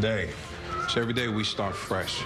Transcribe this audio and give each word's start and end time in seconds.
today. 0.00 0.30
So 0.88 1.02
every 1.02 1.12
day 1.12 1.28
we 1.28 1.44
start 1.44 1.76
fresh 1.76 2.22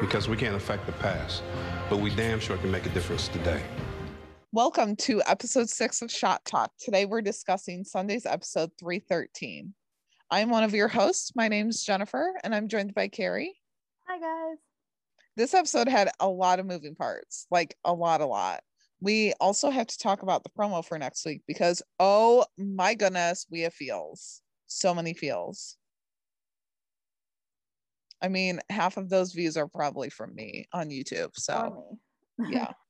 because 0.00 0.30
we 0.30 0.36
can't 0.36 0.56
affect 0.56 0.86
the 0.86 0.92
past, 0.92 1.42
but 1.90 1.98
we 1.98 2.08
damn 2.14 2.40
sure 2.40 2.56
can 2.56 2.70
make 2.70 2.86
a 2.86 2.88
difference 2.88 3.28
today. 3.28 3.60
Welcome 4.50 4.96
to 4.96 5.20
episode 5.26 5.68
six 5.68 6.00
of 6.00 6.10
Shot 6.10 6.42
Talk. 6.46 6.72
Today 6.80 7.04
we're 7.04 7.20
discussing 7.20 7.84
Sunday's 7.84 8.24
episode 8.24 8.70
313. 8.80 9.74
I'm 10.30 10.48
one 10.48 10.64
of 10.64 10.72
your 10.72 10.88
hosts. 10.88 11.32
My 11.36 11.48
name's 11.48 11.84
Jennifer, 11.84 12.32
and 12.42 12.54
I'm 12.54 12.66
joined 12.66 12.94
by 12.94 13.08
Carrie. 13.08 13.60
Hi, 14.08 14.18
guys. 14.18 14.56
This 15.36 15.52
episode 15.52 15.88
had 15.88 16.08
a 16.20 16.28
lot 16.28 16.60
of 16.60 16.66
moving 16.66 16.94
parts, 16.94 17.46
like 17.50 17.76
a 17.84 17.92
lot, 17.92 18.22
a 18.22 18.26
lot. 18.26 18.60
We 19.02 19.34
also 19.38 19.68
have 19.68 19.88
to 19.88 19.98
talk 19.98 20.22
about 20.22 20.44
the 20.44 20.50
promo 20.58 20.82
for 20.82 20.98
next 20.98 21.26
week 21.26 21.42
because, 21.46 21.82
oh 22.00 22.46
my 22.56 22.94
goodness, 22.94 23.46
we 23.50 23.60
have 23.60 23.74
feels. 23.74 24.40
So 24.66 24.94
many 24.94 25.12
feels. 25.12 25.77
I 28.22 28.28
mean, 28.28 28.60
half 28.70 28.96
of 28.96 29.08
those 29.08 29.32
views 29.32 29.56
are 29.56 29.68
probably 29.68 30.10
from 30.10 30.34
me 30.34 30.66
on 30.72 30.88
YouTube. 30.90 31.30
So, 31.34 31.98
yeah. 32.38 32.72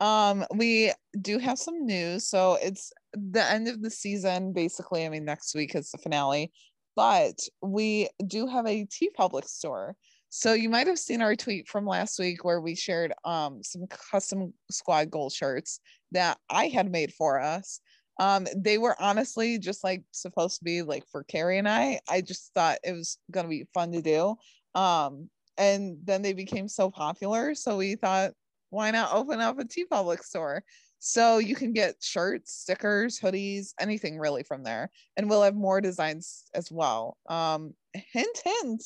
Um, 0.00 0.44
we 0.56 0.92
do 1.20 1.38
have 1.38 1.58
some 1.58 1.86
news. 1.86 2.26
So 2.26 2.58
it's 2.60 2.92
the 3.12 3.48
end 3.48 3.68
of 3.68 3.82
the 3.82 3.90
season, 3.90 4.52
basically. 4.52 5.06
I 5.06 5.08
mean, 5.08 5.24
next 5.24 5.54
week 5.54 5.76
is 5.76 5.90
the 5.90 5.98
finale, 5.98 6.50
but 6.96 7.38
we 7.62 8.08
do 8.26 8.48
have 8.48 8.66
a 8.66 8.86
TeePublic 8.86 9.44
store. 9.44 9.94
So 10.28 10.54
you 10.54 10.68
might 10.68 10.86
have 10.86 10.98
seen 10.98 11.22
our 11.22 11.36
tweet 11.36 11.68
from 11.68 11.86
last 11.86 12.18
week 12.18 12.42
where 12.42 12.60
we 12.60 12.74
shared 12.74 13.12
um 13.24 13.62
some 13.62 13.86
custom 13.86 14.54
squad 14.70 15.10
goal 15.10 15.30
shirts 15.30 15.78
that 16.12 16.38
I 16.48 16.68
had 16.68 16.90
made 16.90 17.12
for 17.12 17.40
us. 17.40 17.80
Um, 18.18 18.46
they 18.56 18.78
were 18.78 18.96
honestly 19.00 19.58
just 19.58 19.82
like 19.82 20.02
supposed 20.12 20.58
to 20.58 20.64
be 20.64 20.82
like 20.82 21.04
for 21.10 21.24
Carrie 21.24 21.58
and 21.58 21.68
I. 21.68 22.00
I 22.08 22.20
just 22.20 22.52
thought 22.54 22.78
it 22.84 22.92
was 22.92 23.18
gonna 23.30 23.48
be 23.48 23.66
fun 23.74 23.92
to 23.92 24.02
do. 24.02 24.36
Um, 24.74 25.28
and 25.58 25.98
then 26.04 26.22
they 26.22 26.32
became 26.32 26.68
so 26.68 26.90
popular. 26.90 27.54
So 27.54 27.76
we 27.76 27.96
thought, 27.96 28.32
why 28.70 28.90
not 28.90 29.12
open 29.12 29.40
up 29.40 29.58
a 29.58 29.64
TeePublic 29.64 30.22
store? 30.22 30.64
So 30.98 31.38
you 31.38 31.56
can 31.56 31.72
get 31.72 31.96
shirts, 32.00 32.54
stickers, 32.54 33.18
hoodies, 33.18 33.74
anything 33.80 34.18
really 34.18 34.44
from 34.44 34.62
there. 34.62 34.88
And 35.16 35.28
we'll 35.28 35.42
have 35.42 35.56
more 35.56 35.80
designs 35.80 36.44
as 36.54 36.70
well. 36.70 37.16
Um, 37.28 37.74
hint, 37.92 38.38
hint. 38.44 38.84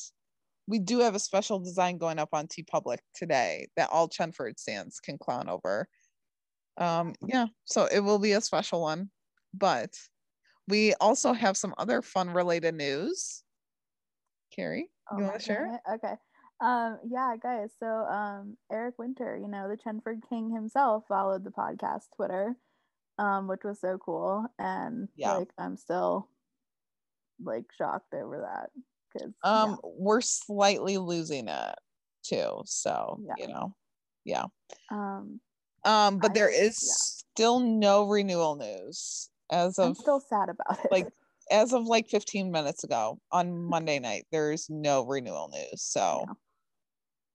We 0.67 0.79
do 0.79 0.99
have 0.99 1.15
a 1.15 1.19
special 1.19 1.59
design 1.59 1.97
going 1.97 2.19
up 2.19 2.29
on 2.33 2.47
t 2.47 2.63
TeePublic 2.63 2.97
today 3.13 3.67
that 3.77 3.89
all 3.91 4.09
Chenford 4.09 4.59
stands 4.59 4.99
can 4.99 5.17
clown 5.17 5.47
over. 5.47 5.87
Um, 6.77 7.13
yeah, 7.25 7.47
so 7.65 7.85
it 7.85 7.99
will 7.99 8.19
be 8.19 8.33
a 8.33 8.41
special 8.41 8.81
one. 8.81 9.09
But 9.53 9.97
we 10.67 10.93
also 10.95 11.33
have 11.33 11.57
some 11.57 11.73
other 11.77 12.01
fun 12.01 12.29
related 12.31 12.75
news. 12.75 13.43
Carrie, 14.55 14.89
you 15.11 15.17
Oh 15.19 15.23
want 15.23 15.39
to 15.39 15.45
share? 15.45 15.81
Okay. 15.95 16.13
Um, 16.59 16.97
yeah, 17.07 17.35
guys. 17.41 17.69
So 17.79 17.85
um 17.87 18.57
Eric 18.71 18.97
Winter, 18.97 19.37
you 19.37 19.47
know, 19.47 19.67
the 19.69 19.77
Chenford 19.77 20.21
King 20.29 20.49
himself 20.49 21.03
followed 21.07 21.43
the 21.43 21.51
podcast 21.51 22.05
Twitter, 22.15 22.55
um, 23.19 23.47
which 23.47 23.63
was 23.63 23.79
so 23.79 23.97
cool. 23.99 24.45
And 24.57 25.07
Yeah. 25.15 25.33
like 25.33 25.49
I'm 25.57 25.77
still 25.77 26.29
like 27.43 27.65
shocked 27.77 28.13
over 28.13 28.41
that. 28.41 28.71
Cause 29.13 29.31
Um, 29.43 29.79
we're 29.83 30.21
slightly 30.21 30.97
losing 30.97 31.47
it 31.47 31.75
too. 32.23 32.61
So 32.65 33.19
Yeah. 33.23 33.33
you 33.37 33.47
know, 33.53 33.75
yeah. 34.25 34.45
yeah. 34.91 34.97
um 34.97 35.39
Um, 35.85 36.17
but 36.19 36.31
I- 36.31 36.33
there 36.33 36.49
is 36.49 36.81
yeah. 36.81 36.93
still 37.35 37.59
no 37.59 38.07
renewal 38.07 38.55
news 38.55 39.29
as 39.51 39.77
I'm 39.79 39.91
of 39.91 39.97
still 39.97 40.19
sad 40.19 40.49
about 40.49 40.83
it. 40.83 40.91
like 40.91 41.07
as 41.51 41.73
of 41.73 41.85
like 41.85 42.07
15 42.09 42.51
minutes 42.51 42.83
ago 42.83 43.19
on 43.31 43.57
Monday 43.57 43.99
night. 43.99 44.25
There's 44.31 44.69
no 44.69 45.05
renewal 45.05 45.49
news. 45.53 45.81
So 45.81 46.25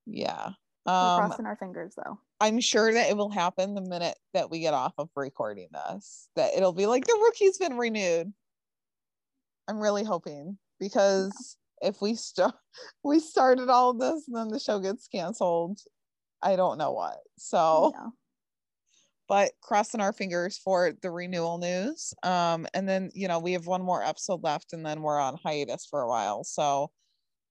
yeah. 0.06 0.50
We're 0.84 0.92
Um, 0.92 1.18
crossing 1.28 1.46
our 1.46 1.56
fingers 1.56 1.94
though. 1.96 2.18
I'm 2.40 2.60
sure 2.60 2.92
that 2.92 3.08
it 3.08 3.16
will 3.16 3.30
happen 3.30 3.74
the 3.74 3.80
minute 3.80 4.18
that 4.34 4.50
we 4.50 4.60
get 4.60 4.74
off 4.74 4.94
of 4.98 5.08
recording 5.14 5.68
this. 5.72 6.28
That 6.36 6.54
it'll 6.54 6.72
be 6.72 6.86
like 6.86 7.04
the 7.06 7.18
rookie's 7.22 7.58
been 7.58 7.78
renewed. 7.78 8.32
I'm 9.68 9.78
really 9.80 10.02
hoping 10.04 10.58
because 10.80 11.56
if 11.80 12.02
we 12.02 12.14
start 12.14 12.54
we 13.04 13.20
started 13.20 13.68
all 13.68 13.90
of 13.90 14.00
this 14.00 14.26
and 14.26 14.36
then 14.36 14.48
the 14.48 14.58
show 14.58 14.80
gets 14.80 15.06
canceled, 15.08 15.78
I 16.42 16.56
don't 16.56 16.78
know 16.78 16.92
what. 16.92 17.18
So 17.38 17.92
yeah. 17.94 18.08
But 19.32 19.52
crossing 19.62 20.02
our 20.02 20.12
fingers 20.12 20.58
for 20.58 20.92
the 21.00 21.10
renewal 21.10 21.56
news. 21.56 22.12
Um, 22.22 22.66
and 22.74 22.86
then 22.86 23.10
you 23.14 23.28
know 23.28 23.38
we 23.38 23.54
have 23.54 23.66
one 23.66 23.80
more 23.80 24.04
episode 24.04 24.44
left, 24.44 24.74
and 24.74 24.84
then 24.84 25.00
we're 25.00 25.18
on 25.18 25.38
hiatus 25.42 25.86
for 25.86 26.02
a 26.02 26.06
while. 26.06 26.44
So 26.44 26.90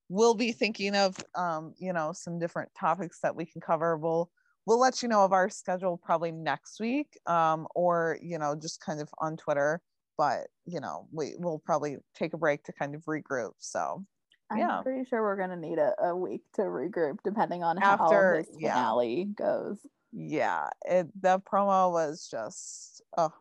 we'll 0.07 0.35
be 0.35 0.51
thinking 0.51 0.95
of 0.95 1.17
um, 1.33 1.73
you 1.79 1.91
know 1.91 2.13
some 2.13 2.37
different 2.37 2.69
topics 2.79 3.17
that 3.23 3.35
we 3.35 3.47
can 3.47 3.61
cover. 3.61 3.97
We'll 3.97 4.29
we'll 4.67 4.79
let 4.79 5.01
you 5.01 5.09
know 5.09 5.25
of 5.25 5.33
our 5.33 5.49
schedule 5.49 5.97
probably 5.97 6.31
next 6.31 6.79
week, 6.79 7.17
um, 7.25 7.67
or 7.73 8.19
you 8.21 8.37
know 8.37 8.55
just 8.55 8.79
kind 8.79 9.01
of 9.01 9.09
on 9.17 9.35
Twitter. 9.35 9.81
But 10.19 10.49
you 10.67 10.81
know 10.81 11.07
we 11.11 11.33
will 11.39 11.57
probably 11.65 11.97
take 12.13 12.35
a 12.35 12.37
break 12.37 12.63
to 12.65 12.73
kind 12.73 12.93
of 12.93 13.03
regroup. 13.05 13.53
So 13.57 14.05
I'm 14.51 14.59
yeah. 14.59 14.81
pretty 14.83 15.05
sure 15.09 15.23
we're 15.23 15.35
gonna 15.35 15.57
need 15.57 15.79
a, 15.79 15.93
a 15.99 16.15
week 16.15 16.43
to 16.57 16.61
regroup 16.61 17.17
depending 17.23 17.63
on 17.63 17.77
how 17.77 17.93
After- 17.93 18.43
this 18.45 18.55
yeah. 18.59 18.75
finale 18.75 19.25
goes. 19.35 19.79
Yeah, 20.11 20.69
it 20.85 21.07
the 21.21 21.39
promo 21.39 21.91
was 21.91 22.27
just 22.29 23.01
oh, 23.17 23.33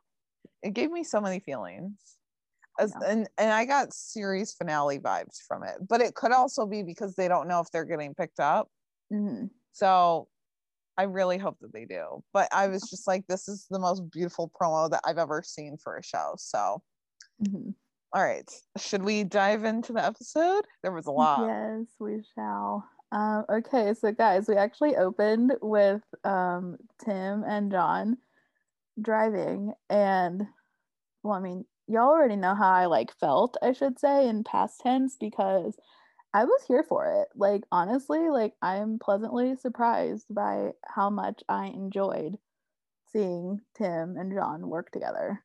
it 0.62 0.75
gave 0.75 0.91
me 0.91 1.04
so 1.04 1.20
many 1.20 1.41
feelings. 1.41 2.16
As, 2.78 2.94
Yeah. 3.00 3.10
and 3.10 3.28
and 3.38 3.53
I 3.53 3.64
got 3.66 3.92
series 3.92 4.54
finale 4.54 4.98
vibes 4.98 5.38
from 5.47 5.64
it, 5.64 5.78
but 5.88 6.00
it 6.00 6.14
could 6.14 6.32
also 6.32 6.66
be 6.66 6.82
because 6.82 7.14
they 7.16 7.28
don't 7.28 7.48
know 7.48 7.60
if 7.60 7.70
they're 7.72 7.84
getting 7.84 8.14
picked 8.14 8.41
up. 8.41 8.69
hmm 9.10 9.47
So 9.72 10.28
I 10.98 11.04
really 11.04 11.38
hope 11.38 11.59
that 11.60 11.72
they 11.72 11.86
do. 11.86 12.22
But 12.32 12.48
I 12.53 12.69
was 12.69 12.82
just 12.91 13.06
like, 13.09 13.26
this 13.26 13.48
is 13.48 13.66
the 13.70 13.78
most 13.78 14.10
beautiful 14.10 14.50
promo 14.60 14.91
that 14.91 15.03
I've 15.04 15.19
ever 15.19 15.42
seen 15.42 15.76
for 15.78 15.97
a 15.97 16.03
show. 16.03 16.34
So 16.38 16.82
hmm 17.38 17.70
all 18.12 18.22
right, 18.22 18.50
should 18.76 19.04
we 19.04 19.22
dive 19.25 19.64
into 19.64 19.92
the 19.92 20.04
episode? 20.04 20.66
There 20.82 20.92
was 20.92 21.06
a 21.06 21.12
lot. 21.12 21.38
Yes, 21.47 21.86
we 22.00 22.22
shall. 22.34 22.88
Um, 23.12 23.44
okay, 23.50 23.94
so 23.94 24.12
guys, 24.12 24.47
we 24.48 24.54
actually 24.56 24.97
opened 24.97 25.54
with 25.62 26.03
um, 26.25 26.76
Tim 27.04 27.44
and 27.44 27.71
John 27.71 28.19
driving, 29.00 29.72
and 29.88 30.47
well, 31.22 31.34
I 31.34 31.41
mean, 31.41 31.65
y'all 31.88 32.09
already 32.09 32.37
know 32.37 32.54
how 32.54 32.71
I 32.71 32.87
like 32.87 33.12
felt, 33.19 33.56
I 33.62 33.72
should 33.72 33.98
say, 33.98 34.28
in 34.28 34.44
past 34.44 34.81
tense 34.81 35.16
because 35.19 35.76
I 36.32 36.44
was 36.44 36.62
here 36.69 36.84
for 36.88 37.22
it. 37.22 37.28
Like, 37.37 37.62
honestly, 37.72 38.28
like 38.31 38.54
I'm 38.62 38.98
pleasantly 39.00 39.56
surprised 39.56 40.27
by 40.31 40.71
how 40.87 41.10
much 41.10 41.42
I 41.48 41.66
enjoyed 41.66 42.38
seeing 43.12 43.60
Tim 43.77 44.16
and 44.16 44.32
John 44.32 44.69
work 44.69 44.92
together. 44.92 45.42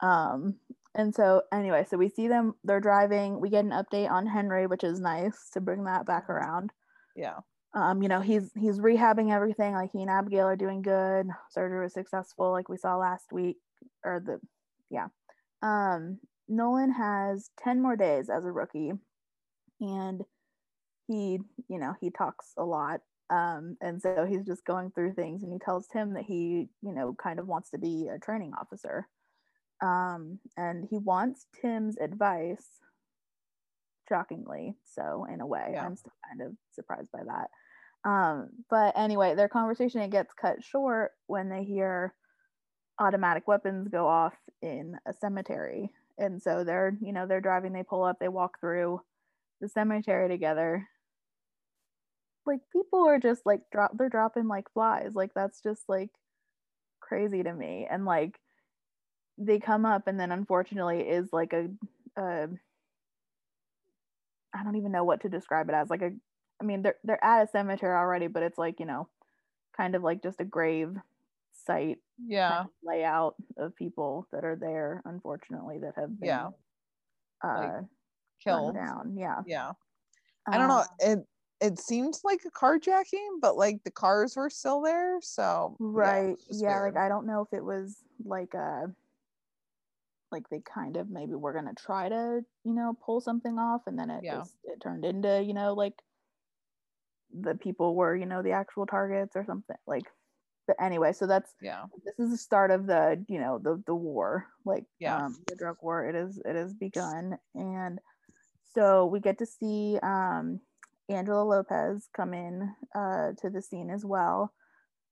Um, 0.00 0.56
and 0.94 1.14
so 1.14 1.42
anyway, 1.52 1.84
so 1.88 1.98
we 1.98 2.08
see 2.08 2.28
them, 2.28 2.54
they're 2.64 2.80
driving, 2.80 3.40
we 3.40 3.50
get 3.50 3.64
an 3.66 3.70
update 3.72 4.10
on 4.10 4.26
Henry, 4.26 4.66
which 4.66 4.84
is 4.84 5.00
nice 5.00 5.50
to 5.52 5.60
bring 5.60 5.84
that 5.84 6.06
back 6.06 6.30
around. 6.30 6.72
Yeah. 7.16 7.38
Um, 7.74 8.02
you 8.02 8.08
know, 8.08 8.20
he's 8.20 8.50
he's 8.56 8.78
rehabbing 8.78 9.32
everything, 9.32 9.74
like 9.74 9.90
he 9.92 10.00
and 10.02 10.10
Abigail 10.10 10.46
are 10.46 10.56
doing 10.56 10.82
good. 10.82 11.26
Surgery 11.50 11.82
was 11.82 11.92
successful, 11.92 12.52
like 12.52 12.68
we 12.68 12.76
saw 12.76 12.96
last 12.96 13.32
week, 13.32 13.56
or 14.04 14.20
the 14.20 14.40
yeah. 14.90 15.08
Um, 15.62 16.20
Nolan 16.48 16.92
has 16.92 17.50
10 17.64 17.82
more 17.82 17.96
days 17.96 18.30
as 18.30 18.44
a 18.44 18.52
rookie, 18.52 18.92
and 19.80 20.22
he, 21.08 21.40
you 21.68 21.78
know, 21.78 21.94
he 22.00 22.10
talks 22.10 22.52
a 22.56 22.64
lot. 22.64 23.00
Um, 23.30 23.76
and 23.80 24.00
so 24.00 24.24
he's 24.28 24.44
just 24.44 24.64
going 24.64 24.92
through 24.92 25.14
things 25.14 25.42
and 25.42 25.52
he 25.52 25.58
tells 25.58 25.88
Tim 25.88 26.14
that 26.14 26.24
he, 26.24 26.68
you 26.80 26.94
know, 26.94 27.16
kind 27.20 27.40
of 27.40 27.48
wants 27.48 27.70
to 27.70 27.78
be 27.78 28.06
a 28.08 28.20
training 28.20 28.52
officer 28.60 29.08
um, 29.82 30.38
and 30.56 30.86
he 30.90 30.98
wants 30.98 31.46
Tim's 31.60 31.96
advice. 31.98 32.66
Shockingly, 34.08 34.76
so 34.84 35.26
in 35.32 35.40
a 35.40 35.46
way, 35.46 35.70
Yeah. 35.72 35.84
I'm 35.84 35.96
still 35.96 36.12
kind 36.28 36.42
of 36.42 36.56
surprised 36.72 37.10
by 37.12 37.24
that. 37.24 37.50
Um, 38.08 38.50
but 38.70 38.96
anyway, 38.96 39.34
their 39.34 39.48
conversation 39.48 40.00
it 40.00 40.10
gets 40.10 40.32
cut 40.32 40.62
short 40.62 41.12
when 41.26 41.48
they 41.48 41.64
hear 41.64 42.14
automatic 42.98 43.48
weapons 43.48 43.88
go 43.88 44.06
off 44.06 44.34
in 44.62 44.96
a 45.06 45.12
cemetery, 45.12 45.90
and 46.18 46.40
so 46.40 46.62
they're 46.64 46.96
you 47.00 47.12
know 47.12 47.26
they're 47.26 47.40
driving, 47.40 47.72
they 47.72 47.82
pull 47.82 48.04
up, 48.04 48.18
they 48.20 48.28
walk 48.28 48.60
through 48.60 49.00
the 49.60 49.68
cemetery 49.68 50.28
together. 50.28 50.86
Like 52.46 52.60
people 52.72 53.08
are 53.08 53.18
just 53.18 53.44
like 53.44 53.62
drop, 53.72 53.92
they're 53.98 54.08
dropping 54.08 54.46
like 54.46 54.72
flies. 54.72 55.12
Like 55.14 55.34
that's 55.34 55.60
just 55.60 55.82
like 55.88 56.10
crazy 57.00 57.42
to 57.42 57.52
me, 57.52 57.88
and 57.90 58.04
like 58.04 58.38
they 59.38 59.58
come 59.58 59.84
up 59.84 60.06
and 60.06 60.18
then 60.18 60.32
unfortunately 60.32 61.00
is 61.00 61.28
like 61.32 61.52
a, 61.52 61.68
a 62.16 62.48
I 64.58 64.62
don't 64.64 64.76
even 64.76 64.92
know 64.92 65.04
what 65.04 65.20
to 65.22 65.28
describe 65.28 65.68
it 65.68 65.74
as 65.74 65.90
like 65.90 66.02
a 66.02 66.10
I 66.60 66.64
mean 66.64 66.82
they're 66.82 66.96
they're 67.04 67.22
at 67.24 67.44
a 67.44 67.46
cemetery 67.50 67.94
already 67.94 68.26
but 68.28 68.42
it's 68.42 68.58
like 68.58 68.80
you 68.80 68.86
know 68.86 69.08
kind 69.76 69.94
of 69.94 70.02
like 70.02 70.22
just 70.22 70.40
a 70.40 70.44
grave 70.44 70.94
site 71.52 71.98
Yeah. 72.18 72.48
kind 72.48 72.66
of 72.66 72.72
layout 72.82 73.34
of 73.56 73.74
people 73.76 74.26
that 74.32 74.44
are 74.44 74.56
there 74.56 75.02
unfortunately 75.04 75.78
that 75.80 75.94
have 75.96 76.18
been 76.18 76.28
Yeah. 76.28 76.50
uh 77.44 77.60
Like, 77.60 77.84
Killed. 78.42 78.74
down 78.74 79.16
yeah 79.18 79.42
Yeah. 79.46 79.72
I 80.46 80.58
don't 80.58 80.68
know. 80.68 80.80
Um, 80.80 80.86
It 81.00 81.26
it 81.58 81.78
seemed 81.78 82.18
like 82.22 82.44
a 82.44 82.50
carjacking, 82.50 83.40
but 83.40 83.56
like 83.56 83.82
the 83.82 83.90
cars 83.90 84.36
were 84.36 84.50
still 84.50 84.82
there. 84.82 85.18
So 85.22 85.76
right 85.80 86.36
just 86.46 86.62
yeah, 86.62 86.80
like 86.80 86.96
i 86.96 87.08
don't 87.08 87.26
know 87.26 87.40
if 87.40 87.52
it 87.52 87.64
was 87.64 87.96
like 88.24 88.54
a 88.54 88.92
like 90.32 90.48
they 90.50 90.60
kind 90.60 90.96
of 90.96 91.08
maybe 91.08 91.34
were 91.34 91.52
gonna 91.52 91.74
try 91.74 92.08
to 92.08 92.40
you 92.64 92.74
know 92.74 92.96
pull 93.04 93.20
something 93.20 93.58
off 93.58 93.82
and 93.86 93.98
then 93.98 94.10
it 94.10 94.24
Yeah. 94.24 94.38
just 94.38 94.56
it 94.64 94.80
turned 94.80 95.04
into 95.04 95.42
you 95.42 95.54
know 95.54 95.74
like 95.74 95.94
the 97.38 97.54
people 97.54 97.94
were 97.94 98.16
you 98.16 98.26
know 98.26 98.42
the 98.42 98.52
actual 98.52 98.86
targets 98.86 99.36
or 99.36 99.44
something 99.44 99.76
like 99.86 100.04
but 100.66 100.76
anyway 100.80 101.12
so 101.12 101.26
that's 101.26 101.54
yeah. 101.60 101.84
this 102.04 102.14
is 102.18 102.30
the 102.30 102.36
start 102.36 102.70
of 102.70 102.86
the 102.86 103.24
you 103.28 103.38
know 103.38 103.58
the 103.58 103.82
the 103.86 103.94
war 103.94 104.46
like 104.64 104.84
Yeah. 104.98 105.26
um, 105.26 105.36
the 105.46 105.56
drug 105.56 105.76
war 105.80 106.08
it 106.08 106.14
is 106.14 106.40
it 106.44 106.56
has 106.56 106.74
begun 106.74 107.36
and 107.54 107.98
so 108.74 109.06
we 109.06 109.20
get 109.20 109.38
to 109.38 109.46
see 109.46 109.98
um 110.02 110.60
angela 111.08 111.42
lopez 111.44 112.08
come 112.16 112.34
in 112.34 112.68
uh 112.94 113.32
to 113.40 113.50
the 113.50 113.62
scene 113.62 113.90
as 113.90 114.04
well 114.04 114.52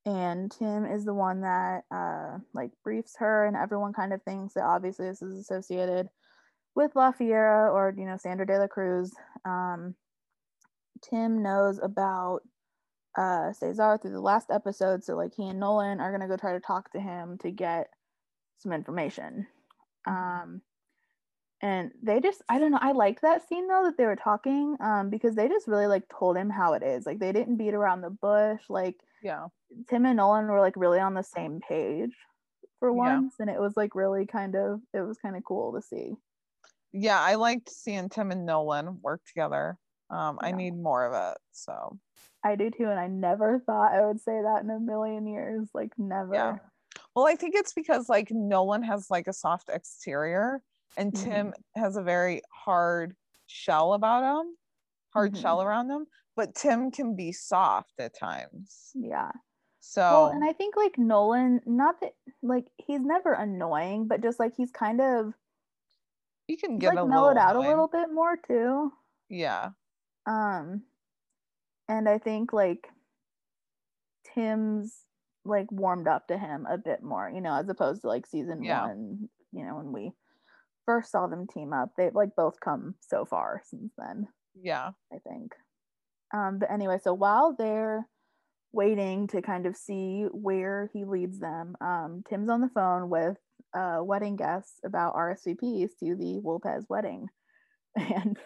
and 0.06 0.50
tim 0.50 0.84
is 0.84 1.04
the 1.04 1.14
one 1.14 1.40
that 1.40 1.84
uh 1.90 2.38
like 2.52 2.70
briefs 2.82 3.14
her 3.18 3.46
and 3.46 3.56
everyone 3.56 3.92
kind 3.92 4.12
of 4.12 4.22
thinks 4.22 4.54
that 4.54 4.64
obviously 4.64 5.06
this 5.06 5.22
is 5.22 5.38
associated 5.38 6.08
with 6.74 6.94
la 6.94 7.10
fiera 7.10 7.72
or 7.72 7.94
you 7.96 8.04
know 8.04 8.16
sandra 8.16 8.46
de 8.46 8.58
la 8.58 8.66
cruz 8.66 9.12
um 9.44 9.94
tim 11.02 11.42
knows 11.42 11.78
about 11.82 12.40
uh 13.16 13.52
Cesar 13.52 13.98
through 13.98 14.12
the 14.12 14.20
last 14.20 14.50
episode. 14.50 15.04
So 15.04 15.16
like 15.16 15.32
he 15.36 15.48
and 15.48 15.60
Nolan 15.60 16.00
are 16.00 16.10
gonna 16.10 16.28
go 16.28 16.36
try 16.36 16.52
to 16.52 16.60
talk 16.60 16.90
to 16.92 17.00
him 17.00 17.38
to 17.38 17.50
get 17.50 17.88
some 18.58 18.72
information. 18.72 19.46
Um 20.06 20.62
and 21.60 21.92
they 22.02 22.20
just 22.20 22.42
I 22.48 22.58
don't 22.58 22.72
know, 22.72 22.78
I 22.80 22.92
liked 22.92 23.22
that 23.22 23.48
scene 23.48 23.68
though 23.68 23.84
that 23.84 23.96
they 23.96 24.04
were 24.04 24.16
talking, 24.16 24.76
um, 24.80 25.08
because 25.08 25.34
they 25.34 25.48
just 25.48 25.68
really 25.68 25.86
like 25.86 26.04
told 26.08 26.36
him 26.36 26.50
how 26.50 26.74
it 26.74 26.82
is. 26.82 27.06
Like 27.06 27.20
they 27.20 27.32
didn't 27.32 27.56
beat 27.56 27.74
around 27.74 28.00
the 28.02 28.10
bush. 28.10 28.62
Like 28.68 28.96
Yeah. 29.24 29.46
Tim 29.88 30.04
and 30.04 30.18
Nolan 30.18 30.46
were 30.46 30.60
like 30.60 30.76
really 30.76 31.00
on 31.00 31.14
the 31.14 31.22
same 31.22 31.58
page 31.66 32.14
for 32.78 32.90
Yeah. 32.90 32.94
once. 32.96 33.34
And 33.40 33.48
it 33.50 33.58
was 33.58 33.76
like 33.76 33.94
really 33.94 34.26
kind 34.26 34.54
of 34.54 34.80
it 34.92 35.00
was 35.00 35.16
kind 35.18 35.34
of 35.34 35.42
cool 35.44 35.72
to 35.72 35.82
see. 35.82 36.14
Yeah, 36.92 37.18
I 37.20 37.34
liked 37.34 37.70
seeing 37.70 38.08
Tim 38.10 38.30
and 38.30 38.46
Nolan 38.46 39.00
work 39.02 39.22
together. 39.26 39.78
Um, 40.10 40.38
I 40.42 40.52
need 40.52 40.76
more 40.76 41.06
of 41.06 41.32
it. 41.32 41.38
So 41.52 41.98
I 42.44 42.54
do 42.56 42.70
too, 42.70 42.84
and 42.88 43.00
I 43.00 43.08
never 43.08 43.58
thought 43.58 43.92
I 43.92 44.04
would 44.06 44.20
say 44.20 44.42
that 44.42 44.62
in 44.62 44.70
a 44.70 44.78
million 44.78 45.26
years. 45.26 45.70
Like 45.74 45.98
never. 45.98 46.34
yeah. 46.34 46.58
Well, 47.16 47.26
I 47.26 47.34
think 47.36 47.54
it's 47.54 47.72
because 47.72 48.08
like 48.08 48.30
Nolan 48.30 48.82
has 48.82 49.10
like 49.10 49.26
a 49.26 49.32
soft 49.32 49.70
exterior 49.70 50.62
and 50.96 51.12
Mhm. 51.12 51.24
Tim 51.24 51.54
has 51.74 51.96
a 51.96 52.02
very 52.02 52.42
hard 52.52 53.16
shell 53.46 53.94
about 53.94 54.22
him, 54.42 54.54
hard 55.14 55.32
Mhm. 55.32 55.40
shell 55.40 55.62
around 55.62 55.90
him. 55.90 56.06
But 56.36 56.54
Tim 56.54 56.90
can 56.90 57.14
be 57.14 57.32
soft 57.32 57.94
at 58.00 58.18
times. 58.18 58.90
Yeah. 58.94 59.30
So 59.80 60.00
Well, 60.00 60.26
and 60.28 60.44
I 60.44 60.52
think 60.52 60.76
like 60.76 60.98
Nolan, 60.98 61.60
not 61.66 62.00
that 62.00 62.14
like 62.42 62.66
he's 62.78 63.02
never 63.02 63.34
annoying, 63.34 64.08
but 64.08 64.22
just 64.22 64.40
like 64.40 64.54
he's 64.56 64.70
kind 64.70 65.00
of 65.00 65.34
he 66.46 66.56
can 66.56 66.78
get 66.78 66.94
like 66.94 67.04
a 67.04 67.06
mellowed 67.06 67.36
little 67.36 67.42
out 67.42 67.56
a 67.56 67.60
little 67.60 67.88
bit 67.88 68.08
more 68.12 68.36
too. 68.36 68.92
Yeah. 69.28 69.70
Um, 70.26 70.82
and 71.88 72.08
I 72.08 72.18
think 72.18 72.52
like 72.52 72.88
Tim's 74.34 75.04
like 75.44 75.70
warmed 75.70 76.08
up 76.08 76.28
to 76.28 76.38
him 76.38 76.66
a 76.68 76.78
bit 76.78 77.02
more, 77.02 77.30
you 77.32 77.40
know, 77.40 77.54
as 77.54 77.68
opposed 77.68 78.02
to 78.02 78.08
like 78.08 78.26
season 78.26 78.62
Yeah. 78.62 78.86
one, 78.86 79.28
you 79.52 79.64
know, 79.66 79.76
when 79.76 79.92
we 79.92 80.12
first 80.86 81.10
saw 81.10 81.26
them 81.26 81.46
team 81.46 81.72
up. 81.72 81.90
They've 81.96 82.14
like 82.14 82.34
both 82.36 82.60
come 82.60 82.94
so 83.00 83.24
far 83.24 83.62
since 83.64 83.92
then. 83.98 84.28
Yeah. 84.60 84.92
I 85.12 85.18
think. 85.28 85.54
Um, 86.34 86.58
but 86.58 86.70
anyway, 86.70 86.98
so 87.02 87.14
while 87.14 87.54
they're 87.56 88.06
waiting 88.72 89.28
to 89.28 89.40
kind 89.40 89.66
of 89.66 89.76
see 89.76 90.24
where 90.32 90.90
he 90.92 91.04
leads 91.04 91.38
them, 91.38 91.76
um, 91.80 92.24
Tim's 92.28 92.48
on 92.48 92.60
the 92.60 92.70
phone 92.74 93.08
with 93.08 93.36
uh, 93.72 93.98
wedding 94.02 94.36
guests 94.36 94.80
about 94.84 95.14
RSVPs 95.14 95.90
to 96.00 96.16
the 96.16 96.40
Wolpez 96.40 96.86
wedding. 96.88 97.28
And 97.96 98.36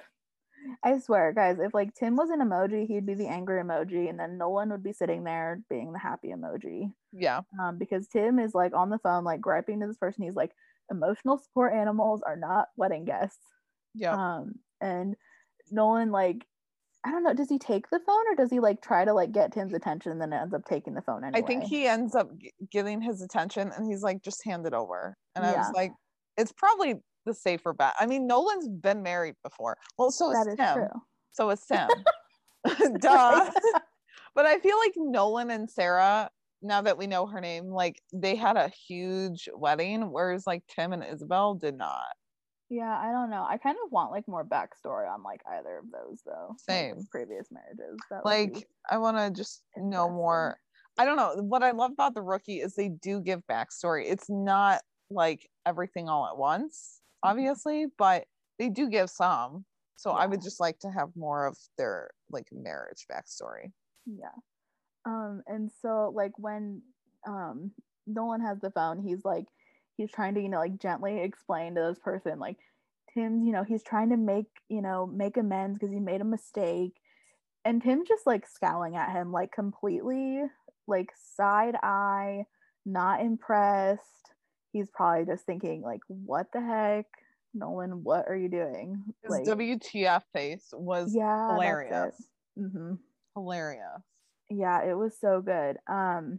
I 0.84 0.98
swear, 0.98 1.32
guys, 1.32 1.58
if 1.58 1.72
like 1.72 1.94
Tim 1.94 2.16
was 2.16 2.28
an 2.28 2.40
emoji, 2.40 2.86
he'd 2.86 3.06
be 3.06 3.14
the 3.14 3.28
angry 3.28 3.62
emoji, 3.62 4.10
and 4.10 4.18
then 4.18 4.36
Nolan 4.36 4.70
would 4.70 4.82
be 4.82 4.92
sitting 4.92 5.24
there 5.24 5.62
being 5.70 5.92
the 5.92 5.98
happy 5.98 6.28
emoji. 6.28 6.92
Yeah. 7.12 7.40
Um, 7.58 7.78
because 7.78 8.08
Tim 8.08 8.38
is 8.38 8.54
like 8.54 8.74
on 8.74 8.90
the 8.90 8.98
phone, 8.98 9.24
like 9.24 9.40
griping 9.40 9.80
to 9.80 9.86
this 9.86 9.96
person. 9.96 10.24
He's 10.24 10.34
like, 10.34 10.52
emotional 10.90 11.38
support 11.38 11.72
animals 11.72 12.20
are 12.26 12.36
not 12.36 12.66
wedding 12.76 13.06
guests. 13.06 13.38
Yeah. 13.94 14.12
Um, 14.14 14.56
and 14.82 15.16
Nolan 15.70 16.10
like 16.10 16.44
I 17.04 17.10
don't 17.10 17.22
know, 17.22 17.32
does 17.32 17.48
he 17.48 17.58
take 17.58 17.88
the 17.90 18.00
phone 18.00 18.24
or 18.30 18.34
does 18.34 18.50
he 18.50 18.60
like 18.60 18.82
try 18.82 19.04
to 19.04 19.12
like 19.12 19.32
get 19.32 19.52
Tim's 19.52 19.72
attention 19.72 20.12
and 20.12 20.20
then 20.20 20.32
ends 20.32 20.52
up 20.52 20.64
taking 20.64 20.94
the 20.94 21.02
phone 21.02 21.24
anyway? 21.24 21.42
I 21.42 21.46
think 21.46 21.64
he 21.64 21.86
ends 21.86 22.14
up 22.14 22.28
g- 22.38 22.52
getting 22.72 23.00
his 23.00 23.22
attention 23.22 23.70
and 23.76 23.86
he's 23.86 24.02
like, 24.02 24.22
just 24.22 24.44
hand 24.44 24.66
it 24.66 24.74
over. 24.74 25.16
And 25.36 25.44
I 25.46 25.52
was 25.52 25.70
like, 25.74 25.92
it's 26.36 26.52
probably 26.52 26.96
the 27.24 27.34
safer 27.34 27.72
bet. 27.72 27.94
I 28.00 28.06
mean, 28.06 28.26
Nolan's 28.26 28.68
been 28.68 29.02
married 29.02 29.36
before. 29.44 29.76
Well, 29.96 30.10
so 30.10 30.30
is 30.30 30.38
that 30.38 30.50
is 30.50 30.56
Tim. 30.56 30.74
true. 30.74 31.02
So 31.32 31.50
is 31.50 31.64
Tim. 31.64 31.88
Duh. 33.00 33.50
but 34.34 34.46
I 34.46 34.58
feel 34.58 34.76
like 34.78 34.92
Nolan 34.96 35.50
and 35.50 35.70
Sarah, 35.70 36.28
now 36.62 36.82
that 36.82 36.98
we 36.98 37.06
know 37.06 37.26
her 37.26 37.40
name, 37.40 37.66
like 37.66 38.00
they 38.12 38.34
had 38.34 38.56
a 38.56 38.72
huge 38.88 39.48
wedding, 39.54 40.10
whereas 40.10 40.46
like 40.46 40.64
Tim 40.68 40.92
and 40.92 41.04
Isabel 41.04 41.54
did 41.54 41.76
not. 41.76 42.06
Yeah, 42.70 42.98
I 42.98 43.12
don't 43.12 43.30
know. 43.30 43.46
I 43.48 43.56
kind 43.56 43.76
of 43.84 43.90
want 43.90 44.10
like 44.10 44.28
more 44.28 44.44
backstory 44.44 45.10
on 45.10 45.22
like 45.22 45.40
either 45.46 45.78
of 45.78 45.90
those 45.90 46.20
though. 46.26 46.48
like, 46.50 46.58
Same. 46.58 47.06
previous 47.10 47.46
marriages. 47.50 47.98
That 48.10 48.26
Like 48.26 48.68
I 48.90 48.98
want 48.98 49.16
to 49.16 49.30
just 49.30 49.62
know 49.76 50.10
more. 50.10 50.58
I 50.98 51.04
don't 51.04 51.16
know. 51.16 51.36
What 51.42 51.62
I 51.62 51.70
love 51.70 51.92
about 51.92 52.14
the 52.14 52.22
rookie 52.22 52.60
is 52.60 52.74
they 52.74 52.88
do 52.88 53.20
give 53.20 53.42
backstory. 53.50 54.04
It's 54.10 54.28
not 54.28 54.82
like 55.10 55.48
everything 55.66 56.08
all 56.08 56.26
at 56.26 56.36
once, 56.36 57.00
Mm-hmm. 57.24 57.30
obviously, 57.30 57.86
but 57.96 58.26
they 58.58 58.68
do 58.68 58.88
give 58.88 59.10
some. 59.10 59.64
So 59.96 60.12
I 60.12 60.26
would 60.26 60.42
just 60.42 60.60
like 60.60 60.78
to 60.80 60.90
have 60.90 61.08
more 61.16 61.46
of 61.46 61.56
their 61.76 62.10
like 62.30 62.46
marriage 62.52 63.06
backstory. 63.10 63.72
Yeah. 64.06 64.28
Um, 65.04 65.42
and 65.46 65.70
so 65.82 66.12
like 66.14 66.32
when 66.36 66.82
um 67.26 67.72
Nolan 68.06 68.40
has 68.42 68.60
the 68.60 68.70
phone, 68.70 69.02
he's 69.02 69.24
like 69.24 69.46
he's 69.98 70.10
trying 70.10 70.34
to, 70.36 70.40
you 70.40 70.48
know, 70.48 70.60
like 70.60 70.78
gently 70.80 71.20
explain 71.20 71.74
to 71.74 71.82
this 71.82 71.98
person, 71.98 72.38
like 72.38 72.56
Tim's, 73.12 73.44
you 73.44 73.52
know, 73.52 73.64
he's 73.64 73.82
trying 73.82 74.08
to 74.10 74.16
make, 74.16 74.46
you 74.70 74.80
know, 74.80 75.06
make 75.06 75.36
amends 75.36 75.78
because 75.78 75.92
he 75.92 76.00
made 76.00 76.22
a 76.22 76.24
mistake. 76.24 76.94
And 77.64 77.82
tim 77.82 78.04
just 78.08 78.26
like 78.26 78.46
scowling 78.46 78.96
at 78.96 79.10
him, 79.12 79.30
like 79.32 79.52
completely 79.52 80.40
like 80.86 81.10
side 81.36 81.74
eye, 81.82 82.44
not 82.86 83.20
impressed. 83.20 84.02
He's 84.72 84.88
probably 84.90 85.26
just 85.26 85.44
thinking, 85.44 85.82
like, 85.82 86.00
what 86.06 86.46
the 86.52 86.60
heck? 86.60 87.06
Nolan, 87.54 88.04
what 88.04 88.26
are 88.28 88.36
you 88.36 88.48
doing? 88.48 89.02
His 89.22 89.30
Like, 89.30 89.44
WTF 89.44 90.22
face 90.32 90.68
was 90.72 91.14
yeah, 91.14 91.52
hilarious. 91.52 92.14
mm-hmm. 92.58 92.94
Hilarious. 93.34 94.02
yeah 94.50 94.82
it 94.82 94.94
was 94.94 95.18
so 95.20 95.40
good 95.40 95.76
um 95.88 96.38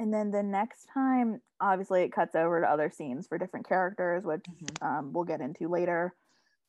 and 0.00 0.12
then 0.12 0.30
the 0.30 0.42
next 0.42 0.86
time 0.92 1.40
obviously 1.60 2.02
it 2.02 2.10
cuts 2.12 2.34
over 2.34 2.60
to 2.60 2.66
other 2.66 2.90
scenes 2.90 3.28
for 3.28 3.38
different 3.38 3.68
characters 3.68 4.24
which 4.24 4.44
Mhm. 4.48 4.82
um, 4.82 5.12
we'll 5.12 5.24
get 5.24 5.40
into 5.40 5.68
later 5.68 6.14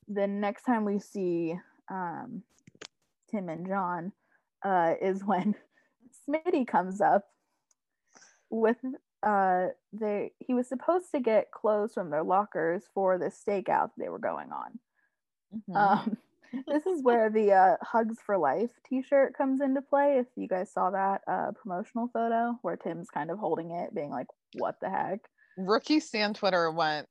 the 0.07 0.27
next 0.27 0.63
time 0.63 0.83
we 0.85 0.99
see 0.99 1.55
um, 1.89 2.43
tim 3.31 3.49
and 3.49 3.65
john 3.65 4.11
uh, 4.63 4.93
is 5.01 5.23
when 5.23 5.55
smitty 6.29 6.67
comes 6.67 7.01
up 7.01 7.23
with 8.49 8.77
uh 9.23 9.67
they 9.93 10.33
he 10.39 10.53
was 10.53 10.67
supposed 10.67 11.09
to 11.11 11.19
get 11.19 11.51
clothes 11.51 11.93
from 11.93 12.09
their 12.09 12.23
lockers 12.23 12.83
for 12.93 13.17
the 13.17 13.27
stakeout 13.31 13.91
they 13.97 14.09
were 14.09 14.19
going 14.19 14.51
on 14.51 14.79
Mhm. 15.69 15.75
um, 15.77 16.17
this 16.67 16.85
is 16.85 17.01
where 17.03 17.29
the 17.29 17.51
uh, 17.53 17.77
Hugs 17.81 18.17
for 18.25 18.37
Life 18.37 18.71
T-shirt 18.87 19.35
comes 19.37 19.61
into 19.61 19.81
play. 19.81 20.17
If 20.19 20.27
you 20.35 20.47
guys 20.47 20.71
saw 20.71 20.89
that 20.91 21.21
uh, 21.27 21.51
promotional 21.61 22.09
photo 22.13 22.57
where 22.61 22.77
Tim's 22.77 23.09
kind 23.09 23.31
of 23.31 23.39
holding 23.39 23.71
it, 23.71 23.93
being 23.93 24.09
like, 24.09 24.27
"What 24.53 24.75
the 24.81 24.89
heck?" 24.89 25.19
Rookie 25.57 25.99
Stan 25.99 26.33
Twitter 26.33 26.71
went 26.71 27.07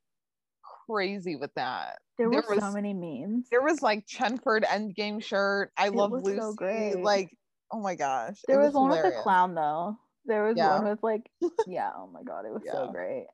crazy 0.87 1.37
with 1.37 1.53
that. 1.55 1.99
There 2.19 2.29
were 2.29 2.43
There 2.49 2.61
so 2.61 2.73
many 2.73 2.93
memes. 2.93 3.49
There 3.51 3.63
was 3.63 3.81
like 3.83 4.07
Chenford 4.07 4.65
Endgame 4.65 5.23
shirt. 5.23 5.73
I 5.77 5.87
It 5.87 5.95
love 5.95 6.11
was 6.11 6.25
Lucy. 6.25 6.39
so 6.39 6.53
great. 6.55 6.97
Like, 6.97 7.31
oh 7.73 7.81
my 7.81 7.95
gosh. 7.95 8.41
There 8.47 8.59
was, 8.59 8.75
one 8.75 8.91
with 8.91 9.05
a 9.05 9.13
clown 9.23 9.55
though. 9.55 9.97
There 10.27 10.45
was 10.45 10.57
Yeah. 10.57 10.81
one 10.81 10.91
with 10.91 11.03
like, 11.03 11.23
yeah. 11.67 11.91
Oh 11.97 12.09
my 12.13 12.23
god, 12.23 12.45
it 12.45 12.53
was 12.53 12.63
so 12.71 12.91
great. 12.93 13.27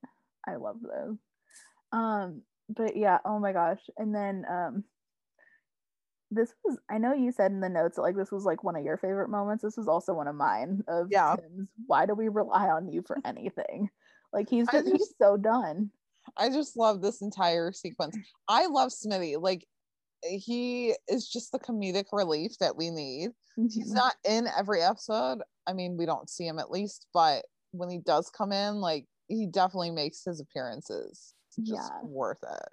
I 0.46 0.56
love 0.56 0.76
those. 0.80 1.16
Um, 1.92 2.42
but 2.68 2.96
yeah. 2.96 3.18
Oh 3.24 3.38
my 3.40 3.52
gosh. 3.52 3.80
And 3.96 4.14
then 4.14 4.44
um, 4.48 4.84
this 6.30 6.54
was. 6.64 6.78
I 6.90 6.98
know 6.98 7.12
you 7.12 7.32
said 7.32 7.52
in 7.52 7.60
the 7.60 7.68
notes 7.68 7.96
that 7.96 8.02
like 8.02 8.16
this 8.16 8.32
was 8.32 8.44
like 8.44 8.64
one 8.64 8.76
of 8.76 8.84
your 8.84 8.96
favorite 8.96 9.28
moments. 9.30 9.62
This 9.62 9.76
was 9.76 9.88
also 9.88 10.14
one 10.14 10.28
of 10.28 10.34
mine. 10.34 10.82
Of 10.88 11.08
Yeah. 11.10 11.36
Tim's. 11.36 11.68
Why 11.86 12.06
do 12.06 12.14
we 12.14 12.28
rely 12.28 12.68
on 12.68 12.88
you 12.88 13.02
for 13.06 13.18
anything? 13.24 13.90
Like 14.32 14.50
he's 14.50 14.68
I 14.68 14.72
just, 14.72 14.88
he's 14.88 15.14
so 15.22 15.36
done. 15.38 15.90
I 16.36 16.50
just 16.50 16.76
love 16.76 17.00
this 17.00 17.22
entire 17.22 17.72
sequence. 17.72 18.18
I 18.48 18.66
love 18.66 18.90
Smitty. 18.90 19.40
Like 19.40 19.66
he 20.22 20.94
is 21.08 21.28
just 21.28 21.52
the 21.52 21.60
comedic 21.60 22.06
relief 22.12 22.58
that 22.60 22.76
we 22.76 22.90
need. 22.90 23.30
He's 23.56 23.92
Mhm. 23.92 23.94
not 23.94 24.16
in 24.28 24.48
every 24.48 24.82
episode. 24.82 25.42
I 25.66 25.72
mean, 25.72 25.96
we 25.96 26.04
don't 26.06 26.28
see 26.28 26.46
him 26.46 26.58
at 26.58 26.70
least, 26.72 27.06
but 27.14 27.46
when 27.70 27.88
he 27.88 27.98
does 27.98 28.28
come 28.28 28.52
in, 28.52 28.80
like 28.80 29.06
he 29.28 29.46
definitely 29.46 29.92
makes 29.92 30.24
his 30.24 30.40
appearances 30.40 31.34
just 31.62 31.92
Yeah. 31.92 32.02
worth 32.02 32.42
it. 32.42 32.68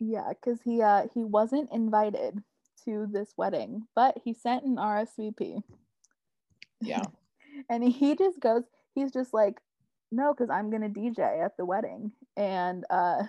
Yeah, 0.00 0.30
because 0.30 0.60
he 0.62 0.82
uh 0.82 1.06
he 1.14 1.24
wasn't 1.24 1.72
invited 1.72 2.42
to 2.84 3.06
this 3.10 3.32
wedding, 3.36 3.86
but 3.94 4.16
he 4.24 4.34
sent 4.34 4.64
an 4.64 4.76
RSVP. 4.76 5.62
Yeah. 6.80 7.02
and 7.68 7.84
he 7.84 8.16
just 8.16 8.40
goes, 8.40 8.62
he's 8.94 9.12
just 9.12 9.32
like, 9.32 9.60
no, 10.10 10.34
because 10.34 10.50
I'm 10.50 10.70
gonna 10.70 10.88
DJ 10.88 11.44
at 11.44 11.56
the 11.56 11.64
wedding. 11.64 12.12
And 12.36 12.84
uh 12.90 13.24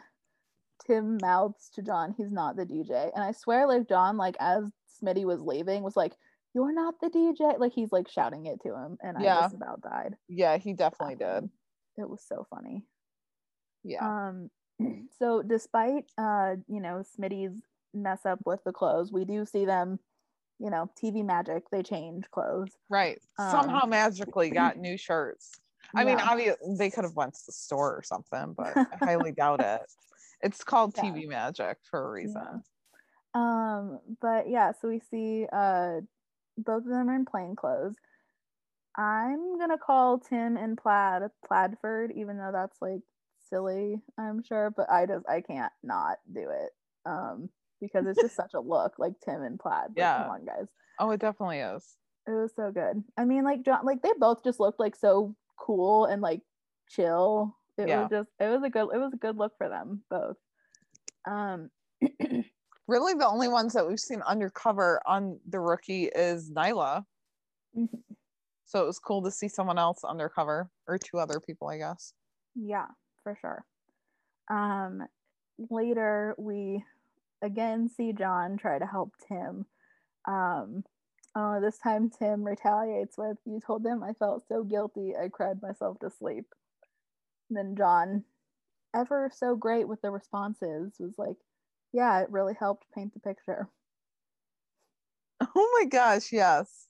Tim 0.86 1.17
mouths 1.22 1.69
to 1.75 1.81
John, 1.81 2.13
he's 2.17 2.31
not 2.31 2.55
the 2.55 2.65
DJ. 2.65 3.12
And 3.13 3.24
I 3.24 3.31
swear, 3.31 3.67
like 3.67 3.88
John, 3.88 4.17
like 4.17 4.36
as 4.39 4.65
Smitty 5.01 5.25
was 5.25 5.41
leaving, 5.41 5.81
was 5.83 5.95
like, 5.95 6.13
You're 6.53 6.74
not 6.74 6.95
the 7.00 7.10
DJ. 7.10 7.57
Like 7.57 7.74
he's 7.74 7.91
like 7.91 8.10
shouting 8.10 8.45
it 8.48 8.62
to 8.63 8.69
him, 8.69 8.98
and 9.01 9.17
I 9.17 9.24
just 9.24 9.55
about 9.55 9.81
died. 9.81 10.15
Yeah, 10.27 10.57
he 10.57 10.74
definitely 10.74 11.15
did. 11.15 11.50
It 11.98 12.10
was 12.10 12.24
so 12.27 12.45
funny. 12.50 12.83
Yeah. 13.83 14.05
Um, 14.05 14.50
so 15.19 15.41
despite 15.41 16.05
uh, 16.17 16.55
you 16.67 16.81
know, 16.81 17.03
Smitty's 17.17 17.62
mess 17.93 18.25
up 18.25 18.39
with 18.45 18.63
the 18.63 18.71
clothes, 18.71 19.12
we 19.12 19.25
do 19.25 19.45
see 19.45 19.65
them, 19.65 20.00
you 20.59 20.69
know, 20.69 20.89
TV 21.01 21.23
magic. 21.23 21.63
They 21.71 21.83
change 21.83 22.29
clothes. 22.31 22.71
right. 22.89 23.19
um, 23.38 23.50
Somehow 23.51 23.85
magically 23.85 24.50
got 24.50 24.77
new 24.77 24.97
shirts. 24.97 25.51
I 25.95 26.03
mean, 26.05 26.17
obviously 26.19 26.75
they 26.77 26.89
could 26.89 27.03
have 27.03 27.15
went 27.15 27.35
to 27.35 27.41
the 27.45 27.51
store 27.51 27.95
or 27.95 28.03
something, 28.03 28.53
but 28.57 28.75
I 28.75 28.97
highly 29.03 29.31
doubt 29.38 29.62
it. 29.62 29.81
It's 30.41 30.63
called 30.63 30.95
Yeah. 30.95 31.03
TV 31.03 31.27
magic 31.27 31.77
for 31.89 32.07
a 32.07 32.12
reason. 32.12 32.63
Um, 33.35 34.00
but 34.21 34.50
yeah, 34.50 34.71
so 34.79 34.88
we 34.88 35.00
see 35.00 35.47
uh 35.51 36.01
both 36.57 36.83
of 36.83 36.89
them 36.89 37.09
are 37.09 37.15
in 37.15 37.25
plain 37.25 37.55
clothes. 37.55 37.95
I'm 38.95 39.57
gonna 39.59 39.77
call 39.77 40.19
Tim 40.19 40.57
and 40.57 40.77
Plaid 40.77 41.23
Plaidford, 41.47 42.12
even 42.15 42.38
though 42.38 42.51
that's 42.51 42.79
like 42.81 43.01
silly, 43.50 44.01
I'm 44.17 44.43
sure, 44.43 44.71
but 44.75 44.89
I 44.89 45.05
just 45.05 45.27
I 45.27 45.41
can't 45.41 45.73
not 45.83 46.17
do 46.31 46.50
it. 46.50 46.71
Um, 47.05 47.50
because 47.82 48.06
it's 48.08 48.22
just 48.22 48.36
such 48.36 48.53
a 48.53 48.60
look, 48.60 48.94
like 49.00 49.13
Tim 49.24 49.42
and 49.44 49.60
Plaid. 49.60 49.89
Like, 49.89 49.98
Yeah. 49.98 50.24
come 50.24 50.32
on, 50.32 50.46
guys. 50.46 50.68
Oh, 51.00 51.12
it 51.12 51.20
definitely 51.20 51.60
is. 51.60 51.98
It 52.27 52.32
was 52.32 52.51
so 52.56 52.72
good. 52.72 53.03
I 53.18 53.25
mean, 53.25 53.44
like 53.44 53.63
John, 53.63 53.86
like 53.86 54.01
they 54.01 54.12
both 54.18 54.44
just 54.44 54.60
looked 54.60 54.80
like 54.80 54.96
so 54.96 55.36
cool 55.58 56.06
and 56.06 56.22
like 56.22 56.42
chill. 56.89 57.58
It 57.77 57.88
Yeah. 57.88 58.01
was 58.01 58.10
just, 58.10 58.30
it 58.39 58.48
was 58.48 58.63
a 58.63 58.70
good, 58.70 58.88
it 58.94 58.98
was 59.00 59.13
a 59.13 59.18
good 59.18 59.38
look 59.38 59.53
for 59.58 59.68
them 59.70 60.03
both. 60.10 60.38
Um, 61.27 61.70
Really, 62.86 63.13
the 63.13 63.25
only 63.25 63.48
ones 63.48 63.72
that 63.74 63.88
we've 63.88 63.98
seen 63.98 64.22
undercover 64.24 65.01
on 65.06 65.39
the 65.48 65.58
rookie 65.60 66.08
is 66.13 66.51
Nyla. 66.51 67.06
mhm. 67.75 67.88
So 68.65 68.84
it 68.84 68.86
was 68.86 69.00
cool 69.00 69.22
to 69.24 69.32
see 69.32 69.48
someone 69.48 69.77
else 69.80 70.03
undercover, 70.03 70.70
or 70.86 70.98
two 70.98 71.18
other 71.18 71.39
people, 71.39 71.70
I 71.70 71.77
guess. 71.77 72.13
yeah, 72.56 72.88
for 73.24 73.38
sure. 73.39 73.63
Um, 74.51 75.08
later 75.70 76.36
we 76.38 76.84
again 77.43 77.89
see 77.89 78.13
John 78.13 78.57
try 78.57 78.79
to 78.79 78.85
help 78.85 79.13
Tim. 79.27 79.65
Um, 80.27 80.83
uh, 81.35 81.59
this 81.59 81.77
time 81.79 82.09
Tim 82.09 82.43
retaliates 82.43 83.17
with, 83.17 83.38
"You 83.45 83.59
told 83.59 83.83
them 83.83 84.03
I 84.03 84.13
felt 84.13 84.47
so 84.47 84.63
guilty, 84.63 85.15
I 85.17 85.29
cried 85.29 85.62
myself 85.62 86.00
to 86.00 86.09
sleep." 86.09 86.45
And 87.50 87.57
then 87.57 87.75
John, 87.75 88.25
ever 88.95 89.29
so 89.33 89.55
great 89.55 89.88
with 89.88 90.01
the 90.01 90.12
responses, 90.12 91.00
was 91.00 91.17
like, 91.19 91.38
"Yeah, 91.91 92.19
it 92.21 92.31
really 92.31 92.55
helped 92.55 92.89
paint 92.91 93.13
the 93.13 93.19
picture." 93.19 93.69
Oh 95.55 95.79
my 95.79 95.85
gosh, 95.85 96.31
yes. 96.31 96.88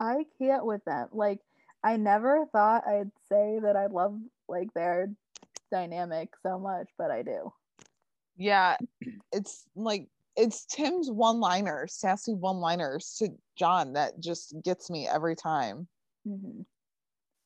I 0.00 0.26
can't 0.38 0.66
with 0.66 0.84
them. 0.84 1.08
Like, 1.12 1.40
I 1.82 1.96
never 1.96 2.46
thought 2.46 2.86
I'd 2.86 3.10
say 3.28 3.58
that 3.62 3.76
I 3.76 3.86
love 3.86 4.20
like 4.48 4.72
their 4.74 5.14
dynamic 5.70 6.30
so 6.42 6.58
much, 6.58 6.88
but 6.98 7.10
I 7.10 7.22
do. 7.22 7.52
Yeah, 8.36 8.76
it's 9.32 9.64
like 9.74 10.08
it's 10.36 10.66
Tim's 10.66 11.10
one-liners, 11.10 11.94
sassy 11.94 12.34
one-liners 12.34 13.16
to 13.18 13.30
John 13.56 13.94
that 13.94 14.20
just 14.20 14.54
gets 14.62 14.90
me 14.90 15.08
every 15.08 15.34
time. 15.36 15.88
hmm 16.26 16.62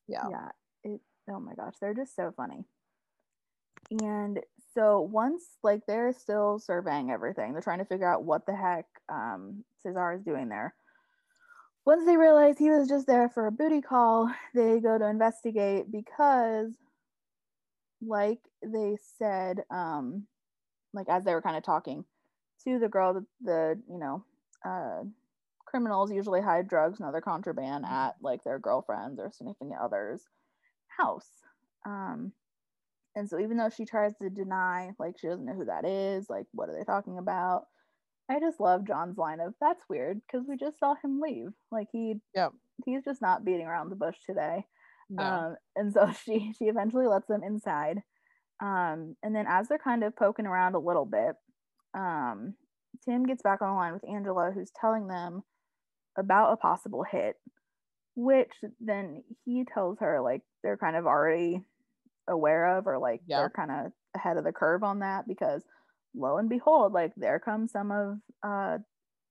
Yeah. 0.09 0.25
yeah 0.31 0.49
it 0.83 1.01
oh 1.31 1.39
my 1.39 1.55
gosh 1.55 1.75
they're 1.81 1.95
just 1.95 2.17
so 2.17 2.33
funny 2.37 2.65
and 4.03 4.41
so 4.75 5.01
once 5.01 5.43
like 5.63 5.85
they're 5.87 6.13
still 6.13 6.59
surveying 6.59 7.11
everything 7.11 7.53
they're 7.53 7.63
trying 7.63 7.79
to 7.79 7.85
figure 7.85 8.11
out 8.11 8.25
what 8.25 8.47
the 8.47 8.55
heck 8.55 8.87
um 9.09 9.65
cesar 9.83 10.13
is 10.13 10.23
doing 10.23 10.49
there 10.49 10.75
once 11.85 12.05
they 12.07 12.17
realize 12.17 12.59
he 12.59 12.71
was 12.71 12.89
just 12.89 13.07
there 13.07 13.29
for 13.29 13.47
a 13.47 13.53
booty 13.53 13.81
call 13.81 14.33
they 14.55 14.81
go 14.81 14.97
to 14.99 15.07
investigate 15.07 15.91
because 15.91 16.73
like 18.01 18.41
they 18.63 18.97
said 19.19 19.63
um 19.71 20.27
like 20.93 21.09
as 21.09 21.25
they 21.25 21.35
were 21.35 21.43
kind 21.43 21.57
of 21.57 21.63
talking 21.63 22.05
to 22.65 22.79
the 22.79 22.89
girl 22.89 23.15
the, 23.15 23.25
the 23.43 23.81
you 23.89 23.99
know 23.99 24.25
uh 24.65 25.03
criminals 25.67 26.11
usually 26.11 26.41
hide 26.41 26.69
drugs 26.69 26.99
and 26.99 27.09
other 27.09 27.21
contraband 27.21 27.85
at 27.87 28.17
like 28.21 28.43
their 28.43 28.59
girlfriends 28.59 29.21
or 29.21 29.31
significant 29.31 29.73
others 29.81 30.23
house. 30.89 31.29
Um 31.87 32.33
and 33.17 33.29
so 33.29 33.39
even 33.39 33.57
though 33.57 33.71
she 33.71 33.85
tries 33.85 34.15
to 34.17 34.31
deny 34.31 34.91
like 34.99 35.17
she 35.19 35.29
doesn't 35.29 35.45
know 35.45 35.55
who 35.55 35.65
that 35.67 35.85
is 35.85 36.29
like 36.29 36.47
what 36.53 36.69
are 36.69 36.77
they 36.77 36.85
talking 36.85 37.19
about? 37.19 37.65
I 38.29 38.41
just 38.41 38.61
love 38.61 38.87
john's 38.87 39.19
line 39.19 39.41
of 39.41 39.55
that's 39.61 39.85
weird 39.89 40.21
because 40.27 40.47
we 40.49 40.57
just 40.57 40.79
saw 40.79 40.95
him 41.03 41.21
leave. 41.21 41.51
Like 41.71 41.89
he 41.93 42.17
yeah 42.35 42.49
he's 42.85 43.05
just 43.05 43.23
not 43.23 43.45
beating 43.45 43.67
around 43.67 43.91
the 43.91 43.97
bush 43.97 44.17
today. 44.27 44.67
No. 45.09 45.23
um, 45.25 45.57
and 45.77 45.93
so 45.93 46.11
she 46.25 46.53
she 46.59 46.65
eventually 46.65 47.07
lets 47.07 47.29
them 47.29 47.43
inside. 47.45 48.03
Um, 48.61 49.17
and 49.23 49.35
then 49.35 49.47
as 49.49 49.69
they're 49.69 49.79
kind 49.79 50.05
of 50.05 50.15
poking 50.17 50.47
around 50.47 50.75
a 50.75 50.79
little 50.81 51.07
bit, 51.07 51.35
um, 51.95 52.55
Tim 53.05 53.25
gets 53.25 53.43
back 53.43 53.63
on 53.63 53.69
the 53.69 53.75
line 53.75 53.93
with 53.93 54.09
Angela, 54.09 54.51
who's 54.55 54.71
telling 54.79 55.07
them 55.09 55.43
about 56.19 56.53
a 56.53 56.57
possible 56.57 57.05
hit, 57.11 57.37
which 58.17 58.53
then 58.81 59.23
he 59.45 59.65
tells 59.65 59.99
her 60.01 60.21
like 60.21 60.43
they're 60.63 60.77
kind 60.77 60.97
of 60.97 61.07
already 61.07 61.63
aware 62.29 62.77
of, 62.79 62.87
or 62.87 62.99
like 62.99 63.23
Yeah. 63.27 63.39
they're 63.39 63.51
kind 63.51 63.71
of 63.71 63.93
ahead 64.15 64.37
of 64.37 64.45
the 64.45 64.53
curve 64.53 64.83
on 64.83 64.99
that 65.01 65.27
because 65.27 65.63
lo 66.15 66.37
and 66.37 66.49
behold, 66.49 66.93
like 66.93 67.13
there 67.17 67.39
comes 67.39 67.73
some 67.73 67.91
of 67.91 68.19
uh, 68.43 68.79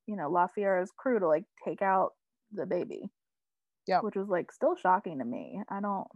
you 0.08 0.16
know, 0.16 0.30
La 0.30 0.48
Fiera's 0.48 0.92
crew 0.98 1.20
to 1.20 1.28
like 1.28 1.44
take 1.64 1.82
out 1.84 2.14
the 2.52 2.66
baby. 2.66 3.12
Yeah. 3.88 4.00
Which 4.00 4.16
was 4.16 4.28
like 4.28 4.52
still 4.52 4.76
shocking 4.76 5.20
to 5.20 5.26
me. 5.26 5.62
I 5.70 5.82
don't 5.82 6.08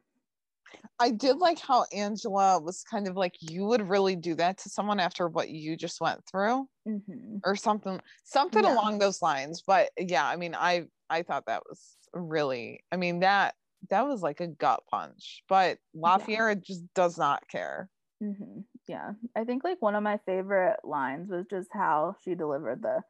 I 1.00 1.12
did 1.12 1.38
like 1.38 1.60
how 1.60 1.86
Angela 1.94 2.60
was 2.62 2.84
kind 2.84 3.08
of 3.08 3.16
like, 3.16 3.36
you 3.42 3.66
would 3.66 3.88
really 3.90 4.16
do 4.16 4.36
that 4.36 4.58
to 4.60 4.70
someone 4.70 5.00
after 5.00 5.28
what 5.28 5.50
you 5.50 5.76
just 5.76 6.00
went 6.02 6.22
through, 6.30 6.68
mhm. 6.86 7.44
or 7.46 7.56
something, 7.56 8.02
something 8.24 8.64
Yeah. 8.64 8.74
along 8.74 9.00
those 9.00 9.22
lines. 9.22 9.64
But 9.66 9.92
yeah, 9.98 10.28
I 10.28 10.36
mean, 10.38 10.56
I 10.56 10.88
I 11.10 11.24
thought 11.24 11.46
that 11.48 11.64
was 11.70 11.98
really, 12.14 12.84
I 12.92 12.98
mean 12.98 13.20
that 13.22 13.56
that 13.90 14.08
was 14.08 14.22
like 14.22 14.40
a 14.42 14.48
gut 14.48 14.84
punch. 14.90 15.44
But 15.50 15.80
La 15.94 16.20
Yeah. 16.28 16.54
Just 16.56 16.86
does 16.96 17.18
not 17.18 17.48
care. 17.50 17.90
hmm 18.20 18.62
Yeah, 18.88 19.14
I 19.36 19.44
think 19.44 19.64
like 19.64 19.82
one 19.82 19.96
of 19.96 20.04
my 20.04 20.18
favorite 20.26 20.80
lines 20.84 21.30
was 21.30 21.46
just 21.48 21.70
how 21.74 22.16
she 22.24 22.36
delivered 22.36 22.82
the. 22.82 23.04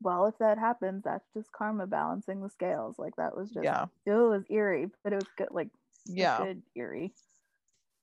Well, 0.00 0.26
if 0.26 0.38
that 0.38 0.58
happens, 0.58 1.02
that's 1.04 1.28
just 1.34 1.50
karma 1.52 1.86
balancing 1.86 2.40
the 2.40 2.50
scales. 2.50 2.98
Like 2.98 3.16
that 3.16 3.36
was 3.36 3.50
just 3.50 3.64
Yeah, 3.64 3.86
it 4.06 4.12
was 4.12 4.44
eerie, 4.48 4.90
but 5.02 5.12
it 5.12 5.16
was 5.16 5.26
good. 5.36 5.48
Like 5.50 5.68
yeah, 6.06 6.38
good 6.38 6.62
eerie. 6.76 7.12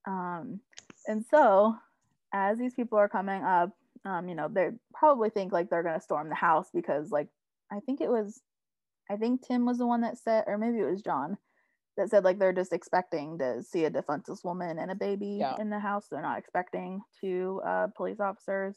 Um, 0.08 0.60
and 1.08 1.25
so 1.30 1.75
as 2.34 2.58
these 2.58 2.74
people 2.74 2.98
are 2.98 3.10
coming 3.10 3.44
up, 3.44 3.72
um, 4.06 4.28
you 4.30 4.36
know, 4.36 4.48
they 4.48 4.70
probably 4.94 5.30
think 5.30 5.52
like 5.52 5.70
they're 5.70 5.84
gonna 5.84 6.02
storm 6.02 6.30
the 6.30 6.36
house 6.36 6.68
because 6.74 7.12
like 7.12 7.28
I 7.72 7.80
think 7.80 8.02
it 8.02 8.10
was, 8.10 8.42
I 9.10 9.16
think 9.16 9.42
Tim 9.48 9.66
was 9.66 9.78
the 9.80 9.88
one 9.88 10.02
that 10.02 10.18
said, 10.18 10.44
or 10.48 10.58
maybe 10.58 10.80
it 10.80 10.90
was 10.90 11.02
John 11.02 11.38
that 11.98 12.10
said 12.10 12.24
like 12.24 12.38
they're 12.40 12.54
just 12.54 12.74
expecting 12.74 13.38
to 13.40 13.64
see 13.64 13.86
a 13.86 13.90
defenseless 13.90 14.44
woman 14.44 14.78
and 14.80 14.92
a 14.92 14.96
baby 14.96 15.38
Yeah. 15.40 15.56
in 15.60 15.70
the 15.70 15.80
house. 15.80 16.08
They're 16.12 16.22
not 16.22 16.38
expecting 16.38 17.02
two 17.22 17.62
uh, 17.66 17.88
police 17.96 18.20
officers 18.20 18.75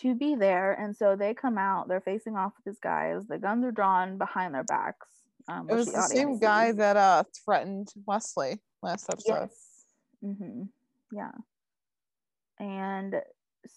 to 0.00 0.14
be 0.14 0.34
there, 0.34 0.74
and 0.74 0.94
so 0.94 1.16
they 1.16 1.32
come 1.34 1.56
out. 1.56 1.88
They're 1.88 2.02
facing 2.02 2.36
off 2.36 2.52
with 2.56 2.74
these 2.74 2.80
guys. 2.80 3.26
The 3.26 3.38
guns 3.38 3.64
are 3.64 3.72
drawn 3.72 4.18
behind 4.18 4.54
their 4.54 4.64
backs. 4.64 5.08
Um, 5.48 5.70
it 5.70 5.74
was 5.74 5.86
the 5.86 6.02
same 6.02 6.38
guy 6.38 6.72
that 6.72 6.96
uh 6.96 7.24
threatened 7.44 7.92
Wesley 8.06 8.60
last 8.82 9.08
episode. 9.10 9.48
Yes. 9.50 9.84
hmm 10.20 10.62
Yeah. 11.12 11.30
And 12.58 13.14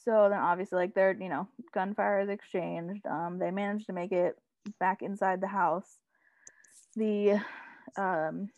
so 0.04 0.28
then 0.30 0.40
obviously 0.40 0.78
like 0.78 0.94
their, 0.94 1.12
you 1.12 1.30
know, 1.30 1.48
gunfire 1.74 2.22
is 2.22 2.30
exchanged. 2.30 3.06
Um, 3.06 3.40
they 3.40 3.52
managed 3.52 3.88
to 3.88 3.94
make 3.94 4.12
it 4.12 4.38
back 4.80 5.02
inside 5.02 5.42
the 5.42 5.48
house. 5.48 5.98
The 6.96 7.40
um 7.98 8.50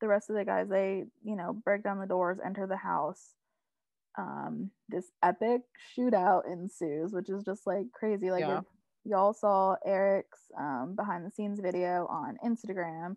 the 0.00 0.08
rest 0.08 0.30
of 0.30 0.36
the 0.36 0.44
guys, 0.44 0.68
they, 0.68 1.04
you 1.22 1.36
know, 1.36 1.52
break 1.52 1.82
down 1.82 1.98
the 2.00 2.06
doors, 2.06 2.38
enter 2.44 2.66
the 2.66 2.76
house. 2.76 3.34
um, 4.18 4.70
this 4.88 5.12
epic 5.22 5.62
shootout 5.96 6.50
ensues, 6.50 7.12
which 7.12 7.30
is 7.30 7.44
just 7.44 7.66
like 7.66 7.92
crazy. 7.92 8.30
Like 8.30 8.40
Yeah. 8.40 8.62
If 9.04 9.10
y'all 9.10 9.32
saw 9.32 9.76
Eric's 9.84 10.40
um, 10.58 10.94
behind 10.96 11.24
the 11.26 11.30
scenes 11.30 11.60
video 11.60 12.06
on 12.10 12.36
Instagram, 12.44 13.16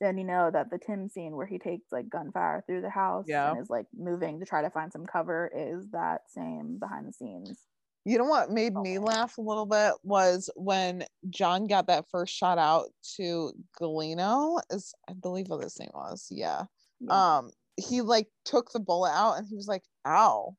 then 0.00 0.18
you 0.18 0.24
know 0.24 0.50
that 0.52 0.70
the 0.70 0.78
Tim 0.78 1.08
scene 1.08 1.34
where 1.36 1.46
he 1.46 1.58
takes 1.58 1.86
like 1.90 2.08
gunfire 2.10 2.62
through 2.66 2.82
the 2.82 2.90
house 2.90 3.24
Yeah. 3.26 3.50
and 3.52 3.60
is 3.60 3.70
like 3.70 3.86
moving 3.96 4.40
to 4.40 4.46
try 4.46 4.62
to 4.62 4.70
find 4.70 4.92
some 4.92 5.06
cover 5.06 5.50
is 5.56 5.88
that 5.92 6.22
same 6.28 6.78
behind 6.78 7.08
the 7.08 7.12
scenes. 7.12 7.58
You 8.04 8.18
know 8.18 8.24
what 8.24 8.50
made 8.50 8.74
me 8.74 8.98
laugh 9.00 9.36
a 9.36 9.40
little 9.40 9.66
bit 9.66 9.94
was 10.04 10.48
when 10.54 11.04
John 11.28 11.66
got 11.66 11.88
that 11.88 12.04
first 12.08 12.32
shot 12.36 12.56
out 12.56 12.86
to 13.16 13.52
Galeno, 13.80 14.60
is 14.70 14.94
I 15.08 15.14
believe 15.14 15.48
what 15.48 15.64
his 15.64 15.78
name 15.80 15.90
was. 15.92 16.28
Yeah. 16.30 16.64
Yeah, 17.00 17.38
Um, 17.38 17.50
he 17.76 18.02
like 18.02 18.28
took 18.44 18.70
the 18.70 18.78
bullet 18.80 19.10
out 19.10 19.38
and 19.38 19.46
he 19.48 19.56
was 19.56 19.66
like, 19.66 19.82
ow. 20.06 20.56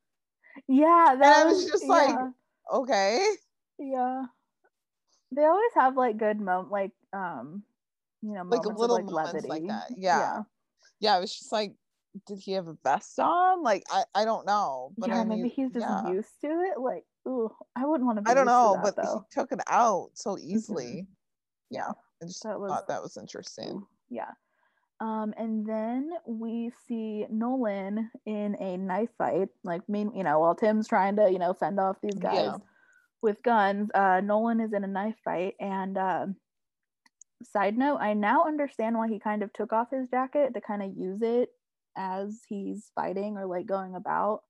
yeah 0.67 1.15
that 1.19 1.37
I 1.37 1.45
was 1.45 1.65
just 1.65 1.85
like, 1.85 2.17
Okay. 2.73 3.25
yeah. 3.79 4.23
They 5.31 5.43
always 5.43 5.71
have 5.75 5.97
like 5.97 6.17
good 6.17 6.39
moment, 6.39 6.71
like 6.71 6.91
um, 7.13 7.63
you 8.21 8.33
know, 8.33 8.43
Like 8.43 8.63
moments 8.63 8.79
little 8.79 8.97
of, 8.97 9.05
like, 9.05 9.25
moments 9.25 9.47
like 9.47 9.67
that. 9.67 9.87
Yeah. 9.95 10.43
Yeah. 10.99 11.15
I 11.15 11.19
was 11.19 11.33
just 11.37 11.51
like, 11.51 11.73
did 12.25 12.39
he 12.39 12.53
have 12.53 12.67
a 12.67 12.77
vest 12.83 13.19
on? 13.19 13.61
Like, 13.61 13.83
I, 13.91 14.03
I 14.15 14.25
don't 14.25 14.45
know. 14.45 14.91
But 14.97 15.09
yeah, 15.09 15.21
I 15.21 15.23
maybe 15.23 15.49
he's 15.49 15.71
just 15.71 15.85
yeah. 15.85 16.09
used 16.09 16.29
to 16.41 16.47
it. 16.47 16.79
Like, 16.79 17.03
ooh, 17.27 17.51
I 17.75 17.85
wouldn't 17.85 18.05
want 18.05 18.17
to 18.17 18.23
be. 18.23 18.31
I 18.31 18.33
don't 18.33 18.45
know, 18.45 18.79
that, 18.81 18.95
but 18.95 19.03
though. 19.03 19.25
he 19.29 19.39
took 19.39 19.51
it 19.51 19.59
out 19.67 20.09
so 20.13 20.37
easily. 20.37 21.07
Yeah. 21.69 21.91
I 22.21 22.25
just 22.25 22.43
That 22.43 22.59
was- 22.59 22.71
thought 22.71 22.87
that 22.87 23.01
was 23.03 23.17
interesting. 23.17 23.85
Yeah. 24.09 24.31
Um, 24.99 25.35
and 25.37 25.63
then 25.63 26.09
we 26.25 26.71
see 26.87 27.27
Nolan 27.29 28.09
in 28.25 28.55
a 28.59 28.77
knife 28.77 29.11
fight. 29.19 29.49
Like, 29.63 29.87
mean, 29.87 30.11
you 30.15 30.23
know, 30.23 30.39
while 30.39 30.55
Tim's 30.55 30.87
trying 30.87 31.15
to, 31.17 31.29
you 31.31 31.37
know, 31.37 31.53
fend 31.53 31.79
off 31.79 31.97
these 32.01 32.15
guys 32.15 32.33
Yeah. 32.33 32.57
With 33.27 33.43
guns, 33.43 33.89
uh, 33.93 34.21
Nolan 34.21 34.61
is 34.61 34.73
in 34.73 34.85
a 34.85 34.87
knife 34.87 35.17
fight. 35.23 35.55
And 35.59 35.97
um 35.97 36.37
side 37.43 37.77
note, 37.77 37.97
I 37.97 38.13
now 38.13 38.45
understand 38.45 38.97
why 38.97 39.09
he 39.09 39.19
kind 39.19 39.43
of 39.43 39.53
took 39.53 39.73
off 39.73 39.91
his 39.91 40.09
jacket 40.09 40.53
to 40.53 40.61
kind 40.61 40.81
of 40.81 40.97
use 40.97 41.21
it 41.21 41.49
as 41.97 42.41
he's 42.47 42.91
fighting 42.95 43.37
or 43.37 43.45
like 43.45 43.65
going 43.67 43.95
about. 43.95 44.41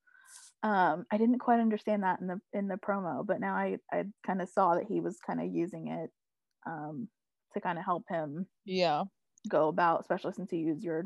Um, 0.64 1.06
I 1.12 1.18
didn't 1.18 1.40
quite 1.40 1.60
understand 1.60 2.04
that 2.04 2.20
in 2.22 2.28
the 2.28 2.40
in 2.54 2.68
the 2.68 2.76
promo, 2.76 3.26
but 3.26 3.40
now 3.40 3.56
I 3.56 3.78
I 3.92 4.06
kind 4.26 4.42
of 4.42 4.50
saw 4.50 4.76
that 4.76 4.86
he 4.88 5.02
was 5.02 5.18
kind 5.26 5.42
of 5.42 5.48
using 5.54 5.88
it 5.90 6.12
um 6.66 7.10
to 7.54 7.62
kind 7.62 7.80
of 7.80 7.86
help 7.86 8.04
him 8.10 8.48
Yeah. 8.66 9.06
go 9.50 9.68
about, 9.70 10.02
especially 10.02 10.34
since 10.34 10.52
you 10.52 10.60
use 10.60 10.84
your 10.84 11.06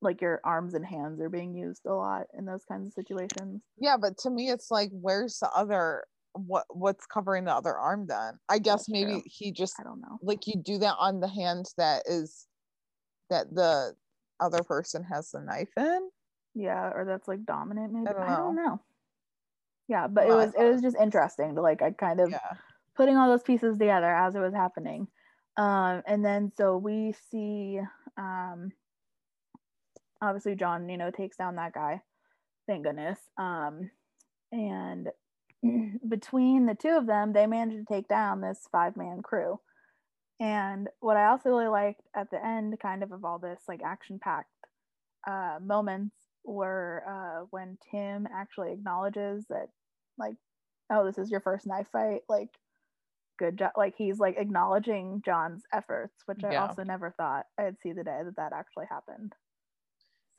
like 0.00 0.20
your 0.20 0.40
arms 0.44 0.74
and 0.74 0.86
hands 0.86 1.20
are 1.20 1.30
being 1.30 1.54
used 1.54 1.84
a 1.86 1.92
lot 1.92 2.26
in 2.36 2.44
those 2.44 2.64
kinds 2.64 2.86
of 2.86 2.92
situations. 2.92 3.62
Yeah, 3.78 3.96
but 3.96 4.18
to 4.18 4.30
me, 4.30 4.50
it's 4.50 4.70
like, 4.70 4.90
where's 4.92 5.38
the 5.38 5.50
other? 5.52 6.04
What 6.46 6.64
what's 6.70 7.06
covering 7.06 7.44
the 7.44 7.54
other 7.54 7.76
arm 7.76 8.06
then? 8.06 8.38
I 8.48 8.58
guess 8.58 8.86
That's 8.86 8.88
maybe 8.90 9.12
true. 9.12 9.22
he 9.26 9.52
just 9.52 9.74
I 9.80 9.82
don't 9.82 10.00
know. 10.00 10.18
like 10.22 10.46
you 10.46 10.56
do 10.56 10.78
that 10.78 10.96
on 10.98 11.20
the 11.20 11.28
hand 11.28 11.66
that 11.76 12.02
is 12.06 12.46
that 13.30 13.52
the 13.54 13.94
other 14.40 14.62
person 14.62 15.04
has 15.04 15.30
the 15.30 15.40
knife 15.40 15.72
in. 15.76 16.08
Yeah, 16.54 16.90
or 16.94 17.04
that's 17.04 17.28
like 17.28 17.44
dominant 17.44 17.92
maybe. 17.92 18.06
I 18.08 18.12
don't 18.12 18.26
don't 18.26 18.56
know. 18.56 18.80
Yeah, 19.88 20.06
but 20.06 20.26
it 20.28 20.32
was 20.32 20.54
it 20.54 20.62
it 20.62 20.72
was 20.72 20.82
just 20.82 20.96
interesting 20.96 21.54
to 21.54 21.62
like 21.62 21.82
I 21.82 21.90
kind 21.92 22.20
of 22.20 22.30
Yeah. 22.30 22.38
putting 22.96 23.16
all 23.16 23.28
those 23.28 23.42
pieces 23.42 23.78
together 23.78 24.12
as 24.12 24.34
it 24.34 24.40
was 24.40 24.54
happening. 24.54 25.08
Um, 25.56 26.02
and 26.06 26.24
then 26.24 26.52
so 26.56 26.76
we 26.76 27.14
see 27.30 27.80
um 28.16 28.70
obviously 30.20 30.54
John, 30.56 30.88
you 30.88 30.96
know, 30.98 31.10
takes 31.10 31.36
down 31.36 31.56
that 31.56 31.72
guy. 31.72 32.02
Thank 32.66 32.84
goodness. 32.84 33.18
Um 33.38 33.90
and 34.52 35.08
between 36.08 36.66
the 36.66 36.74
two 36.74 36.96
of 36.96 37.06
them, 37.06 37.32
they 37.32 37.46
managed 37.46 37.86
to 37.86 37.94
take 37.94 38.08
down 38.08 38.40
this 38.40 38.68
five 38.72 38.96
man 38.96 39.22
crew. 39.22 39.60
And 40.40 40.88
what 41.00 41.16
I 41.16 41.26
also 41.26 41.50
really 41.50 41.68
liked 41.68 42.02
at 42.16 42.30
the 42.30 42.44
end, 42.44 42.78
kind 42.80 43.02
of 43.02 43.12
of 43.12 43.24
all 43.24 43.38
this 43.38 43.62
like 43.68 43.82
action 43.84 44.18
packed 44.20 44.50
uh, 45.26 45.58
moments, 45.62 46.16
were 46.44 47.04
uh, 47.08 47.46
when 47.50 47.78
Tim 47.90 48.26
actually 48.32 48.72
acknowledges 48.72 49.46
that, 49.50 49.68
like, 50.18 50.36
oh, 50.90 51.04
this 51.06 51.18
is 51.18 51.30
your 51.30 51.40
first 51.40 51.66
knife 51.66 51.88
fight. 51.92 52.22
Like, 52.28 52.50
good 53.38 53.58
job. 53.58 53.72
Like, 53.76 53.94
he's 53.96 54.18
like 54.18 54.36
acknowledging 54.38 55.22
John's 55.24 55.64
efforts, 55.72 56.22
which 56.26 56.44
I 56.44 56.52
Yeah. 56.52 56.56
also 56.56 56.84
never 56.84 57.12
thought 57.16 57.46
I'd 57.58 57.80
see 57.82 57.92
the 57.92 58.04
day 58.04 58.20
that 58.24 58.36
that 58.36 58.52
actually 58.52 58.86
happened. 58.90 59.34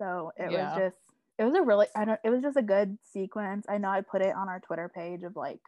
So 0.01 0.31
it 0.37 0.51
Yeah. 0.51 0.51
was 0.53 0.73
just, 0.73 1.08
it 1.39 1.45
was 1.45 1.55
a 1.55 1.61
really, 1.61 1.87
I 1.95 2.03
don't, 2.03 2.19
it 2.23 2.29
was 2.29 2.41
just 2.41 2.57
a 2.57 2.61
good 2.61 2.97
sequence. 3.01 3.65
I 3.69 3.77
know 3.77 3.87
I 3.89 4.01
put 4.01 4.21
it 4.21 4.35
on 4.35 4.49
our 4.49 4.59
Twitter 4.59 4.91
page 4.93 5.23
of 5.23 5.37
like, 5.37 5.61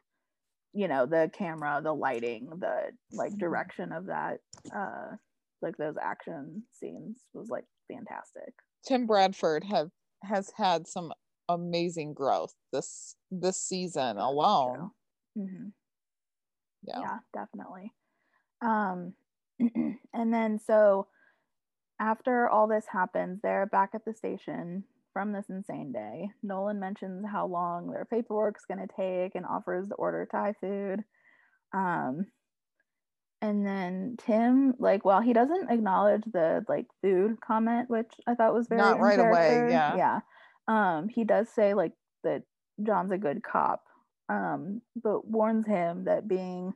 you 0.74 0.90
know, 0.90 1.06
the 1.06 1.32
camera, 1.34 1.80
the 1.82 1.94
lighting, 1.94 2.50
the 2.60 2.92
like 3.14 3.32
Mhm. 3.32 3.40
direction 3.40 3.94
of 3.94 4.08
that, 4.08 4.42
uh, 4.76 5.16
like 5.62 5.78
those 5.78 5.96
action 6.02 6.64
scenes 6.72 7.20
was 7.34 7.50
like 7.50 7.66
fantastic. 7.88 8.54
Tim 8.86 9.08
Bradford 9.08 9.64
have 9.64 9.92
has 10.24 10.52
had 10.58 10.88
some 10.88 11.14
amazing 11.48 12.14
growth 12.14 12.54
this 12.74 13.16
this 13.32 13.62
season 13.62 14.18
alone. 14.18 14.92
hmm 15.36 15.70
Yeah. 16.84 17.02
yeah 17.02 17.18
definitely 17.34 17.94
um 18.62 19.14
and 20.14 20.34
then 20.34 20.60
so 20.60 21.08
after 22.00 22.50
all 22.50 22.68
this 22.68 22.86
happens 22.88 23.40
they're 23.42 23.66
back 23.66 23.92
at 23.94 24.06
the 24.06 24.14
station 24.14 24.84
from 25.14 25.32
this 25.32 25.50
insane 25.50 25.92
day 25.92 26.30
nolan 26.44 26.80
mentions 26.80 27.26
how 27.30 27.46
long 27.46 27.92
their 27.92 28.06
paperwork's 28.06 28.66
going 28.66 28.80
to 28.80 28.94
take 28.96 29.36
and 29.36 29.46
offers 29.46 29.88
to 29.88 29.96
order 29.96 30.28
thai 30.32 30.54
food 30.60 31.04
um 31.74 32.26
and 33.42 33.66
then 33.66 34.16
tim 34.26 34.74
like 34.80 35.04
well 35.04 35.22
he 35.22 35.34
doesn't 35.34 35.70
acknowledge 35.72 36.24
the 36.32 36.64
like 36.68 36.86
food 37.02 37.38
comment 37.46 37.90
which 37.90 38.12
i 38.28 38.36
thought 38.36 38.54
was 38.54 38.68
very 38.68 38.82
Not 38.82 39.00
right 39.00 39.20
away, 39.20 39.68
yeah. 39.70 39.96
yeah 39.96 40.20
um 40.68 41.10
he 41.10 41.24
does 41.24 41.50
say 41.50 41.74
like 41.74 41.94
that 42.24 42.44
john's 42.86 43.12
a 43.12 43.18
good 43.18 43.44
cop 43.44 43.84
um 44.30 44.82
but 45.02 45.28
warns 45.28 45.66
him 45.66 46.06
that 46.06 46.28
being 46.28 46.74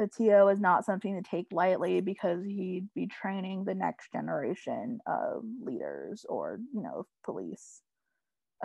a 0.00 0.08
TO 0.08 0.48
is 0.48 0.60
not 0.60 0.84
something 0.84 1.16
to 1.16 1.28
take 1.28 1.48
lightly 1.52 2.00
because 2.00 2.44
he'd 2.44 2.88
be 2.94 3.06
training 3.06 3.64
the 3.64 3.74
next 3.74 4.12
generation 4.12 5.00
of 5.06 5.44
leaders 5.60 6.26
or, 6.28 6.60
you 6.74 6.82
know, 6.82 7.06
police 7.24 7.82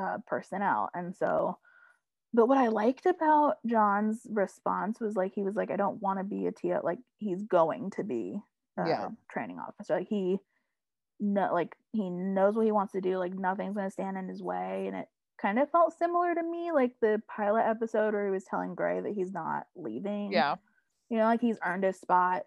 uh, 0.01 0.17
personnel. 0.27 0.89
And 0.93 1.15
so, 1.15 1.57
but 2.33 2.47
what 2.47 2.57
I 2.57 2.67
liked 2.67 3.05
about 3.05 3.57
John's 3.65 4.27
response 4.29 4.99
was 4.99 5.15
like, 5.15 5.33
he 5.35 5.43
was 5.43 5.55
like, 5.55 5.71
I 5.71 5.77
don't 5.77 6.01
want 6.01 6.19
to 6.19 6.25
be 6.25 6.47
a 6.47 6.51
TO. 6.51 6.81
Like, 6.83 6.99
he's 7.19 7.43
going 7.43 7.91
to 7.91 8.03
be 8.03 8.41
a 8.77 8.83
Yeah. 8.87 9.09
training 9.31 9.59
officer. 9.59 9.95
Like, 9.95 10.09
he, 10.09 10.39
no, 11.19 11.53
like, 11.53 11.75
he 11.93 12.09
knows 12.09 12.55
what 12.55 12.65
he 12.65 12.71
wants 12.71 12.93
to 12.93 13.01
do. 13.01 13.17
Like, 13.17 13.33
nothing's 13.33 13.75
going 13.75 13.87
to 13.87 13.91
stand 13.91 14.17
in 14.17 14.27
his 14.27 14.43
way. 14.43 14.85
And 14.87 14.95
it 14.97 15.07
kind 15.41 15.59
of 15.59 15.69
felt 15.71 15.97
similar 15.97 16.35
to 16.35 16.43
me, 16.43 16.71
like 16.71 16.93
the 17.01 17.21
pilot 17.27 17.63
episode 17.65 18.13
where 18.13 18.25
he 18.25 18.31
was 18.31 18.43
telling 18.45 18.75
Gray 18.75 19.01
that 19.01 19.13
he's 19.13 19.31
not 19.31 19.67
leaving 19.75 20.45
Yeah. 20.45 20.57
You 21.15 21.21
know 21.21 21.27
like 21.27 21.39
he's 21.39 21.57
earned 21.65 21.85
his 21.85 21.97
spot 21.97 22.43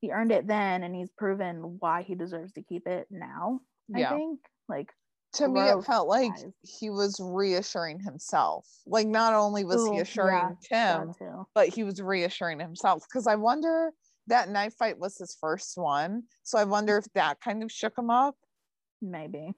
he 0.00 0.10
earned 0.10 0.32
it 0.32 0.46
then 0.46 0.82
and 0.82 0.96
he's 0.96 1.10
proven 1.18 1.76
why 1.80 2.02
he 2.02 2.14
deserves 2.14 2.50
to 2.54 2.62
keep 2.62 2.86
it 2.86 3.06
now 3.10 3.60
i 3.94 3.98
Yeah. 3.98 4.16
think 4.16 4.40
like 4.70 4.90
To 5.34 5.48
me, 5.48 5.60
it 5.60 5.84
felt 5.84 6.08
like 6.08 6.30
wise. 6.30 6.46
he 6.62 6.88
was 6.88 7.20
reassuring 7.20 8.00
himself. 8.00 8.66
Like 8.86 9.06
not 9.06 9.34
only 9.34 9.64
was 9.64 9.82
Ooh, 9.82 9.92
he 9.92 9.96
yeah, 9.98 10.02
assuring 10.02 10.56
Tim, 10.62 11.12
that 11.20 11.44
but 11.54 11.68
he 11.68 11.84
was 11.84 12.00
reassuring 12.00 12.58
himself. 12.58 13.02
Because 13.06 13.26
I 13.26 13.34
wonder 13.34 13.92
that 14.28 14.48
knife 14.48 14.74
fight 14.78 14.98
was 14.98 15.18
his 15.18 15.36
first 15.38 15.76
one. 15.76 16.22
So 16.42 16.58
I 16.58 16.64
wonder 16.64 16.96
if 16.96 17.04
that 17.14 17.40
kind 17.40 17.62
of 17.62 17.70
shook 17.70 17.98
him 17.98 18.08
up. 18.08 18.34
maybe 19.02 19.52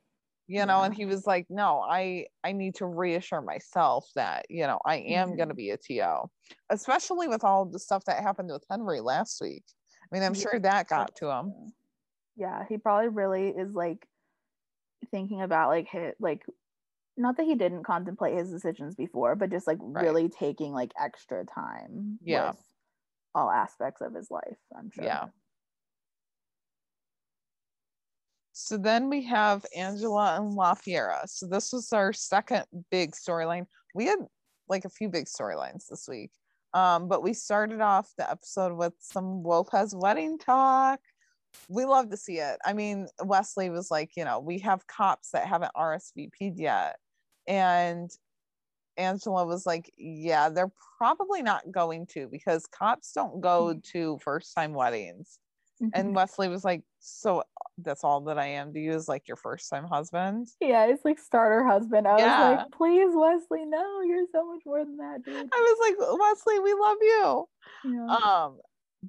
you 0.49 0.65
know 0.65 0.79
Yeah. 0.79 0.85
and 0.87 0.95
he 0.95 1.05
was 1.05 1.27
like 1.27 1.47
no 1.51 1.81
i 1.89 2.27
i 2.43 2.53
need 2.53 2.75
to 2.77 2.87
reassure 2.87 3.43
myself 3.43 4.09
that 4.17 4.47
you 4.49 4.67
know 4.67 4.81
i 4.85 4.97
am 4.97 5.29
mm-hmm. 5.29 5.37
going 5.37 5.49
to 5.51 5.55
be 5.55 5.71
a 5.71 5.77
to 5.77 6.23
especially 6.71 7.29
with 7.29 7.45
all 7.45 7.67
the 7.67 7.79
stuff 7.79 8.05
that 8.07 8.23
happened 8.23 8.51
with 8.51 8.65
henry 8.69 9.01
last 9.01 9.41
week 9.41 9.65
i 10.03 10.07
mean 10.17 10.25
i'm 10.25 10.35
Yeah, 10.35 10.41
sure 10.41 10.59
that 10.61 10.89
got 10.89 11.15
to 11.17 11.31
him 11.31 11.53
yeah 12.37 12.65
he 12.69 12.79
probably 12.79 13.09
really 13.09 13.49
is 13.51 13.73
like 13.75 14.05
thinking 15.11 15.43
about 15.43 15.69
like 15.69 15.89
hit 15.89 16.17
like 16.19 16.45
not 17.17 17.37
that 17.37 17.47
he 17.47 17.55
didn't 17.55 17.85
contemplate 17.85 18.37
his 18.37 18.51
decisions 18.51 18.95
before 18.95 19.37
but 19.37 19.51
just 19.51 19.67
like 19.67 19.79
Right. 19.81 20.05
really 20.05 20.29
taking 20.29 20.73
like 20.73 20.93
extra 21.01 21.45
time 21.45 22.19
Yeah. 22.23 22.49
with 22.49 22.57
all 23.35 23.51
aspects 23.51 24.01
of 24.01 24.15
his 24.15 24.31
life 24.31 24.57
i'm 24.77 24.91
sure 24.91 25.05
yeah 25.05 25.27
so 28.61 28.77
then 28.77 29.09
we 29.09 29.23
have 29.23 29.65
angela 29.77 30.37
and 30.37 30.55
la 30.55 30.75
fiera 30.75 31.21
so 31.27 31.47
this 31.47 31.73
was 31.73 31.93
our 31.93 32.13
second 32.13 32.65
big 32.91 33.13
storyline 33.13 33.67
we 33.95 34.05
had 34.07 34.19
like 34.69 34.85
a 34.85 34.91
few 34.91 35.09
big 35.09 35.27
storylines 35.27 35.87
this 35.89 36.07
week 36.09 36.31
um 36.75 37.09
but 37.09 37.23
we 37.23 37.33
started 37.33 37.81
off 37.81 38.13
the 38.19 38.31
episode 38.31 38.77
with 38.77 38.93
some 38.99 39.43
lopez 39.43 39.95
wedding 39.95 40.39
talk 40.39 41.01
we 41.71 41.87
love 41.87 42.11
to 42.11 42.17
see 42.17 42.39
it. 42.39 42.59
I 42.65 42.75
mean, 42.75 43.07
Wesley 43.25 43.71
was 43.71 43.91
like, 43.91 44.11
you 44.17 44.25
know, 44.25 44.39
we 44.39 44.59
have 44.61 44.87
cops 44.87 45.31
that 45.31 45.47
haven't 45.47 45.73
RSVP'd 45.75 46.59
yet. 46.59 46.97
And 47.47 48.11
Angela 48.99 49.47
was 49.47 49.65
like, 49.65 49.91
Yeah, 49.97 50.51
they're 50.51 50.73
probably 50.99 51.43
not 51.43 51.71
going 51.71 52.07
to 52.09 52.29
because 52.29 52.67
cops 52.67 53.13
don't 53.13 53.41
go 53.41 53.69
Mm-hmm. 53.69 53.79
to 53.93 54.19
first 54.23 54.55
time 54.55 54.75
weddings. 54.75 55.39
Mhm. 55.83 55.91
And 55.95 56.15
Wesley 56.15 56.49
was 56.49 56.65
like, 56.65 56.83
So 57.01 57.43
that's 57.79 58.03
all 58.03 58.21
that 58.23 58.39
I 58.39 58.47
am 58.47 58.73
to 58.73 58.81
you 58.81 58.93
is 58.93 59.09
like 59.09 59.29
your 59.29 59.37
first 59.37 59.71
time 59.71 59.85
husband. 59.85 60.49
yeah, 60.61 60.87
it's 60.87 61.05
like 61.05 61.19
starter 61.19 61.65
husband. 61.65 62.07
I 62.09 62.13
was 62.15 62.23
like, 62.23 62.73
please, 62.73 63.11
Wesley, 63.15 63.65
no, 63.65 64.01
you're 64.03 64.27
so 64.33 64.53
much 64.53 64.63
more 64.67 64.85
than 64.85 64.97
that, 64.97 65.25
dude. 65.25 65.49
I 65.53 65.77
was 65.77 65.79
like, 65.81 66.19
Wesley, 66.19 66.59
we 66.59 66.75
love 66.75 66.97
you. 67.01 67.49
Yeah. 67.85 68.17
Um, 68.17 68.59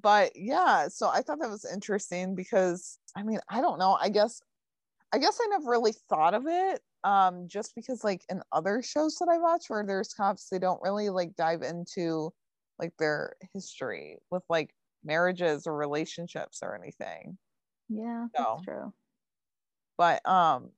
but 0.00 0.32
yeah, 0.36 0.88
so 0.88 1.08
I 1.08 1.22
thought 1.22 1.40
that 1.40 1.50
was 1.50 1.64
interesting 1.70 2.34
because 2.34 2.98
I 3.16 3.22
mean, 3.22 3.40
I 3.48 3.60
don't 3.60 3.78
know. 3.78 3.98
I 4.00 4.08
guess 4.08 4.40
I 5.12 5.18
guess 5.18 5.38
I 5.42 5.48
never 5.48 5.70
really 5.70 5.94
thought 6.08 6.34
of 6.34 6.44
it. 6.46 6.80
Um, 7.02 7.48
just 7.48 7.74
because 7.74 8.04
like 8.04 8.22
in 8.28 8.42
other 8.52 8.82
shows 8.82 9.16
that 9.16 9.28
I 9.28 9.38
watch 9.38 9.64
where 9.68 9.84
there's 9.84 10.14
cops, 10.14 10.48
they 10.48 10.58
don't 10.58 10.82
really 10.82 11.08
like 11.08 11.34
dive 11.34 11.62
into 11.62 12.32
like 12.78 12.92
their 12.98 13.34
history 13.52 14.18
with 14.30 14.42
like 14.48 14.70
marriages 15.02 15.66
or 15.66 15.76
relationships 15.76 16.60
or 16.62 16.74
anything. 16.76 17.36
Yeah, 17.90 18.26
so- 18.36 18.44
that's 18.54 18.64
true. 18.64 18.92
But 19.98 20.26
um 20.26 20.70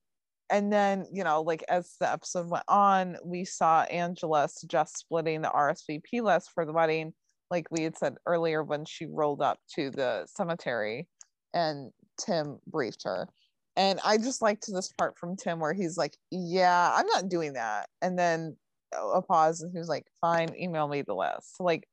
and 0.50 0.72
then 0.72 1.06
you 1.12 1.24
know 1.24 1.42
like 1.42 1.64
as 1.68 1.96
the 1.98 2.10
episode 2.10 2.50
went 2.50 2.64
on 2.68 3.16
we 3.24 3.44
saw 3.44 3.82
angela 3.82 4.48
suggest 4.48 4.98
splitting 4.98 5.40
the 5.40 5.48
rsvp 5.48 6.22
list 6.22 6.50
for 6.52 6.66
the 6.66 6.72
wedding 6.72 7.12
like 7.50 7.66
we 7.70 7.82
had 7.82 7.96
said 7.96 8.14
earlier 8.26 8.62
when 8.62 8.84
she 8.84 9.06
rolled 9.06 9.40
up 9.42 9.58
to 9.74 9.90
the 9.90 10.26
cemetery 10.26 11.06
and 11.54 11.90
tim 12.18 12.58
briefed 12.66 13.02
her. 13.04 13.28
And 13.76 14.00
i 14.04 14.16
just 14.18 14.42
liked 14.42 14.66
this 14.66 14.92
part 14.98 15.18
from 15.18 15.36
tim 15.36 15.58
where 15.60 15.72
he's 15.72 15.96
like 15.96 16.16
yeah 16.30 16.92
i'm 16.94 17.06
not 17.06 17.28
doing 17.28 17.54
that. 17.54 17.88
And 18.00 18.18
then 18.18 18.56
a 18.92 19.22
pause 19.22 19.62
and 19.62 19.72
he 19.72 19.78
was 19.78 19.88
like 19.88 20.04
fine 20.20 20.48
email 20.58 20.86
me 20.88 21.02
the 21.02 21.14
list. 21.14 21.56
Like 21.60 21.88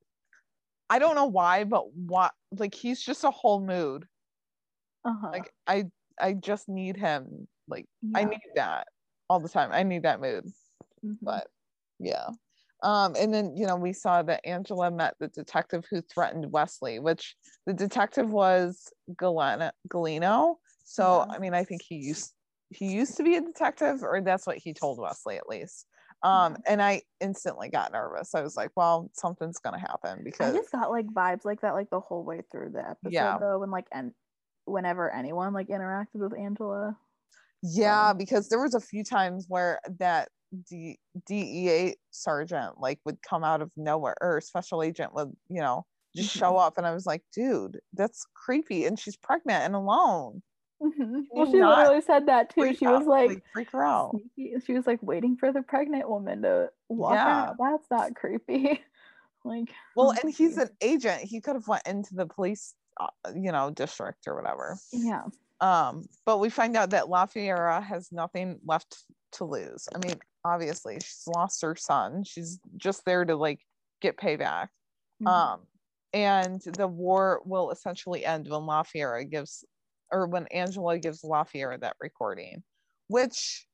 i 0.89 0.97
don't 0.99 1.15
know 1.15 1.25
why 1.25 1.63
but 1.63 1.93
what 1.93 2.33
like 2.57 2.73
he's 2.73 3.01
just 3.01 3.23
a 3.23 3.31
whole 3.31 3.65
mood 3.65 4.05
Uh-huh. 5.09 5.29
like 5.31 5.51
i 5.67 5.85
i 6.19 6.33
just 6.33 6.67
need 6.69 6.95
him 6.97 7.47
like 7.67 7.85
I 8.15 8.23
need 8.25 8.41
that 8.55 8.87
all 9.29 9.39
the 9.39 9.47
time. 9.47 9.69
I 9.71 9.83
need 9.83 10.01
that 10.03 10.19
mood. 10.19 10.45
Mhm. 11.05 11.17
But 11.21 11.47
yeah. 11.99 12.29
Um, 12.81 13.13
and 13.15 13.31
then 13.33 13.55
you 13.55 13.67
know, 13.67 13.75
we 13.75 13.93
saw 13.93 14.23
that 14.23 14.41
Angela 14.43 14.89
met 14.89 15.13
the 15.19 15.27
detective 15.27 15.85
who 15.89 16.01
threatened 16.01 16.51
Wesley, 16.51 16.97
which 16.99 17.35
the 17.67 17.73
detective 17.73 18.31
was 18.31 18.91
Galena 19.17 19.71
Galeno. 19.87 20.55
So 20.83 21.25
Yeah. 21.29 21.35
I 21.35 21.39
mean, 21.39 21.53
I 21.53 21.63
think 21.63 21.83
he 21.87 21.95
used 21.97 22.33
he 22.71 22.87
used 22.87 23.17
to 23.17 23.23
be 23.23 23.35
a 23.35 23.41
detective, 23.41 24.01
or 24.03 24.19
that's 24.21 24.47
what 24.47 24.57
he 24.57 24.73
told 24.73 24.97
Wesley 24.99 25.37
at 25.37 25.47
least. 25.47 25.85
Um, 26.23 26.57
and 26.67 26.81
I 26.81 27.03
instantly 27.21 27.69
got 27.69 27.91
nervous. 27.93 28.33
I 28.35 28.41
was 28.41 28.57
like, 28.57 28.71
well, 28.75 29.09
something's 29.13 29.59
gonna 29.59 29.79
happen 29.79 30.21
because 30.23 30.53
I 30.53 30.57
just 30.57 30.71
got 30.71 30.89
like 30.89 31.05
vibes 31.07 31.45
like 31.45 31.61
that 31.61 31.75
like 31.75 31.89
the 31.91 31.99
whole 31.99 32.23
way 32.23 32.41
through 32.51 32.71
the 32.71 32.79
episode 32.89 33.11
Yeah. 33.13 33.37
though, 33.37 33.59
when 33.59 33.69
like 33.69 33.87
and 33.91 34.11
whenever 34.69 35.13
anyone 35.13 35.53
like 35.53 35.67
interacted 35.67 36.15
with 36.15 36.37
Angela. 36.37 36.97
Yeah, 37.61 38.11
So- 38.11 38.17
because 38.17 38.49
there 38.49 38.61
was 38.61 38.73
a 38.75 38.79
few 38.79 39.03
times 39.03 39.45
where 39.47 39.79
that 39.99 40.29
D- 40.67 40.97
DEA 41.27 41.95
sergeant 42.09 42.79
like 42.79 42.99
would 43.05 43.21
come 43.21 43.43
out 43.43 43.61
of 43.61 43.71
nowhere 43.77 44.15
or 44.19 44.41
special 44.41 44.81
agent 44.81 45.13
would, 45.13 45.31
you 45.47 45.61
know, 45.61 45.85
just 46.15 46.35
show 46.35 46.57
up 46.57 46.77
and 46.79 46.87
I 46.87 46.93
was 46.93 47.05
like, 47.05 47.21
dude, 47.33 47.79
that's 47.93 48.25
creepy 48.33 48.85
and 48.85 48.97
she's 48.99 49.15
pregnant 49.15 49.63
and 49.63 49.75
alone. 49.75 50.41
Mhm. 50.81 51.25
Well, 51.31 51.45
she 51.51 51.61
literally 51.63 52.01
said 52.01 52.25
that 52.27 52.49
too. 52.49 52.73
She 52.73 52.87
was 52.87 53.01
out, 53.01 53.07
like, 53.07 53.43
freak 53.53 53.69
her 53.71 53.83
out. 53.85 54.11
sneaky. 54.35 54.55
She 54.65 54.73
was 54.73 54.87
like 54.87 55.03
waiting 55.03 55.35
for 55.37 55.51
the 55.51 55.61
pregnant 55.61 56.09
woman 56.09 56.41
to 56.43 56.71
walk 56.87 57.13
Yeah. 57.13 57.49
out. 57.49 57.57
That's 57.59 57.91
not 57.91 58.15
creepy. 58.15 58.81
like, 59.45 59.69
Well, 59.95 60.11
and 60.23 60.33
he's 60.33 60.57
an 60.57 60.69
agent. 60.81 61.21
He 61.21 61.41
could 61.41 61.55
have 61.55 61.67
went 61.67 61.85
into 61.85 62.15
the 62.15 62.25
police 62.25 62.73
you 63.35 63.51
know, 63.51 63.71
district 63.71 64.27
or 64.27 64.35
whatever. 64.35 64.77
yeah, 64.91 65.23
Um, 65.61 66.05
but 66.25 66.39
we 66.39 66.49
find 66.49 66.75
out 66.77 66.91
that 66.91 67.05
LaFiera 67.05 67.83
has 67.83 68.11
nothing 68.11 68.59
left 68.65 69.03
to 69.33 69.45
lose. 69.45 69.87
I 69.93 69.99
mean, 70.05 70.19
obviously, 70.45 70.95
she's 70.95 71.23
lost 71.27 71.61
her 71.61 71.75
son. 71.75 72.23
She's 72.23 72.59
just 72.77 73.05
there 73.05 73.25
to 73.25 73.35
like 73.35 73.59
get 74.01 74.17
payback. 74.17 74.69
Mhm. 75.21 75.27
Um, 75.27 75.67
and 76.13 76.61
the 76.61 76.87
war 76.87 77.41
will 77.45 77.71
essentially 77.71 78.25
end 78.25 78.47
when 78.49 78.61
LaFiera 78.61 79.29
gives, 79.29 79.63
or 80.11 80.27
when 80.27 80.47
Angela 80.47 80.97
gives 80.97 81.21
LaFiera 81.21 81.79
that 81.81 81.97
recording, 81.99 82.63
which 83.07 83.67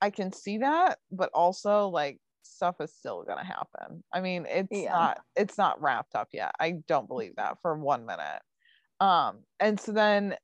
I 0.00 0.10
can 0.10 0.32
see 0.32 0.58
that, 0.58 0.98
but 1.10 1.30
also 1.34 1.88
like 1.88 2.18
stuff 2.42 2.76
is 2.80 2.94
still 2.94 3.22
gonna 3.24 3.44
happen. 3.44 4.02
I 4.12 4.20
mean, 4.20 4.46
it's 4.48 4.68
Yeah. 4.70 4.92
not 4.92 5.20
it's 5.36 5.58
not 5.58 5.80
wrapped 5.80 6.14
up 6.14 6.28
yet. 6.32 6.52
I 6.60 6.72
don't 6.86 7.08
believe 7.08 7.36
that 7.36 7.58
for 7.62 7.76
one 7.76 8.06
minute. 8.06 8.42
Um, 9.00 9.44
and 9.60 9.80
so 9.80 9.92
then 9.92 10.36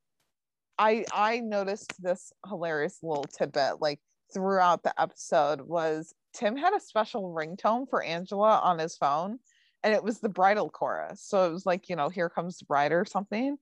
I 0.79 1.05
I 1.13 1.41
noticed 1.41 1.93
this 2.03 2.33
hilarious 2.47 2.99
little 3.03 3.25
tidbit 3.25 3.81
like 3.81 4.01
throughout 4.33 4.83
the 4.83 5.01
episode 5.01 5.63
was 5.63 6.15
Tim 6.35 6.57
had 6.57 6.75
a 6.75 6.81
special 6.81 7.35
ringtone 7.35 7.89
for 7.89 8.03
Angela 8.03 8.59
on 8.59 8.79
his 8.79 8.97
phone 8.97 9.39
and 9.83 9.95
it 9.95 10.03
was 10.03 10.21
the 10.21 10.29
bridal 10.29 10.69
chorus. 10.71 11.23
So 11.23 11.47
it 11.47 11.53
was 11.53 11.65
like, 11.65 11.89
you 11.89 11.97
know, 11.97 12.09
here 12.09 12.29
comes 12.29 12.59
the 12.59 12.65
bride 12.65 12.93
or 12.93 13.05
something. 13.05 13.57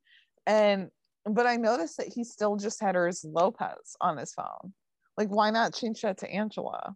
And 0.46 0.90
but 1.24 1.46
I 1.46 1.56
noticed 1.56 1.96
that 1.98 2.12
he 2.12 2.24
still 2.24 2.56
just 2.56 2.80
had 2.80 2.94
her 2.94 3.08
as 3.08 3.24
Lopez 3.24 3.96
on 4.00 4.16
his 4.16 4.32
phone. 4.32 4.72
Like, 5.16 5.28
why 5.28 5.50
not 5.50 5.74
change 5.74 6.02
that 6.02 6.18
to 6.18 6.30
Angela? 6.30 6.94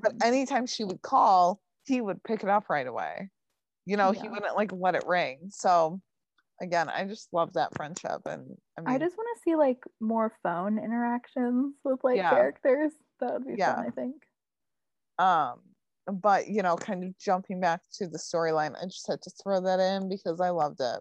But 0.00 0.14
Mhm. 0.14 0.24
anytime 0.24 0.66
she 0.66 0.84
would 0.84 1.02
call, 1.02 1.60
he 1.84 2.00
would 2.00 2.22
pick 2.24 2.42
it 2.42 2.48
up 2.48 2.68
right 2.68 2.86
away. 2.86 3.30
You 3.84 3.96
know, 3.96 4.12
he 4.12 4.28
wouldn't 4.28 4.56
like 4.56 4.72
let 4.72 4.94
it 4.96 5.06
ring. 5.06 5.48
So 5.50 6.00
again, 6.60 6.88
I 6.88 7.04
just 7.04 7.32
love 7.32 7.52
that 7.54 7.74
friendship. 7.76 8.22
And 8.26 8.56
I 8.76 8.80
mean, 8.80 8.90
I 8.94 8.98
just 8.98 9.16
want 9.16 9.28
to 9.36 9.42
see 9.42 9.56
like 9.56 9.82
more 10.00 10.32
phone 10.42 10.78
interactions 10.78 11.74
with 11.84 12.00
like 12.02 12.16
Yeah. 12.16 12.30
characters. 12.30 12.92
That 13.20 13.32
would 13.34 13.46
be 13.46 13.56
Yeah. 13.56 13.76
fun, 13.76 13.86
I 13.86 13.90
think. 13.90 14.22
um 15.18 15.60
but 16.12 16.46
you 16.48 16.62
know 16.62 16.76
kind 16.76 17.02
of 17.02 17.16
jumping 17.18 17.60
back 17.60 17.80
to 17.92 18.06
the 18.06 18.18
storyline 18.18 18.76
i 18.80 18.84
just 18.84 19.06
had 19.08 19.20
to 19.22 19.30
throw 19.42 19.60
that 19.60 19.80
in 19.80 20.08
because 20.08 20.40
i 20.40 20.50
loved 20.50 20.78
it 20.80 21.00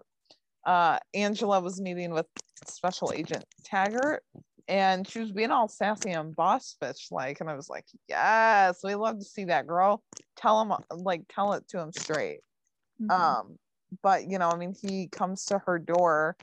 uh 0.66 0.98
angela 1.14 1.60
was 1.60 1.80
meeting 1.82 2.12
with 2.12 2.26
special 2.66 3.12
agent 3.12 3.46
taggart 3.64 4.24
and 4.68 5.08
she 5.08 5.20
was 5.20 5.32
being 5.32 5.52
all 5.52 5.68
sassy 5.68 6.12
and 6.12 6.36
boss 6.36 6.76
bitch 6.82 7.12
like 7.12 7.40
and 7.40 7.50
i 7.50 7.54
was 7.56 7.70
like 7.70 7.86
yes 8.08 8.80
we 8.84 8.96
love 8.96 9.20
to 9.20 9.26
see 9.26 9.46
that 9.46 9.68
girl. 9.68 10.04
Tell 10.36 10.62
him 10.62 10.74
like 10.92 11.24
tell 11.30 11.54
it 11.54 11.68
to 11.70 11.80
him 11.80 11.92
straight. 11.92 12.40
Mhm. 13.02 13.12
um 13.12 13.58
but 14.02 14.30
you 14.30 14.40
know 14.40 14.50
i 14.50 14.58
mean 14.58 14.74
he 14.74 15.08
comes 15.08 15.46
to 15.46 15.60
her 15.60 15.78
door 15.80 16.36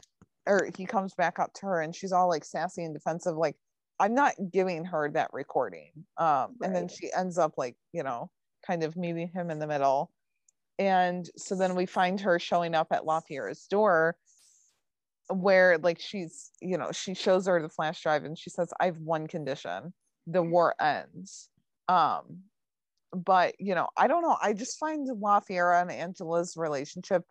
or 0.46 0.68
he 0.76 0.86
comes 0.86 1.14
back 1.14 1.38
up 1.38 1.52
to 1.54 1.66
her 1.66 1.80
and 1.80 1.94
she's 1.94 2.12
all 2.12 2.28
like 2.28 2.44
sassy 2.44 2.84
and 2.84 2.94
defensive 2.94 3.36
like 3.36 3.56
i'm 4.00 4.14
not 4.14 4.34
giving 4.52 4.84
her 4.84 5.10
that 5.10 5.30
recording. 5.32 5.90
Um 6.16 6.56
and 6.62 6.74
then 6.74 6.88
she 6.88 7.12
ends 7.12 7.38
up 7.38 7.54
like 7.58 7.76
you 7.92 8.02
know 8.02 8.30
kind 8.66 8.82
of 8.84 8.96
meeting 8.96 9.28
him 9.28 9.50
in 9.50 9.58
the 9.58 9.66
middle. 9.66 10.10
And 10.78 11.28
so 11.36 11.54
then 11.54 11.74
we 11.74 11.86
find 11.86 12.20
her 12.20 12.38
showing 12.38 12.74
up 12.74 12.88
at 12.92 13.04
La 13.04 13.20
Fiera's 13.20 13.66
door 13.68 14.16
where 15.36 15.78
like 15.78 16.00
she's 16.00 16.50
you 16.60 16.76
know 16.78 16.90
she 16.92 17.14
shows 17.14 17.46
her 17.46 17.60
the 17.60 17.68
flash 17.68 18.02
drive 18.02 18.24
and 18.24 18.38
she 18.38 18.50
says 18.50 18.72
i 18.80 18.86
have 18.86 18.98
one 18.98 19.26
condition. 19.26 19.92
The 20.26 20.42
war 20.42 20.74
ends. 20.80 21.48
Um 21.88 22.42
but 23.14 23.54
you 23.60 23.74
know 23.74 23.88
i 23.96 24.06
don't 24.08 24.22
know. 24.22 24.36
I 24.40 24.52
just 24.52 24.78
find 24.78 25.08
lafiera 25.08 25.82
and 25.82 25.90
angela's 25.90 26.56
relationship 26.56 27.24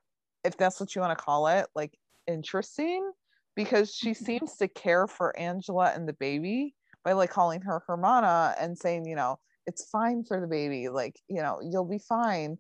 if 0.44 0.58
that's 0.58 0.80
what 0.80 0.96
you 0.96 1.02
want 1.02 1.18
to 1.18 1.24
call 1.24 1.48
it 1.48 1.68
like 1.76 1.98
interesting 2.28 3.12
because 3.56 3.94
she 3.94 4.12
Mhm. 4.12 4.16
seems 4.16 4.58
to 4.58 4.68
care 4.68 5.08
for 5.08 5.38
angela 5.40 5.92
and 5.96 6.08
the 6.08 6.14
baby 6.14 6.76
by 7.04 7.14
like 7.14 7.30
calling 7.32 7.62
her 7.62 7.84
hermana 7.88 8.56
and 8.60 8.78
saying 8.78 9.06
you 9.06 9.16
know 9.16 9.40
it's 9.68 9.86
fine 9.90 10.24
for 10.24 10.42
the 10.42 10.48
baby. 10.48 10.90
Like 10.90 11.20
you 11.28 11.42
know 11.42 11.60
you'll 11.62 11.86
be 11.86 12.00
fine. 12.00 12.58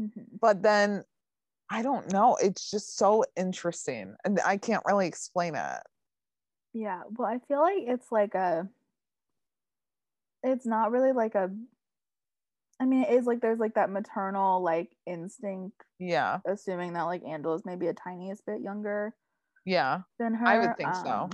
Mhm. 0.00 0.26
but 0.40 0.62
then 0.62 1.02
i 1.70 1.82
don't 1.82 2.12
know 2.12 2.36
it's 2.40 2.70
just 2.70 2.96
so 2.96 3.24
interesting 3.36 4.14
and 4.24 4.40
i 4.46 4.56
can't 4.56 4.82
really 4.86 5.06
explain 5.06 5.54
it 5.54 5.80
Yeah, 6.74 7.02
well, 7.16 7.28
I 7.28 7.38
feel 7.48 7.60
like 7.62 7.84
it's 7.86 8.12
like 8.12 8.34
a. 8.34 8.68
It's 10.42 10.66
not 10.66 10.90
really 10.90 11.12
like 11.12 11.34
a. 11.34 11.50
I 12.78 12.84
mean, 12.84 13.04
it 13.04 13.14
is 13.14 13.24
like 13.24 13.40
there's 13.40 13.58
like 13.58 13.74
that 13.74 13.88
maternal 13.90 14.62
like 14.62 14.90
instinct, 15.06 15.82
yeah 15.98 16.40
assuming 16.44 16.92
that 16.92 17.04
like 17.04 17.24
Angela's 17.24 17.64
maybe 17.64 17.86
a 17.86 17.94
tiniest 17.94 18.44
bit 18.44 18.60
younger 18.60 19.14
yeah 19.64 20.02
than 20.18 20.34
her. 20.34 20.46
I 20.46 20.58
would 20.58 20.76
think 20.76 20.94
so. 20.94 21.08
um, 21.10 21.30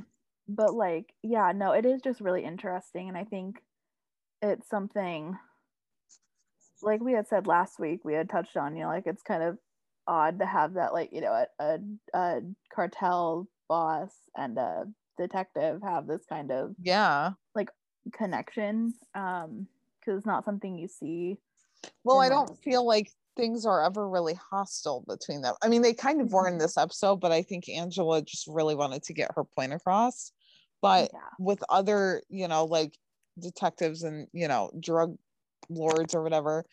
But 0.46 0.74
like, 0.74 1.12
yeah, 1.24 1.50
no, 1.52 1.72
it 1.72 1.84
is 1.84 2.00
just 2.02 2.20
really 2.20 2.44
interesting, 2.44 3.08
and 3.08 3.18
I 3.18 3.24
think 3.24 3.60
it's 4.40 4.68
something. 4.68 5.36
Like 6.82 7.00
we 7.00 7.12
had 7.14 7.26
said 7.26 7.48
last 7.48 7.80
week, 7.80 8.04
we 8.04 8.14
had 8.14 8.30
touched 8.30 8.56
on, 8.56 8.76
you 8.76 8.84
know, 8.84 8.88
like 8.88 9.06
it's 9.06 9.22
kind 9.22 9.42
of 9.42 9.58
odd 10.06 10.38
to 10.40 10.46
have 10.46 10.74
that, 10.74 10.92
like 10.92 11.12
you 11.12 11.20
know, 11.20 11.32
a 11.32 11.46
a, 11.62 11.78
a 12.14 12.40
cartel 12.74 13.48
boss 13.68 14.12
and 14.36 14.58
a 14.58 14.86
detective 15.18 15.82
have 15.82 16.06
this 16.06 16.24
kind 16.26 16.50
of 16.50 16.74
yeah 16.78 17.32
like 17.54 17.70
connection 18.12 18.94
um 19.14 19.68
because 20.00 20.18
it's 20.18 20.26
not 20.26 20.44
something 20.44 20.76
you 20.78 20.88
see 20.88 21.38
Well, 22.04 22.20
I 22.20 22.28
don't 22.28 22.58
feel 22.62 22.86
like 22.86 23.10
things 23.36 23.64
are 23.64 23.84
ever 23.84 24.08
really 24.08 24.34
hostile 24.34 25.04
between 25.08 25.40
them. 25.42 25.54
I 25.62 25.68
mean, 25.68 25.82
they 25.82 25.94
kind 25.94 26.20
of 26.20 26.32
were 26.32 26.48
in 26.48 26.58
Mhm. 26.58 26.58
this 26.58 26.76
episode, 26.76 27.16
but 27.20 27.32
I 27.32 27.42
think 27.42 27.68
Angela 27.68 28.22
just 28.22 28.46
really 28.46 28.74
wanted 28.74 29.02
to 29.04 29.12
get 29.14 29.30
her 29.34 29.44
point 29.44 29.72
across. 29.72 30.32
But 30.80 31.12
yeah. 31.12 31.30
with 31.38 31.62
other, 31.68 32.22
you 32.28 32.48
know, 32.48 32.64
like 32.64 32.98
detectives 33.38 34.02
and, 34.02 34.28
you 34.32 34.48
know, 34.48 34.70
drug 34.80 35.16
lords 35.68 36.14
or 36.14 36.22
whatever, 36.22 36.66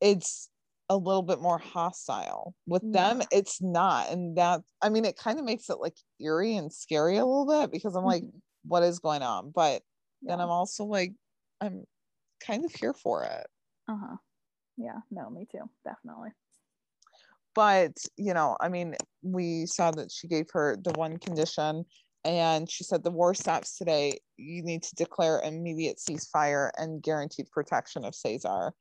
it's 0.00 0.50
a 0.94 0.96
little 0.96 1.22
bit 1.22 1.40
more 1.40 1.58
hostile. 1.58 2.54
With 2.66 2.82
them, 2.92 3.22
it's 3.32 3.60
not. 3.60 4.10
And 4.10 4.36
that, 4.38 4.62
I 4.82 4.88
mean, 4.88 5.04
it 5.04 5.16
kind 5.16 5.38
of 5.38 5.44
makes 5.44 5.68
it 5.70 5.80
like 5.80 5.96
eerie 6.20 6.56
and 6.56 6.72
scary 6.72 7.16
a 7.16 7.24
little 7.26 7.46
bit 7.46 7.70
because 7.72 7.94
I'm 7.94 8.04
like, 8.04 8.22
Mhm. 8.24 8.40
what 8.64 8.82
is 8.82 8.98
going 8.98 9.22
on? 9.22 9.50
But 9.50 9.82
then 10.22 10.40
I'm 10.40 10.50
also 10.50 10.84
like, 10.84 11.12
I'm 11.60 11.84
kind 12.40 12.64
of 12.64 12.72
here 12.72 12.94
for 12.94 13.24
it. 13.24 13.46
uh-huh. 13.88 14.16
Yeah, 14.76 15.00
no, 15.10 15.30
me 15.30 15.46
too. 15.50 15.68
Definitely. 15.84 16.30
but 17.54 17.92
you 18.16 18.34
know 18.34 18.56
i 18.60 18.68
mean 18.68 18.94
we 19.22 19.66
saw 19.66 19.90
that 19.90 20.10
she 20.10 20.26
gave 20.28 20.46
her 20.52 20.76
the 20.82 20.92
one 20.92 21.18
condition 21.18 21.84
and 22.24 22.70
she 22.70 22.84
said 22.84 23.02
the 23.04 23.10
war 23.10 23.34
stops 23.34 23.76
today 23.76 24.18
you 24.36 24.62
need 24.62 24.82
to 24.82 24.94
declare 24.96 25.40
immediate 25.44 25.98
ceasefire 25.98 26.70
and 26.76 27.02
guaranteed 27.02 27.50
protection 27.50 28.04
of 28.04 28.14
cesar 28.14 28.72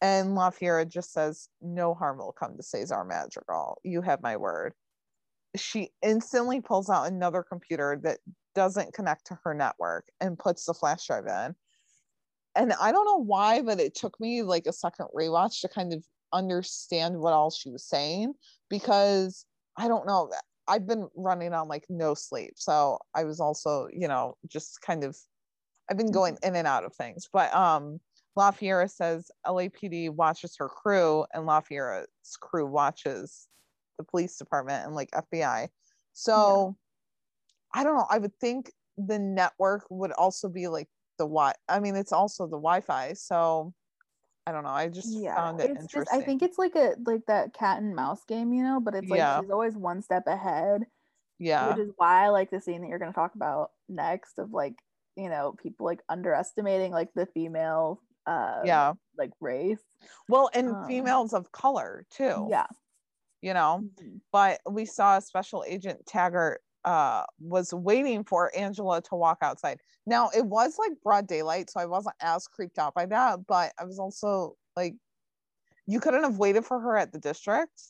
and 0.00 0.34
la 0.34 0.50
fiera 0.50 0.84
just 0.84 1.12
says 1.12 1.48
no 1.60 1.94
harm 1.94 2.18
will 2.18 2.32
come 2.32 2.56
to 2.56 2.62
cesar 2.62 3.04
madrigal 3.04 3.80
you 3.84 4.00
have 4.00 4.22
my 4.22 4.36
word 4.36 4.72
she 5.56 5.90
instantly 6.02 6.60
pulls 6.60 6.88
out 6.88 7.08
another 7.08 7.42
computer 7.42 7.98
that 8.02 8.18
doesn't 8.54 8.92
connect 8.92 9.26
to 9.26 9.38
her 9.44 9.54
network 9.54 10.06
and 10.20 10.38
puts 10.38 10.64
the 10.64 10.74
flash 10.74 11.06
drive 11.06 11.26
in 11.26 11.54
and 12.56 12.72
i 12.80 12.90
don't 12.90 13.04
know 13.04 13.22
why 13.22 13.62
but 13.62 13.80
it 13.80 13.94
took 13.94 14.18
me 14.20 14.42
like 14.42 14.66
a 14.66 14.72
second 14.72 15.06
rewatch 15.14 15.60
to 15.60 15.68
kind 15.68 15.92
of 15.92 16.04
understand 16.32 17.18
what 17.18 17.32
all 17.32 17.50
she 17.50 17.70
was 17.70 17.84
saying 17.84 18.32
because 18.68 19.44
I 19.76 19.88
don't 19.88 20.06
know. 20.06 20.30
I've 20.68 20.86
been 20.86 21.08
running 21.16 21.52
on 21.52 21.68
like 21.68 21.84
no 21.88 22.14
sleep. 22.14 22.54
So 22.56 22.98
I 23.14 23.24
was 23.24 23.40
also, 23.40 23.88
you 23.92 24.08
know, 24.08 24.36
just 24.46 24.80
kind 24.82 25.04
of 25.04 25.16
I've 25.90 25.96
been 25.96 26.12
going 26.12 26.38
in 26.42 26.54
and 26.54 26.66
out 26.66 26.84
of 26.84 26.94
things. 26.94 27.28
But 27.32 27.52
um 27.54 28.00
La 28.36 28.50
Fiera 28.50 28.88
says 28.88 29.30
LAPD 29.46 30.10
watches 30.10 30.56
her 30.58 30.68
crew 30.68 31.24
and 31.34 31.46
La 31.46 31.60
Fiera's 31.60 32.06
crew 32.40 32.66
watches 32.66 33.48
the 33.98 34.04
police 34.04 34.36
department 34.36 34.86
and 34.86 34.94
like 34.94 35.10
FBI. 35.10 35.68
So 36.12 36.76
I 37.74 37.84
don't 37.84 37.96
know. 37.96 38.06
I 38.08 38.18
would 38.18 38.34
think 38.40 38.72
the 38.96 39.18
network 39.18 39.84
would 39.90 40.12
also 40.12 40.48
be 40.48 40.68
like 40.68 40.88
the 41.18 41.24
Wi 41.24 41.52
I 41.68 41.80
mean 41.80 41.96
it's 41.96 42.12
also 42.12 42.44
the 42.46 42.56
Wi-Fi. 42.56 43.12
So 43.14 43.74
I 44.46 44.52
don't 44.52 44.64
know. 44.64 44.70
I 44.70 44.88
just 44.88 45.12
yeah 45.12 45.34
found 45.36 45.60
it 45.60 45.70
it's 45.70 45.82
interesting. 45.82 46.00
just 46.00 46.12
i 46.12 46.24
think 46.24 46.42
it's 46.42 46.58
like 46.58 46.74
a 46.74 46.94
like 47.04 47.24
that 47.26 47.52
cat 47.52 47.78
and 47.82 47.94
mouse 47.94 48.24
game 48.26 48.52
you 48.52 48.62
know 48.62 48.80
but 48.80 48.94
it's 48.94 49.08
like 49.08 49.18
Yeah. 49.18 49.40
she's 49.40 49.50
always 49.50 49.76
one 49.76 50.02
step 50.02 50.26
ahead 50.26 50.86
yeah. 51.38 51.68
which 51.68 51.78
is 51.78 51.92
why 51.96 52.24
i 52.24 52.28
like 52.28 52.50
the 52.50 52.60
scene 52.60 52.80
that 52.80 52.88
you're 52.88 52.98
going 52.98 53.12
to 53.12 53.14
talk 53.14 53.34
about 53.34 53.70
next 53.88 54.38
of 54.38 54.52
like 54.52 54.74
you 55.16 55.28
know 55.28 55.54
people 55.62 55.86
like 55.86 56.00
underestimating 56.08 56.90
like 56.90 57.10
the 57.14 57.26
female 57.26 58.00
uh 58.26 58.62
yeah. 58.64 58.92
like 59.18 59.30
race 59.40 59.82
Well, 60.28 60.50
and 60.54 60.70
um, 60.70 60.86
females 60.86 61.32
of 61.32 61.52
color 61.52 62.06
too. 62.10 62.46
yeah 62.50 62.66
You 63.42 63.54
know, 63.54 63.84
Mhm. 64.00 64.20
but 64.32 64.60
we 64.70 64.84
saw 64.86 65.18
Special 65.20 65.64
Agent 65.66 66.06
Taggart 66.06 66.62
uh 66.84 67.24
was 67.40 67.74
waiting 67.74 68.24
for 68.24 68.50
Angela 68.56 69.02
to 69.02 69.14
walk 69.16 69.38
outside. 69.42 69.80
Now 70.06 70.30
it 70.36 70.46
was 70.46 70.78
like 70.78 70.92
broad 71.02 71.26
daylight, 71.26 71.70
so 71.70 71.80
I 71.80 71.86
wasn't 71.86 72.16
as 72.20 72.46
creeped 72.48 72.78
out 72.78 72.94
by 72.94 73.06
that, 73.06 73.46
but 73.46 73.72
I 73.78 73.84
was 73.84 73.98
also 73.98 74.56
like 74.76 74.94
you 75.86 76.00
couldn't 76.00 76.22
have 76.22 76.38
waited 76.38 76.64
for 76.64 76.80
her 76.80 76.96
at 76.96 77.12
the 77.12 77.18
district. 77.18 77.82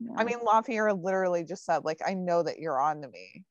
yeah. 0.00 0.14
I 0.16 0.24
mean, 0.24 0.38
La 0.44 0.62
Fiera 0.62 0.94
literally 0.94 1.44
just 1.44 1.64
said, 1.64 1.84
like, 1.84 1.98
I 2.06 2.14
know 2.14 2.42
that 2.42 2.58
you're 2.58 2.80
on 2.80 3.02
to 3.02 3.08
me. 3.08 3.44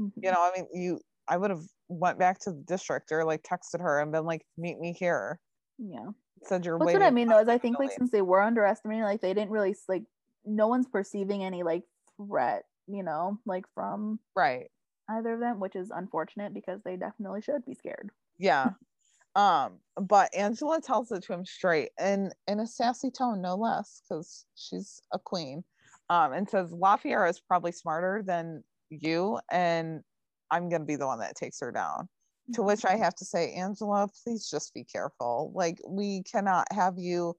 Mhm. 0.00 0.12
You 0.16 0.30
know, 0.32 0.40
I 0.42 0.52
mean, 0.56 0.68
you 0.72 1.00
I 1.26 1.36
would 1.36 1.50
have 1.50 1.64
went 1.88 2.18
back 2.18 2.38
to 2.40 2.50
the 2.50 2.62
district 2.66 3.10
or 3.12 3.24
like 3.24 3.42
texted 3.42 3.80
her 3.80 4.00
and 4.00 4.12
been 4.12 4.24
like, 4.24 4.44
meet 4.56 4.78
me 4.78 4.92
here. 4.92 5.40
yeah 5.78 6.08
Said 6.44 6.64
you're 6.64 6.78
That's 6.78 6.92
what 6.92 7.02
I 7.02 7.10
mean, 7.10 7.28
though, 7.28 7.40
is 7.40 7.48
I 7.48 7.58
think 7.58 7.78
like 7.78 7.90
since 7.90 8.10
they 8.10 8.22
were 8.22 8.42
underestimating, 8.42 9.02
like 9.02 9.20
they 9.20 9.34
didn't 9.34 9.50
really 9.50 9.74
like 9.88 10.04
no 10.44 10.68
one's 10.68 10.86
perceiving 10.86 11.42
any 11.42 11.62
like 11.64 11.82
threat, 12.16 12.62
you 12.86 13.02
know, 13.02 13.38
like 13.44 13.64
from 13.74 14.20
right. 14.36 14.70
either 15.10 15.34
of 15.34 15.40
them, 15.40 15.58
which 15.58 15.74
is 15.74 15.90
unfortunate 15.90 16.54
because 16.54 16.80
they 16.84 16.96
definitely 16.96 17.42
should 17.42 17.64
be 17.64 17.74
scared. 17.74 18.10
yeah 18.38 18.70
um 19.36 19.72
but 20.00 20.34
angela 20.34 20.80
tells 20.80 21.12
it 21.12 21.22
to 21.22 21.32
him 21.32 21.44
straight 21.44 21.90
and 21.98 22.32
in 22.46 22.60
a 22.60 22.66
sassy 22.66 23.10
tone 23.10 23.42
no 23.42 23.54
less 23.54 24.00
because 24.02 24.46
she's 24.54 25.02
a 25.12 25.18
queen 25.18 25.62
um 26.08 26.32
and 26.32 26.48
says 26.48 26.72
la 26.72 26.96
fiera 26.96 27.28
is 27.28 27.38
probably 27.40 27.70
smarter 27.70 28.22
than 28.24 28.64
you 28.90 29.38
and 29.50 30.02
i'm 30.50 30.68
gonna 30.68 30.84
be 30.84 30.96
the 30.96 31.06
one 31.06 31.18
that 31.20 31.36
takes 31.36 31.60
her 31.60 31.70
down. 31.72 32.08
To 32.54 32.62
which 32.62 32.84
i 32.86 32.96
have 32.96 33.14
to 33.16 33.24
say 33.24 33.52
angela 33.52 34.08
please 34.24 34.48
just 34.48 34.72
be 34.72 34.82
careful. 34.84 35.52
Like 35.54 35.78
we 35.86 36.22
cannot 36.22 36.66
have 36.72 36.94
you 36.98 37.34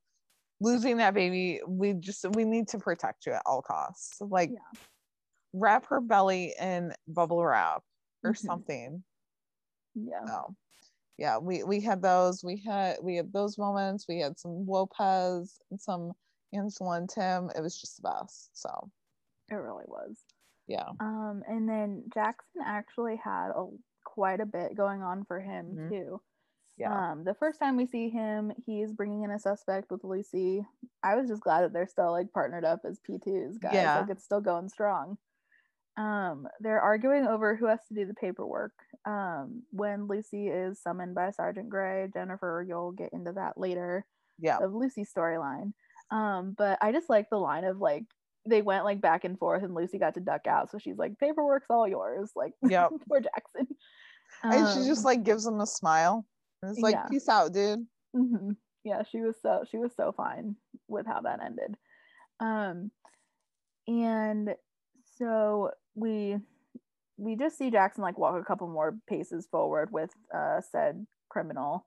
losing 0.62 0.98
that 0.98 1.13
baby. 1.13 1.62
We 1.67 1.93
just 1.93 2.26
we 2.36 2.45
need 2.45 2.67
to 2.69 2.78
protect 2.78 3.26
you 3.26 3.34
at 3.34 3.41
all 3.45 3.62
costs. 3.63 4.17
Like 4.22 4.52
Yeah. 4.52 4.78
wrap 5.54 5.86
her 5.88 6.00
belly 6.02 6.54
in 6.60 6.93
bubble 7.08 7.43
wrap 7.43 7.82
or 8.24 8.34
Mhm. 8.34 8.38
something. 8.38 9.04
Yeah. 9.95 10.41
yeah 11.17 11.38
we 11.39 11.63
we 11.63 11.82
had 11.82 12.02
those. 12.04 12.43
We 12.43 12.58
had 12.58 12.98
we 13.02 13.15
had 13.15 13.34
those 13.34 13.58
moments. 13.58 14.06
We 14.08 14.19
had 14.19 14.38
some 14.38 14.65
lopez 14.67 15.60
and 15.72 15.82
some 15.82 16.12
angela 16.54 16.98
and 16.98 17.10
tim. 17.10 17.50
It 17.56 17.62
was 17.62 17.80
just 17.80 17.95
the 17.98 18.10
best 18.10 18.50
so. 18.54 18.91
It 19.50 19.56
really 19.56 19.86
was. 19.88 20.24
Yeah 20.69 20.88
Um, 21.01 21.43
and 21.47 21.67
then 21.67 22.03
Jackson 22.13 22.62
actually 22.65 23.17
had 23.17 23.49
a 23.49 23.67
quite 24.05 24.39
a 24.39 24.45
bit 24.45 24.75
going 24.77 25.01
on 25.01 25.25
for 25.25 25.39
him 25.41 25.75
Mhm. 25.75 25.89
too. 25.89 26.21
yeah 26.77 27.12
Um, 27.12 27.23
the 27.25 27.34
first 27.34 27.60
time 27.60 27.75
we 27.75 27.86
see 27.86 28.10
him, 28.10 28.53
he's 28.65 28.93
bringing 28.93 29.23
in 29.23 29.32
a 29.32 29.39
suspect 29.39 29.91
with 29.91 30.03
Lucy. 30.05 30.65
I 31.03 31.15
was 31.15 31.27
just 31.27 31.41
glad 31.43 31.62
that 31.63 31.73
they're 31.73 31.88
still 31.88 32.12
like 32.12 32.32
partnered 32.32 32.63
up 32.63 32.82
as 32.86 32.99
P2s, 32.99 33.58
guys. 33.60 33.73
Yeah. 33.73 33.99
Like 33.99 34.10
it's 34.12 34.23
still 34.23 34.39
going 34.41 34.69
strong. 34.69 35.17
Um, 35.97 36.47
they're 36.62 36.79
arguing 36.82 37.27
over 37.27 37.55
who 37.58 37.65
has 37.65 37.86
to 37.88 37.93
do 37.93 38.05
the 38.05 38.13
paperwork. 38.13 38.71
Um, 39.03 39.63
when 39.71 40.08
Lucy 40.08 40.47
is 40.47 40.82
summoned 40.82 41.13
by 41.15 41.32
Sergeant 41.32 41.67
Gray, 41.69 42.08
Jennifer, 42.13 42.63
you'll 42.65 42.93
get 42.93 43.12
into 43.12 43.34
that 43.34 43.58
later 43.58 44.05
yeah 44.41 44.60
of 44.60 44.73
Lucy's 44.73 45.12
storyline. 45.13 45.73
Um, 46.12 46.53
but 46.58 46.77
I 46.82 46.93
just 46.93 47.10
like 47.10 47.29
the 47.29 47.38
line 47.38 47.65
of 47.65 47.79
like 47.79 48.05
they 48.45 48.62
went 48.62 48.86
like 48.86 49.02
back 49.02 49.23
and 49.25 49.38
forth 49.38 49.63
and 49.63 49.73
Lucy 49.75 49.97
got 49.99 50.13
to 50.15 50.19
duck 50.19 50.47
out. 50.47 50.71
So 50.71 50.78
she's 50.80 50.97
like, 50.97 51.17
paperwork's 51.19 51.67
all 51.69 51.88
yours. 51.88 52.32
Like 52.36 52.54
Yep. 52.67 52.91
poor 53.10 53.19
Jackson. 53.21 53.67
and 54.43 54.67
she 54.69 54.88
just 54.88 54.99
Um, 54.99 55.06
like 55.06 55.23
gives 55.23 55.45
him 55.45 55.60
a 55.60 55.67
smile 55.67 56.25
and 56.62 56.71
it's 56.71 56.82
like 56.82 56.93
yeah. 56.95 57.08
peace 57.10 57.28
out 57.30 57.54
dude 57.54 57.86
Mhm. 58.15 58.56
Yeah, 58.84 59.04
she 59.04 59.19
was 59.21 59.36
so 59.41 59.63
she 59.69 59.78
was 59.78 59.91
so 59.95 60.12
fine 60.12 60.56
with 60.88 61.06
how 61.06 61.21
that 61.21 61.39
ended. 61.43 61.75
Um 62.39 62.91
and 63.88 64.56
so 65.17 65.71
we 65.95 66.38
we 67.17 67.36
just 67.36 67.58
see 67.58 67.69
Jackson 67.69 68.02
like 68.04 68.17
walk 68.17 68.39
a 68.39 68.45
couple 68.45 68.67
more 68.67 68.97
paces 69.08 69.47
forward 69.52 69.91
with 69.91 70.12
uh 70.34 70.62
said 70.62 71.06
criminal. 71.30 71.86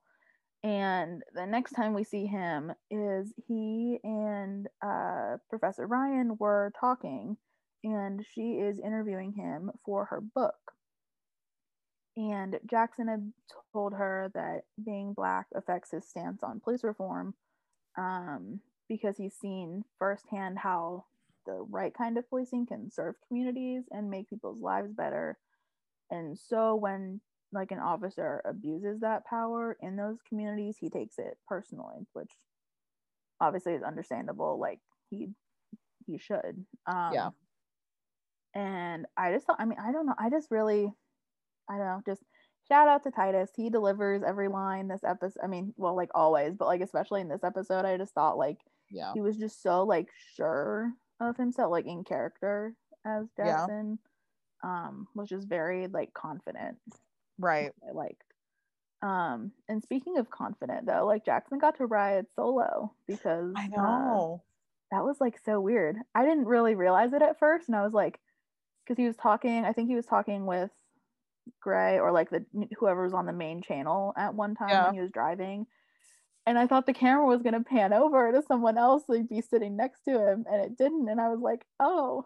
And 0.63 1.23
the 1.33 1.45
next 1.45 1.73
time 1.73 1.93
we 1.93 2.05
see 2.05 2.25
him 2.25 2.71
is 2.89 3.33
he 3.47 3.99
and 4.03 4.67
uh 4.81 5.37
Professor 5.49 5.85
Ryan 5.85 6.37
were 6.39 6.71
talking 6.79 7.37
and 7.83 8.25
she 8.33 8.53
is 8.53 8.79
interviewing 8.79 9.33
him 9.33 9.71
for 9.85 10.05
her 10.05 10.21
book. 10.21 10.55
And 12.15 12.59
Jackson 12.69 13.07
had 13.07 13.33
told 13.73 13.93
her 13.93 14.31
that 14.35 14.61
being 14.83 15.13
black 15.13 15.47
affects 15.55 15.91
his 15.91 16.07
stance 16.07 16.43
on 16.43 16.59
police 16.59 16.83
reform 16.83 17.33
um, 17.97 18.59
because 18.87 19.17
he's 19.17 19.33
seen 19.33 19.83
firsthand 19.97 20.59
how 20.59 21.05
the 21.45 21.65
right 21.69 21.93
kind 21.93 22.17
of 22.17 22.29
policing 22.29 22.67
can 22.67 22.91
serve 22.91 23.15
communities 23.27 23.83
and 23.91 24.09
make 24.09 24.29
people's 24.29 24.61
lives 24.61 24.93
better. 24.93 25.37
And 26.11 26.37
so 26.37 26.75
when 26.75 27.19
like 27.53 27.71
an 27.71 27.79
officer 27.79 28.41
abuses 28.45 29.01
that 29.01 29.25
power 29.25 29.77
in 29.81 29.95
those 29.95 30.17
communities, 30.27 30.77
he 30.79 30.89
takes 30.89 31.17
it 31.17 31.37
personally, 31.47 32.07
which 32.13 32.31
obviously 33.39 33.73
is 33.73 33.83
understandable. 33.83 34.59
Like 34.59 34.79
he 35.09 35.29
he 36.05 36.17
should. 36.17 36.65
Um, 36.85 37.13
Yeah. 37.13 37.29
And 38.55 39.07
I 39.17 39.31
just 39.33 39.47
thought, 39.47 39.55
I 39.59 39.65
mean, 39.65 39.79
I 39.79 39.91
don't 39.91 40.05
know. 40.05 40.13
I 40.19 40.29
just 40.29 40.51
really, 40.51 40.91
I 41.67 41.77
don't 41.77 41.87
know, 41.87 42.01
just 42.05 42.21
shout 42.67 42.87
out 42.87 43.03
to 43.03 43.11
Titus. 43.11 43.49
He 43.55 43.69
delivers 43.69 44.21
every 44.21 44.47
line 44.47 44.87
this 44.87 45.03
episode. 45.03 45.41
I 45.43 45.47
mean, 45.47 45.73
well, 45.75 45.95
like 45.95 46.09
always, 46.13 46.53
but 46.55 46.67
like 46.67 46.81
especially 46.81 47.21
in 47.21 47.29
this 47.29 47.43
episode, 47.43 47.85
I 47.85 47.97
just 47.97 48.13
thought 48.13 48.37
like 48.37 48.59
yeah 48.91 49.11
he 49.13 49.21
was 49.21 49.37
just 49.37 49.63
so 49.63 49.83
like 49.83 50.09
sure 50.35 50.91
of 51.19 51.37
himself, 51.37 51.71
like 51.71 51.85
in 51.85 52.03
character 52.03 52.75
as 53.05 53.25
Yeah. 53.37 53.65
Um, 54.63 55.07
was 55.13 55.27
just 55.29 55.47
very 55.47 55.87
like 55.87 56.13
confident. 56.13 56.77
Right 57.37 57.71
I 57.87 57.91
liked. 57.91 58.23
Um, 59.01 59.51
and 59.67 59.83
speaking 59.83 60.17
of 60.17 60.29
confident 60.29 60.85
though, 60.85 61.05
like 61.05 61.25
Jackson 61.25 61.59
got 61.59 61.77
to 61.77 61.85
ride 61.85 62.25
solo 62.35 62.93
because 63.05 63.53
I 63.55 63.65
uh, 63.65 63.69
know. 63.69 64.43
that 64.91 65.03
was 65.03 65.17
like 65.19 65.37
so 65.43 65.59
weird. 65.59 65.97
I 66.15 66.23
didn't 66.23 66.45
really 66.45 66.75
realize 66.75 67.11
it 67.13 67.21
at 67.21 67.37
first, 67.39 67.67
and 67.67 67.75
I 67.75 67.83
was 67.83 67.93
like, 67.93 68.19
because 68.85 68.97
he 68.97 69.05
was 69.07 69.17
talking, 69.17 69.65
I 69.65 69.73
think 69.73 69.89
he 69.89 69.95
was 69.95 70.05
talking 70.05 70.45
with 70.45 70.71
Gray 71.61 71.99
or 71.99 72.11
like 72.13 72.29
the 72.29 72.45
whoever 72.77 73.03
was 73.03 73.13
on 73.13 73.25
the 73.25 73.33
main 73.33 73.61
channel 73.61 74.13
at 74.17 74.35
one 74.35 74.55
time 74.55 74.69
Yeah. 74.69 74.85
when 74.85 74.93
he 74.93 75.01
was 75.01 75.11
driving. 75.11 75.67
And 76.45 76.57
I 76.57 76.67
thought 76.67 76.85
the 76.85 76.93
camera 76.93 77.25
was 77.25 77.41
gonna 77.41 77.63
pan 77.63 77.91
over 77.93 78.31
to 78.31 78.41
someone 78.41 78.77
else 78.77 79.03
like 79.09 79.27
be 79.27 79.41
sitting 79.41 79.75
next 79.75 80.01
to 80.05 80.11
him, 80.11 80.45
and 80.49 80.63
it 80.63 80.77
didn't. 80.77 81.09
And 81.09 81.19
I 81.19 81.29
was 81.29 81.39
like, 81.41 81.65
oh, 81.79 82.25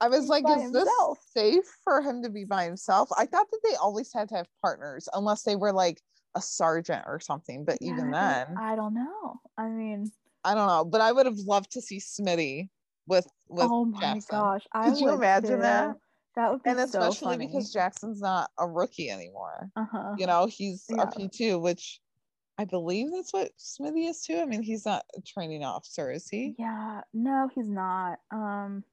I 0.00 0.08
was 0.08 0.28
like, 0.28 0.44
is 0.48 0.70
this 0.70 0.88
safe 1.34 1.64
for 1.82 2.00
him 2.00 2.22
to 2.22 2.30
be 2.30 2.44
by 2.44 2.64
himself? 2.64 3.08
I 3.16 3.26
thought 3.26 3.50
that 3.50 3.60
they 3.64 3.74
always 3.76 4.12
had 4.12 4.28
to 4.30 4.36
have 4.36 4.48
partners 4.62 5.08
unless 5.12 5.42
they 5.42 5.56
were 5.56 5.72
like 5.72 6.00
a 6.34 6.40
sergeant 6.40 7.04
or 7.06 7.18
something. 7.20 7.64
But 7.64 7.78
yeah, 7.80 7.92
even 7.92 8.10
then, 8.10 8.46
I 8.58 8.76
don't 8.76 8.94
know. 8.94 9.40
I 9.56 9.68
mean, 9.68 10.10
I 10.44 10.54
don't 10.54 10.68
know. 10.68 10.84
But 10.84 11.00
I 11.00 11.10
would 11.10 11.26
have 11.26 11.38
loved 11.38 11.72
to 11.72 11.80
see 11.80 11.98
Smitty 11.98 12.68
with 13.06 13.26
with 13.48 13.68
oh 13.70 13.84
my 13.86 14.00
Jackson. 14.00 14.38
gosh, 14.38 14.66
I 14.72 14.90
Could 14.90 15.00
you 15.00 15.12
imagine 15.12 15.60
that? 15.60 15.92
too. 15.92 16.00
That 16.36 16.50
would 16.52 16.62
be 16.62 16.70
And 16.70 16.78
so 16.78 16.84
especially 16.84 17.34
funny. 17.36 17.46
because 17.48 17.72
Jackson's 17.72 18.20
not 18.20 18.50
a 18.58 18.68
rookie 18.68 19.10
anymore. 19.10 19.70
uh-huh. 19.74 20.14
You 20.16 20.26
know, 20.26 20.46
he's 20.46 20.84
Yeah. 20.88 21.02
a 21.02 21.06
P2, 21.08 21.60
which 21.60 22.00
I 22.58 22.64
believe 22.64 23.10
that's 23.10 23.32
what 23.32 23.50
Smitty 23.58 24.08
is 24.08 24.22
too. 24.22 24.38
I 24.38 24.44
mean, 24.44 24.62
he's 24.62 24.86
not 24.86 25.04
a 25.16 25.20
training 25.20 25.64
officer, 25.64 26.12
is 26.12 26.28
he? 26.28 26.54
Yeah, 26.56 27.00
no, 27.12 27.48
he's 27.52 27.68
not. 27.68 28.20
Um, 28.30 28.84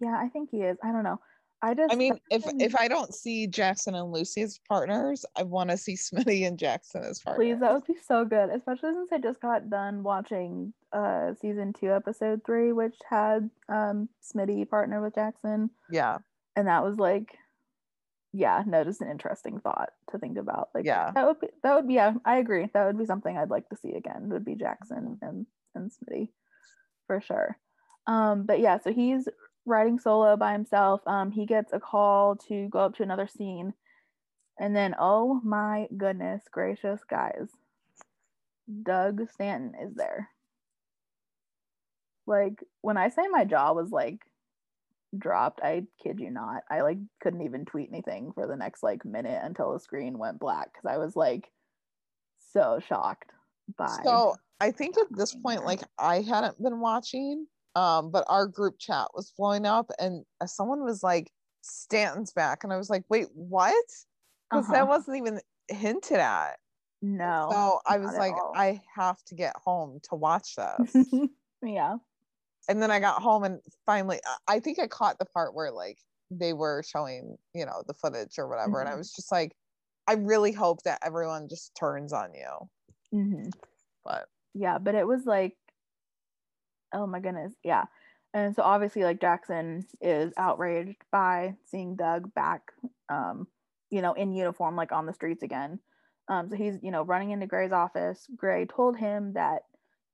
yeah, 0.00 0.16
I 0.18 0.28
think 0.28 0.50
he 0.50 0.58
is. 0.62 0.76
I 0.82 0.92
don't 0.92 1.04
know. 1.04 1.18
I 1.62 1.72
just, 1.72 1.90
I 1.92 1.96
mean, 1.96 2.18
if 2.30 2.44
if 2.60 2.76
I 2.76 2.86
don't 2.86 3.14
see 3.14 3.46
Jackson 3.46 3.94
and 3.94 4.12
Lucy 4.12 4.42
as 4.42 4.60
partners, 4.68 5.24
I 5.36 5.42
want 5.42 5.70
to 5.70 5.76
see 5.78 5.94
Smitty 5.96 6.46
and 6.46 6.58
Jackson 6.58 7.02
as 7.02 7.20
partners. 7.20 7.42
please, 7.44 7.60
that 7.60 7.72
would 7.72 7.86
be 7.86 7.94
so 8.06 8.24
good. 8.26 8.50
Especially 8.50 8.92
since 8.92 9.10
I 9.10 9.18
just 9.18 9.40
got 9.40 9.70
done 9.70 10.02
watching 10.02 10.74
uh 10.92 11.32
season 11.40 11.72
two, 11.72 11.92
episode 11.92 12.42
three, 12.44 12.72
which 12.72 12.96
had 13.08 13.48
um 13.70 14.08
Smitty 14.22 14.68
partner 14.68 15.00
with 15.00 15.14
Jackson, 15.14 15.70
yeah, 15.90 16.18
and 16.56 16.68
that 16.68 16.84
was 16.84 16.98
like, 16.98 17.34
yeah, 18.34 18.62
no, 18.66 18.84
just 18.84 19.00
an 19.00 19.10
interesting 19.10 19.58
thought 19.58 19.88
to 20.10 20.18
think 20.18 20.36
about. 20.36 20.68
Like, 20.74 20.84
Yeah. 20.84 21.10
that 21.14 21.26
would 21.26 21.40
be 21.40 21.48
that 21.62 21.74
would 21.74 21.88
be. 21.88 21.94
Yeah, 21.94 22.14
I 22.26 22.36
agree. 22.36 22.68
That 22.74 22.84
would 22.86 22.98
be 22.98 23.06
something 23.06 23.36
I'd 23.36 23.50
like 23.50 23.66
to 23.70 23.76
see 23.76 23.92
again. 23.94 24.28
Would 24.28 24.44
be 24.44 24.56
Jackson 24.56 25.18
and 25.22 25.46
and 25.74 25.90
Smitty, 25.90 26.28
for 27.06 27.22
sure. 27.22 27.56
Um, 28.06 28.44
but 28.44 28.60
yeah, 28.60 28.78
so 28.78 28.92
he's 28.92 29.26
riding 29.66 29.98
solo 29.98 30.36
by 30.36 30.52
himself. 30.52 31.00
Um, 31.06 31.30
he 31.30 31.44
gets 31.44 31.72
a 31.72 31.80
call 31.80 32.36
to 32.48 32.68
go 32.68 32.78
up 32.78 32.96
to 32.96 33.02
another 33.02 33.26
scene, 33.26 33.74
and 34.58 34.74
then 34.74 34.94
oh 34.98 35.40
my 35.44 35.88
goodness 35.96 36.42
gracious, 36.50 37.00
guys, 37.08 37.48
Doug 38.82 39.20
Stanton 39.32 39.74
is 39.86 39.94
there. 39.94 40.30
Like 42.26 42.64
when 42.80 42.96
I 42.96 43.08
say 43.08 43.22
my 43.30 43.44
jaw 43.44 43.72
was 43.72 43.90
like 43.90 44.20
dropped, 45.16 45.60
I 45.62 45.84
kid 46.02 46.20
you 46.20 46.30
not. 46.30 46.62
I 46.70 46.82
like 46.82 46.98
couldn't 47.20 47.42
even 47.42 47.64
tweet 47.64 47.90
anything 47.90 48.32
for 48.32 48.46
the 48.46 48.56
next 48.56 48.82
like 48.82 49.04
minute 49.04 49.40
until 49.42 49.72
the 49.72 49.80
screen 49.80 50.18
went 50.18 50.40
black 50.40 50.72
because 50.72 50.92
I 50.92 50.98
was 50.98 51.14
like 51.16 51.50
so 52.52 52.80
shocked 52.86 53.30
by 53.76 53.98
So 54.04 54.36
I 54.60 54.70
think 54.70 54.96
at 54.98 55.06
this 55.10 55.34
point, 55.34 55.64
like 55.64 55.82
I 55.98 56.22
hadn't 56.22 56.62
been 56.62 56.80
watching, 56.80 57.46
um, 57.76 58.10
but 58.10 58.24
our 58.26 58.46
group 58.46 58.76
chat 58.78 59.08
was 59.14 59.32
blowing 59.38 59.66
up, 59.66 59.90
and 60.00 60.24
uh, 60.40 60.46
someone 60.46 60.82
was 60.82 61.02
like, 61.02 61.30
"Stanton's 61.60 62.32
back," 62.32 62.64
and 62.64 62.72
I 62.72 62.76
was 62.78 62.90
like, 62.90 63.04
"Wait, 63.08 63.28
what?" 63.34 63.74
Because 64.50 64.64
Uh-huh. 64.64 64.72
that 64.72 64.88
wasn't 64.88 65.18
even 65.18 65.40
hinted 65.68 66.18
at. 66.18 66.56
no. 67.02 67.48
so 67.50 67.80
I 67.86 67.98
was 67.98 68.12
like, 68.16 68.32
all. 68.32 68.52
I 68.56 68.80
have 68.94 69.22
to 69.24 69.34
get 69.34 69.54
home 69.56 70.00
to 70.08 70.14
watch 70.16 70.56
this. 70.56 70.96
yeah. 71.62 71.96
and 72.68 72.82
then 72.82 72.90
I 72.90 72.98
got 72.98 73.20
home 73.22 73.44
and 73.44 73.60
finally, 73.84 74.20
I- 74.26 74.54
I 74.56 74.60
think 74.60 74.78
I 74.78 74.86
caught 74.86 75.18
the 75.18 75.24
part 75.26 75.54
where 75.54 75.70
like 75.70 75.98
they 76.30 76.52
were 76.54 76.82
showing, 76.82 77.36
you 77.54 77.66
know, 77.66 77.82
the 77.86 77.94
footage 77.94 78.38
or 78.38 78.48
whatever, 78.48 78.80
and 78.80 78.88
I 78.88 78.92
Mhm. 78.94 78.98
was 78.98 79.12
just 79.12 79.30
like, 79.30 79.54
I 80.08 80.14
really 80.14 80.52
hope 80.52 80.82
that 80.84 81.00
everyone 81.04 81.48
just 81.48 81.74
turns 81.74 82.12
on 82.12 82.32
you. 82.34 82.70
hmm 83.12 83.48
But 84.04 84.28
yeah 84.54 84.78
but 84.78 84.94
it 84.94 85.06
was 85.06 85.26
like 85.26 85.56
oh 86.96 87.06
my 87.06 87.20
goodness 87.20 87.52
yeah 87.62 87.84
and 88.34 88.54
so 88.54 88.62
obviously 88.62 89.02
like 89.04 89.20
jackson 89.20 89.84
is 90.00 90.32
outraged 90.36 91.02
by 91.12 91.54
seeing 91.66 91.94
doug 91.96 92.32
back 92.34 92.62
um 93.08 93.46
you 93.90 94.02
know 94.02 94.12
in 94.14 94.32
uniform 94.32 94.76
like 94.76 94.92
on 94.92 95.06
the 95.06 95.14
streets 95.14 95.42
again 95.42 95.78
um 96.28 96.48
so 96.48 96.56
he's 96.56 96.74
you 96.82 96.90
know 96.90 97.02
running 97.02 97.30
into 97.30 97.46
gray's 97.46 97.72
office 97.72 98.26
gray 98.36 98.66
told 98.66 98.96
him 98.96 99.32
that 99.34 99.62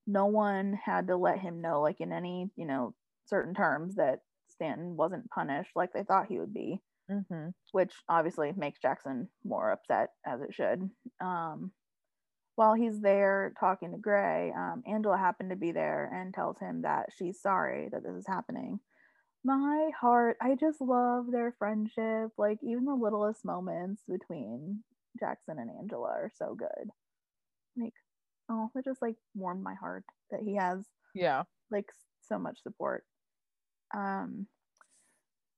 no 0.06 0.26
one 0.26 0.78
had 0.84 1.06
to 1.06 1.16
let 1.16 1.38
him 1.38 1.62
know 1.62 1.80
like 1.80 2.00
in 2.00 2.12
any 2.12 2.50
you 2.56 2.66
know 2.66 2.94
certain 3.26 3.54
terms 3.54 3.94
that 3.94 4.18
stanton 4.48 4.96
wasn't 4.96 5.30
punished 5.30 5.70
like 5.74 5.92
they 5.92 6.02
thought 6.02 6.26
he 6.28 6.38
would 6.38 6.52
be 6.52 6.80
mhm. 7.10 7.52
which 7.72 7.92
obviously 8.08 8.52
makes 8.56 8.80
Jackson 8.80 9.28
more 9.44 9.70
upset 9.70 10.10
as 10.26 10.40
it 10.40 10.54
should. 10.54 10.88
Um, 11.20 11.72
while 12.56 12.74
he's 12.74 13.00
there 13.00 13.52
talking 13.58 13.92
to 13.92 13.98
Gray, 13.98 14.52
um, 14.56 14.82
Angela 14.86 15.16
happened 15.16 15.50
to 15.50 15.56
be 15.56 15.72
there 15.72 16.10
and 16.14 16.34
tells 16.34 16.58
him 16.58 16.82
that 16.82 17.10
she's 17.16 17.40
sorry 17.40 17.88
that 17.90 18.02
this 18.02 18.14
is 18.14 18.26
happening. 18.26 18.80
My 19.44 19.90
heart, 19.98 20.36
I 20.40 20.54
just 20.54 20.80
love 20.80 21.26
their 21.30 21.54
friendship. 21.58 22.30
Like, 22.36 22.58
even 22.62 22.84
the 22.84 22.94
littlest 22.94 23.44
moments 23.44 24.02
between 24.08 24.84
Jackson 25.18 25.58
and 25.58 25.70
Angela 25.70 26.08
are 26.08 26.30
so 26.36 26.54
good. 26.54 26.90
Like, 27.76 27.94
oh, 28.48 28.70
it 28.76 28.84
just 28.84 29.02
like 29.02 29.16
warmed 29.34 29.62
my 29.62 29.74
heart 29.74 30.04
that 30.30 30.40
he 30.40 30.56
has 30.56 30.84
yeah, 31.14 31.42
like 31.70 31.86
so 32.28 32.38
much 32.38 32.62
support. 32.62 33.04
Um, 33.94 34.46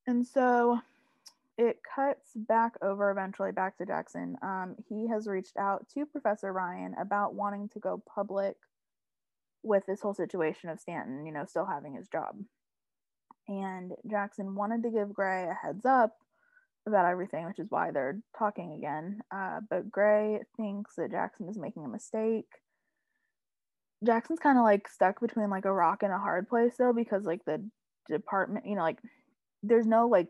and 0.07 0.27
so 0.27 0.81
it 1.57 1.79
cuts 1.95 2.31
back 2.35 2.75
over 2.83 3.11
eventually 3.11 3.53
back 3.53 3.79
to 3.79 3.87
Jackson. 3.87 4.37
Um, 4.43 4.77
he 4.89 5.09
has 5.09 5.27
reached 5.27 5.57
out 5.57 5.87
to 5.95 6.07
Professor 6.07 6.53
Ryan 6.53 6.95
about 7.01 7.35
wanting 7.35 7.69
to 7.71 7.79
go 7.79 8.03
public 8.13 8.57
with 9.63 9.85
this 9.87 10.01
whole 10.01 10.15
situation 10.15 10.69
of 10.69 10.81
Stanton, 10.81 11.25
you 11.25 11.33
know, 11.33 11.45
still 11.45 11.65
having 11.65 11.95
his 11.95 12.09
job. 12.09 12.37
And 13.49 13.93
Jackson 14.11 14.55
wanted 14.55 14.83
to 14.83 14.91
give 14.91 15.15
Gray 15.15 15.45
a 15.45 15.55
heads 15.55 15.85
up 15.85 16.17
about 16.87 17.07
everything, 17.07 17.47
which 17.47 17.59
is 17.59 17.71
why 17.71 17.91
they're 17.91 18.21
talking 18.39 18.73
again. 18.73 19.21
Uh, 19.31 19.61
but 19.69 19.91
Gray 19.91 20.41
thinks 20.57 20.97
that 20.97 21.11
Jackson 21.11 21.49
is 21.49 21.59
making 21.59 21.85
a 21.85 21.89
mistake. 21.89 22.49
Jackson's 24.05 24.41
kind 24.41 24.59
of 24.59 24.65
like 24.65 24.89
stuck 24.89 25.21
between 25.21 25.51
like 25.51 25.65
a 25.65 25.73
rock 25.73 26.03
and 26.03 26.13
a 26.13 26.19
hard 26.19 26.49
place 26.49 26.75
though, 26.79 26.93
because 26.93 27.25
like 27.25 27.45
the 27.45 27.65
department, 28.09 28.67
you 28.67 28.75
know, 28.75 28.83
like 28.83 28.99
there's 29.63 29.87
no 29.87 30.09
like 30.09 30.29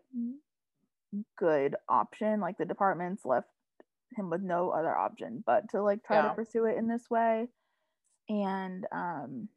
good 1.38 1.77
option. 1.88 2.40
Like 2.40 2.59
the 2.59 2.64
department's 2.64 3.24
left 3.24 3.48
him 4.16 4.31
with 4.31 4.42
no 4.42 4.70
other 4.70 4.96
option 4.96 5.42
but 5.44 5.68
to 5.70 5.83
like 5.83 6.05
try 6.05 6.16
Yeah. 6.16 6.29
to 6.29 6.35
pursue 6.35 6.66
it 6.66 6.77
in 6.77 6.87
this 6.88 7.11
way. 7.11 7.48
And 8.29 8.87
um 8.92 9.48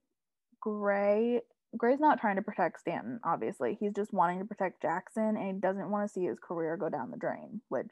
Gray 0.62 1.41
Gray's 1.78 2.00
not 2.00 2.20
trying 2.20 2.38
to 2.38 2.41
protect 2.41 2.80
Stanton, 2.80 3.20
obviously. 3.24 3.78
He's 3.80 3.93
just 3.93 4.13
wanting 4.13 4.39
to 4.39 4.46
protect 4.46 4.82
Jackson 4.82 5.38
and 5.38 5.48
he 5.48 5.54
doesn't 5.54 5.91
want 5.91 6.08
to 6.08 6.13
see 6.13 6.26
his 6.26 6.39
career 6.39 6.78
go 6.78 6.89
down 6.89 7.12
the 7.12 7.17
drain, 7.17 7.62
which 7.70 7.91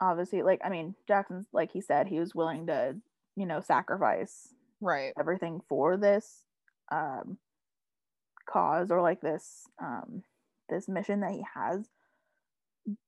obviously 0.00 0.42
like 0.42 0.60
I 0.64 0.68
mean, 0.68 0.94
Jackson's 1.08 1.46
like 1.52 1.72
he 1.72 1.80
said, 1.80 2.08
he 2.08 2.18
was 2.20 2.34
willing 2.34 2.66
to, 2.66 2.96
you 3.36 3.46
know, 3.46 3.60
sacrifice 3.60 4.54
right. 4.80 5.12
everything 5.18 5.60
for 5.68 5.96
this 5.96 6.42
um 6.92 7.38
cause 8.48 8.90
or 8.90 9.00
like 9.02 9.20
this 9.20 9.66
um 9.82 10.22
this 10.68 10.88
mission 10.88 11.20
that 11.20 11.32
he 11.32 11.42
has 11.54 11.88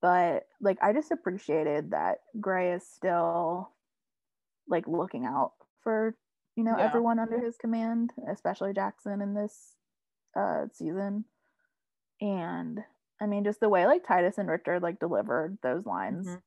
but 0.03 0.47
like 0.61 0.79
i 0.83 0.93
just 0.93 1.11
appreciated 1.13 1.91
that 1.93 2.19
gray 2.41 2.73
is 2.73 2.87
still 2.87 3.71
like 4.69 4.87
looking 4.89 5.25
out 5.25 5.53
for 5.83 6.17
you 6.57 6.65
know 6.65 6.77
Yeah. 6.77 6.85
everyone 6.85 7.19
under 7.19 7.41
his 7.41 7.57
command 7.57 8.13
especially 8.31 8.73
jackson 8.73 9.21
in 9.21 9.35
this 9.35 9.77
uh 10.37 10.67
season 10.73 11.25
and 12.21 12.81
i 13.21 13.27
mean 13.27 13.45
just 13.45 13.61
the 13.61 13.69
way 13.69 13.87
like 13.87 14.07
titus 14.07 14.39
and 14.39 14.49
richard 14.49 14.83
like 14.83 14.99
delivered 14.99 15.59
those 15.63 15.87
lines 15.87 16.27
Mhm. 16.27 16.43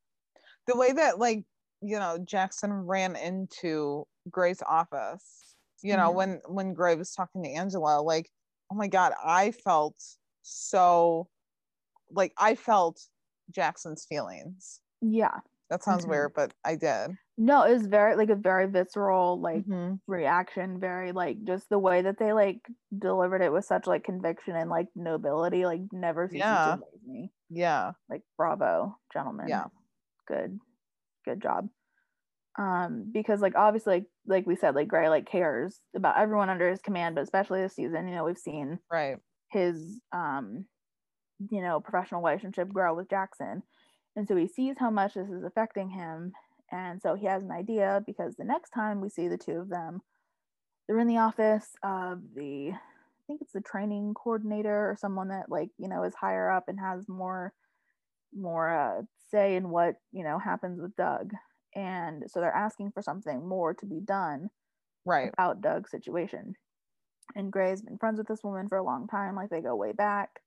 The 0.66 0.76
way 0.76 0.92
that 0.92 1.18
like 1.18 1.44
you 1.80 1.98
know 1.98 2.18
Jackson 2.18 2.72
ran 2.72 3.16
into 3.16 4.06
Gray's 4.30 4.62
office, 4.62 5.56
you 5.82 5.96
know 5.96 6.12
Mhm. 6.12 6.14
when 6.14 6.40
when 6.46 6.74
Gray 6.74 6.94
was 6.94 7.12
talking 7.12 7.42
to 7.42 7.48
Angela, 7.50 8.00
like 8.00 8.30
oh 8.70 8.76
my 8.76 8.86
god, 8.88 9.12
I 9.24 9.50
felt 9.50 9.96
so 10.42 11.28
like 12.10 12.32
I 12.38 12.54
felt 12.54 13.00
Jackson's 13.50 14.04
feelings. 14.06 14.80
yeah 15.00 15.40
That 15.70 15.82
sounds 15.82 16.06
Mhm. 16.06 16.06
weird, 16.06 16.34
but 16.34 16.54
I 16.64 16.76
did. 16.76 17.16
no 17.38 17.62
it 17.64 17.72
was 17.72 17.86
very 17.86 18.16
like 18.16 18.28
a 18.30 18.34
very 18.36 18.66
visceral 18.70 19.40
like 19.40 19.66
Mhm. 19.66 20.00
reaction 20.06 20.78
very 20.80 21.12
like 21.12 21.42
just 21.44 21.68
the 21.68 21.78
way 21.78 22.02
that 22.02 22.18
they 22.18 22.32
like 22.32 22.60
delivered 22.98 23.40
it 23.42 23.52
with 23.52 23.64
such 23.64 23.86
like 23.86 24.04
conviction 24.04 24.54
and 24.56 24.68
like 24.68 24.88
nobility 24.94 25.64
like 25.64 25.80
never 25.92 26.28
Yeah. 26.30 26.64
to 26.64 26.72
amaze 26.72 27.02
me 27.06 27.32
Yeah, 27.48 27.92
like 28.10 28.22
bravo 28.36 28.98
gentlemen 29.12 29.48
Yeah. 29.48 29.68
good 30.28 30.60
good 31.24 31.42
job 31.42 31.68
Um, 32.58 33.10
because 33.12 33.40
like 33.42 33.54
obviously 33.56 33.94
like, 33.94 34.06
like 34.26 34.46
we 34.46 34.56
said, 34.56 34.74
like 34.74 34.88
Gray 34.88 35.08
like 35.08 35.26
cares 35.26 35.80
about 35.96 36.18
everyone 36.18 36.50
under 36.50 36.70
his 36.70 36.82
command, 36.82 37.14
but 37.16 37.22
especially 37.24 37.62
this 37.62 37.74
season, 37.76 38.08
you 38.08 38.14
know, 38.14 38.24
we've 38.24 38.38
seen 38.38 38.80
right 38.90 39.20
his 39.50 40.00
um 40.12 40.66
you 41.50 41.62
know 41.62 41.80
professional 41.80 42.22
relationship 42.22 42.72
grow 42.72 42.94
with 42.94 43.10
Jackson. 43.10 43.62
And 44.16 44.28
so 44.28 44.36
he 44.36 44.46
sees 44.46 44.76
how 44.78 44.90
much 44.90 45.14
this 45.14 45.28
is 45.30 45.44
affecting 45.44 45.88
him. 45.88 46.32
And 46.70 47.00
so 47.00 47.14
he 47.14 47.26
has 47.26 47.42
an 47.42 47.50
idea 47.50 48.02
because 48.06 48.34
the 48.36 48.44
next 48.44 48.70
time 48.70 49.00
we 49.00 49.08
see 49.08 49.28
the 49.28 49.38
two 49.38 49.52
of 49.52 49.68
them, 49.68 50.02
they're 50.86 50.98
in 50.98 51.08
the 51.08 51.18
office 51.18 51.68
of 51.82 52.20
the, 52.34 52.72
I 52.72 53.22
think 53.26 53.40
it's 53.40 53.52
the 53.52 53.60
training 53.60 54.14
coordinator 54.14 54.90
or 54.90 54.96
someone 54.98 55.28
that 55.28 55.50
like, 55.50 55.70
you 55.78 55.88
know, 55.88 56.02
is 56.04 56.14
higher 56.14 56.50
up 56.50 56.64
and 56.68 56.78
has 56.78 57.08
more, 57.08 57.52
more 58.34 58.70
uh, 58.70 59.02
say 59.30 59.56
in 59.56 59.70
what, 59.70 59.96
you 60.12 60.24
know, 60.24 60.38
happens 60.38 60.80
with 60.80 60.96
Doug. 60.96 61.32
And 61.74 62.24
so 62.26 62.40
they're 62.40 62.52
asking 62.54 62.92
for 62.92 63.02
something 63.02 63.46
more 63.46 63.72
to 63.74 63.86
be 63.86 64.00
done 64.00 64.50
right 65.06 65.30
about 65.32 65.62
Doug's 65.62 65.90
situation. 65.90 66.54
And 67.34 67.50
Gray's 67.50 67.80
been 67.80 67.98
friends 67.98 68.18
with 68.18 68.28
this 68.28 68.44
woman 68.44 68.68
for 68.68 68.76
a 68.76 68.84
long 68.84 69.06
time, 69.08 69.36
like 69.36 69.48
they 69.48 69.60
go 69.60 69.74
way 69.74 69.92
back. 69.92 70.40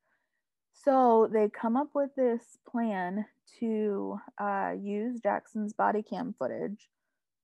So 0.83 1.29
they 1.31 1.49
come 1.49 1.77
up 1.77 1.89
with 1.93 2.13
this 2.15 2.57
plan 2.69 3.25
to 3.59 4.19
uh, 4.39 4.73
use 4.79 5.19
Jackson's 5.21 5.73
body 5.73 6.03
cam 6.03 6.35
footage 6.37 6.89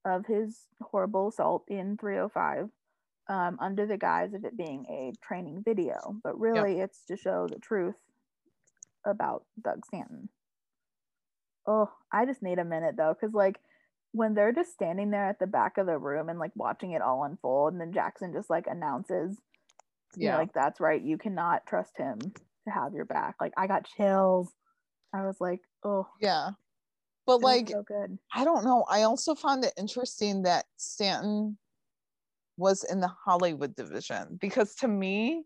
of 0.06 0.26
his 0.26 0.68
horrible 0.82 1.30
assault 1.30 1.64
in 1.68 1.98
305 1.98 2.70
um, 3.30 3.58
under 3.62 3.86
the 3.86 3.98
guise 3.98 4.34
of 4.34 4.44
it 4.44 4.58
being 4.58 4.86
a 4.90 5.14
training 5.26 5.64
video. 5.64 6.18
But 6.24 6.40
really, 6.40 6.80
it's 6.80 7.06
to 7.06 7.16
show 7.16 7.48
the 7.48 7.60
truth 7.60 7.96
about 9.06 9.46
Doug 9.64 9.86
Stanton. 9.86 10.30
Oh, 11.66 11.92
I 12.12 12.26
just 12.26 12.44
need 12.44 12.60
a 12.60 12.66
minute 12.66 12.96
though, 12.98 13.16
because 13.20 13.34
like 13.34 13.60
when 14.12 14.34
they're 14.34 14.52
just 14.52 14.74
standing 14.74 15.10
there 15.10 15.30
at 15.30 15.40
the 15.40 15.48
back 15.48 15.78
of 15.78 15.86
the 15.86 15.98
room 15.98 16.28
and 16.28 16.38
like 16.38 16.52
watching 16.56 16.92
it 16.92 17.02
all 17.02 17.24
unfold, 17.24 17.74
and 17.74 17.82
then 17.82 17.94
Jackson 17.94 18.34
just 18.34 18.50
like 18.50 18.68
announces, 18.68 19.38
yeah, 20.18 20.32
know, 20.32 20.38
like 20.38 20.54
that's 20.54 20.80
right, 20.80 21.02
you 21.02 21.18
cannot 21.18 21.66
trust 21.66 21.98
him 21.98 22.20
to 22.66 22.72
have 22.72 22.94
your 22.94 23.06
back. 23.06 23.36
Like 23.40 23.54
I 23.58 23.68
got 23.68 23.88
chills. 23.98 24.52
I 25.14 25.26
was 25.26 25.38
like, 25.40 25.62
oh 25.84 26.08
yeah. 26.20 26.52
But 27.26 27.42
like 27.42 27.70
so 27.70 27.84
good. 27.84 28.18
I 28.34 28.44
don't 28.44 28.64
know. 28.64 28.86
I 28.90 29.04
also 29.04 29.36
found 29.36 29.64
it 29.64 29.74
interesting 29.78 30.44
that 30.44 30.66
Stanton 30.78 31.58
was 32.58 32.84
in 32.84 33.00
the 33.00 33.08
Hollywood 33.26 33.76
division 33.76 34.38
because 34.40 34.76
to 34.76 34.88
me 34.88 35.44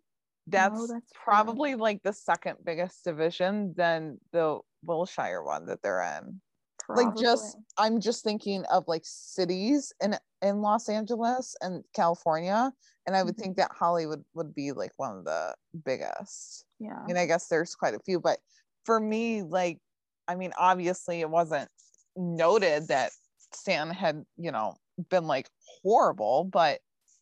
that's, 0.47 0.80
oh, 0.80 0.88
that's 0.88 1.11
probably 1.13 1.72
true. 1.72 1.82
like 1.82 2.03
the 2.03 2.13
second 2.13 2.57
biggest 2.63 3.03
division 3.03 3.74
than 3.76 4.20
the 4.32 4.59
Wilshire 4.84 5.43
one 5.43 5.66
that 5.66 5.82
they're 5.82 6.20
in. 6.20 6.39
Probably. 6.86 7.05
Like 7.05 7.15
just 7.15 7.57
I'm 7.77 7.99
just 7.99 8.23
thinking 8.23 8.63
of 8.71 8.83
like 8.88 9.03
cities 9.03 9.91
in 10.03 10.15
in 10.41 10.61
Los 10.61 10.88
Angeles 10.89 11.55
and 11.61 11.83
California 11.95 12.71
and 13.05 13.15
I 13.15 13.23
would 13.23 13.36
mm-hmm. 13.36 13.41
think 13.41 13.57
that 13.57 13.71
Hollywood 13.71 14.23
would 14.33 14.53
be 14.55 14.71
like 14.71 14.91
one 14.97 15.17
of 15.17 15.25
the 15.25 15.55
biggest. 15.86 16.65
Yeah. 16.79 17.03
And 17.07 17.17
I 17.17 17.25
guess 17.25 17.47
there's 17.47 17.75
quite 17.75 17.93
a 17.93 17.99
few, 17.99 18.19
but 18.19 18.39
for 18.83 18.99
me, 18.99 19.43
like, 19.43 19.79
I 20.27 20.36
mean, 20.36 20.51
obviously 20.57 21.21
it 21.21 21.29
wasn't 21.29 21.69
noted 22.15 22.88
that 22.88 23.11
Stan 23.53 23.89
had, 23.91 24.25
you 24.38 24.51
know, 24.51 24.75
been 25.09 25.27
like 25.27 25.49
horrible, 25.83 26.45
but 26.45 26.79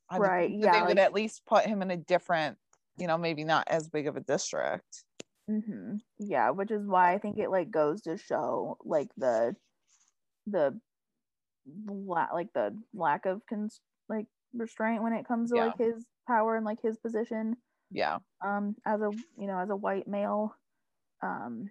I 0.10 0.18
right, 0.18 0.52
yeah, 0.52 0.72
they 0.72 0.80
like, 0.80 0.88
would 0.88 1.00
at 1.00 1.14
least 1.14 1.42
put 1.46 1.66
him 1.66 1.82
in 1.82 1.92
a 1.92 1.98
different, 1.98 2.58
you 2.98 3.08
know, 3.08 3.18
maybe 3.18 3.44
not 3.44 3.68
as 3.68 3.90
big 3.90 4.08
of 4.08 4.16
a 4.16 4.22
district. 4.22 5.04
Mm-hmm. 5.50 5.96
Yeah, 6.20 6.52
which 6.52 6.72
is 6.72 6.86
why 6.86 7.14
I 7.14 7.18
think 7.18 7.38
it 7.38 7.50
like 7.50 7.70
goes 7.70 8.02
to 8.04 8.18
show 8.18 8.78
like 8.84 9.10
the 9.18 9.56
the 10.48 10.80
like 12.34 12.52
the 12.54 12.78
lack 12.94 13.26
of 13.26 13.42
cons- 13.48 13.82
like 14.10 14.26
restraint 14.54 15.04
when 15.04 15.14
it 15.14 15.28
comes 15.28 15.52
to 15.52 15.58
yeah. 15.58 15.66
like 15.66 15.78
his 15.78 16.06
power 16.28 16.56
and 16.56 16.66
like 16.66 16.82
his 16.82 16.98
position 16.98 17.56
yeah 17.92 18.18
um 18.46 18.76
as 18.86 19.02
a 19.02 19.10
you 19.38 19.48
know 19.48 19.60
as 19.60 19.70
a 19.70 19.76
white 19.76 20.08
male 20.08 20.56
um 21.22 21.70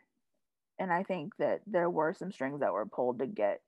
and 0.78 0.92
i 0.92 1.02
think 1.02 1.32
that 1.38 1.60
there 1.66 1.90
were 1.90 2.14
some 2.14 2.32
strings 2.32 2.60
that 2.60 2.72
were 2.72 2.86
pulled 2.86 3.18
to 3.18 3.26
get 3.26 3.60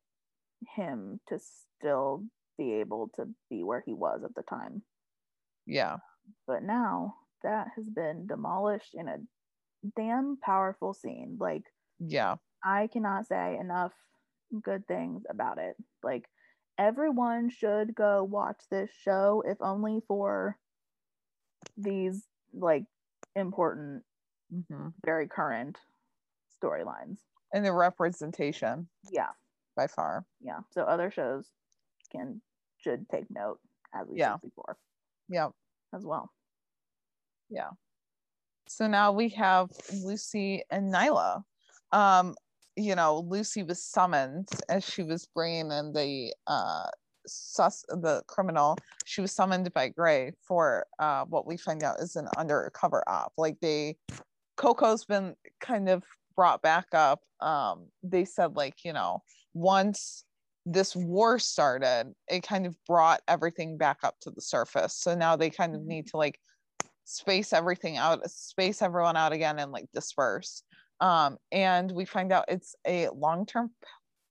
him 0.77 1.21
to 1.29 1.39
still 1.39 2.25
be 2.57 2.75
able 2.75 3.11
to 3.15 3.27
be 3.51 3.63
where 3.63 3.83
he 3.85 3.93
was 3.93 4.23
at 4.25 4.35
the 4.35 4.43
time 4.43 4.83
yeah 5.67 5.97
but 6.47 6.63
now 6.63 7.15
that 7.43 7.69
has 7.77 7.89
been 7.89 8.27
demolished 8.27 8.95
in 8.95 9.09
a 9.09 9.17
damn 9.97 10.37
powerful 10.43 10.95
scene. 10.95 11.37
Like 11.39 11.65
yeah. 11.99 12.37
I 12.65 12.89
cannot 12.93 13.27
say 13.27 13.59
enough 13.61 13.93
good 14.63 14.87
things 14.87 15.25
about 15.29 15.59
it. 15.59 15.77
Like 16.03 16.29
everyone 16.79 17.51
should 17.51 17.95
go 17.95 18.25
watch 18.25 18.61
this 18.71 18.91
show 19.03 19.43
if 19.47 19.59
only 19.61 20.01
for 20.07 20.57
these 21.77 22.25
like 22.53 22.85
important 23.37 24.03
mm-hmm. 24.53 24.89
very 25.05 25.29
current 25.29 25.79
storylines. 26.63 27.19
And 27.53 27.65
the 27.65 27.73
representation. 27.73 28.89
Yeah. 29.11 29.31
By 29.77 29.87
far. 29.87 30.25
Yeah. 30.41 30.61
So 30.71 30.83
other 30.83 31.11
shows 31.11 31.49
can 32.11 32.41
should 32.79 33.09
take 33.09 33.25
note 33.31 33.59
as 33.95 34.09
we 34.09 34.19
yeah. 34.19 34.35
said 34.35 34.43
before. 34.43 34.77
Yeah 35.29 35.49
as 35.93 36.05
well. 36.05 36.33
Yeah 37.51 37.71
so 38.67 38.87
now 38.87 39.13
we 39.13 39.29
have 39.29 39.69
lucy 39.93 40.63
and 40.71 40.93
nyla 40.93 41.43
um 41.93 42.35
you 42.77 42.95
know, 42.95 43.25
Lucy 43.29 43.63
was 43.63 43.83
summoned 43.83 44.49
as 44.69 44.85
she 44.85 45.03
was 45.03 45.29
bringing 45.35 45.71
in 45.71 45.93
the 45.93 46.35
uh, 46.47 46.87
sus 47.27 47.85
the 47.89 48.23
criminal. 48.27 48.77
She 49.05 49.21
was 49.21 49.33
summoned 49.33 49.73
by 49.73 49.89
Gray 49.89 50.33
for 50.43 50.87
uh, 50.99 51.25
what 51.25 51.47
we 51.47 51.57
find 51.57 51.83
out 51.83 52.01
is 52.01 52.17
an 52.17 52.29
undercover 52.37 53.09
op. 53.09 53.33
Like 53.39 53.61
they, 53.61 53.97
Coco's 54.57 55.05
been 55.05 55.35
kind 55.61 55.89
of 55.89 56.03
brought 56.35 56.63
back 56.63 56.87
up. 56.93 57.21
Um, 57.41 57.87
they 58.03 58.25
said 58.25 58.57
like 58.57 58.85
you 58.85 58.93
know 58.93 59.23
once 59.53 60.25
this 60.67 60.97
war 60.97 61.39
started, 61.39 62.13
it 62.29 62.43
kind 62.43 62.67
of 62.67 62.75
brought 62.87 63.21
everything 63.29 63.77
back 63.77 63.99
up 64.03 64.17
to 64.23 64.31
the 64.31 64.41
surface. 64.41 64.95
So 64.95 65.15
now 65.15 65.37
they 65.37 65.51
kind 65.51 65.75
of 65.75 65.83
mm-hmm. 65.83 65.89
need 65.89 66.07
to 66.09 66.17
like 66.17 66.41
space 67.05 67.53
everything 67.53 67.97
out, 67.97 68.29
space 68.31 68.83
everyone 68.83 69.17
out 69.17 69.33
again, 69.33 69.59
and 69.59 69.73
like 69.73 69.87
disperse 69.93 70.63
um, 71.01 71.37
and 71.53 71.91
we 71.93 72.05
find 72.05 72.33
out 72.33 72.45
it's 72.49 72.75
a 72.87 73.09
long-term 73.11 73.71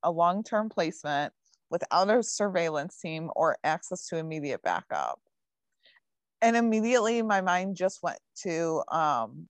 a 0.03 0.11
long-term 0.11 0.69
placement 0.69 1.31
without 1.69 2.09
a 2.09 2.21
surveillance 2.21 2.99
team 2.99 3.29
or 3.35 3.57
access 3.63 4.07
to 4.07 4.17
immediate 4.17 4.61
backup 4.63 5.19
and 6.41 6.55
immediately 6.57 7.21
my 7.21 7.41
mind 7.41 7.75
just 7.75 8.03
went 8.03 8.19
to 8.35 8.81
um, 8.91 9.47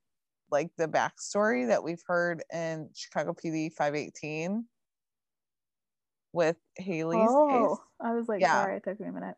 like 0.52 0.70
the 0.78 0.88
backstory 0.88 1.68
that 1.68 1.84
we've 1.84 2.04
heard 2.06 2.44
in 2.52 2.90
chicago 2.94 3.34
pd 3.34 3.72
518 3.74 4.66
with 6.34 6.58
Hailey's 6.78 7.30
oh, 7.30 7.78
case. 7.78 7.86
i 8.02 8.14
was 8.14 8.28
like 8.28 8.42
yeah. 8.42 8.64
sorry 8.64 8.78
it 8.78 8.84
took 8.84 9.00
me 9.00 9.08
a 9.08 9.12
minute 9.12 9.36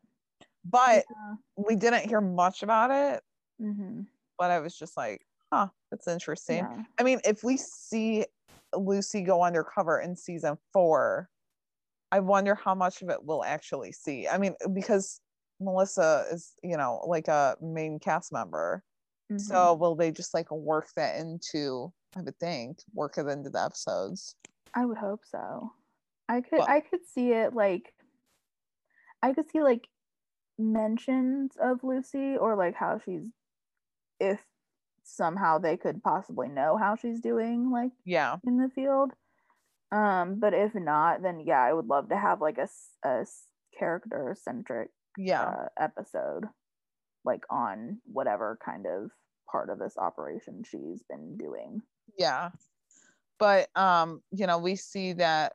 but 0.64 1.04
yeah. 1.10 1.34
we 1.56 1.76
didn't 1.76 2.08
hear 2.08 2.20
much 2.20 2.62
about 2.62 2.90
it 2.90 3.22
mm-hmm. 3.60 4.02
but 4.38 4.50
i 4.50 4.58
was 4.58 4.76
just 4.76 4.96
like 4.96 5.20
huh, 5.52 5.68
that's 5.90 6.08
interesting. 6.08 6.58
Yeah. 6.58 6.82
I 6.98 7.02
mean, 7.02 7.20
if 7.24 7.42
we 7.42 7.56
see 7.56 8.24
Lucy 8.74 9.22
go 9.22 9.42
undercover 9.42 10.00
in 10.00 10.16
season 10.16 10.56
four, 10.72 11.28
I 12.12 12.20
wonder 12.20 12.54
how 12.54 12.74
much 12.74 13.02
of 13.02 13.08
it 13.08 13.18
we'll 13.22 13.44
actually 13.44 13.92
see. 13.92 14.28
I 14.28 14.38
mean, 14.38 14.54
because 14.72 15.20
Melissa 15.60 16.26
is, 16.30 16.52
you 16.62 16.76
know, 16.76 17.04
like 17.06 17.28
a 17.28 17.56
main 17.60 17.98
cast 17.98 18.32
member. 18.32 18.82
Mm-hmm. 19.30 19.38
So 19.38 19.74
will 19.74 19.96
they 19.96 20.12
just 20.12 20.34
like 20.34 20.50
work 20.50 20.88
that 20.96 21.16
into, 21.16 21.92
I 22.16 22.20
would 22.20 22.38
think, 22.38 22.78
work 22.94 23.18
it 23.18 23.26
into 23.26 23.50
the 23.50 23.62
episodes? 23.62 24.36
I 24.74 24.84
would 24.84 24.98
hope 24.98 25.22
so. 25.24 25.72
I 26.28 26.40
could 26.40 26.60
I 26.60 26.80
could 26.80 27.06
see 27.12 27.30
it 27.32 27.54
like 27.54 27.92
I 29.22 29.32
could 29.32 29.48
see 29.50 29.62
like 29.62 29.88
mentions 30.58 31.52
of 31.60 31.84
Lucy 31.84 32.36
or 32.36 32.56
like 32.56 32.74
how 32.74 33.00
she's 33.04 33.28
if 34.20 34.40
somehow 35.04 35.58
they 35.58 35.76
could 35.76 36.02
possibly 36.02 36.48
know 36.48 36.76
how 36.76 36.96
she's 36.96 37.20
doing 37.20 37.70
like 37.70 37.92
yeah. 38.04 38.36
in 38.46 38.58
the 38.58 38.68
field. 38.74 39.12
Um 39.92 40.40
but 40.40 40.52
if 40.52 40.74
not 40.74 41.22
then 41.22 41.40
yeah 41.40 41.62
i 41.62 41.72
would 41.72 41.86
love 41.86 42.08
to 42.08 42.16
have 42.16 42.40
like 42.40 42.58
a, 42.58 42.68
a 43.08 43.24
character 43.78 44.36
centric 44.38 44.90
yeah. 45.16 45.42
uh, 45.42 45.66
episode 45.78 46.44
like 47.24 47.42
on 47.50 47.98
whatever 48.04 48.58
kind 48.64 48.86
of 48.86 49.10
part 49.50 49.70
of 49.70 49.78
this 49.78 49.96
operation 49.98 50.62
she's 50.64 51.02
been 51.08 51.36
doing. 51.36 51.82
Yeah. 52.18 52.50
But 53.38 53.68
um 53.76 54.22
you 54.32 54.46
know 54.46 54.58
we 54.58 54.76
see 54.76 55.12
that 55.14 55.52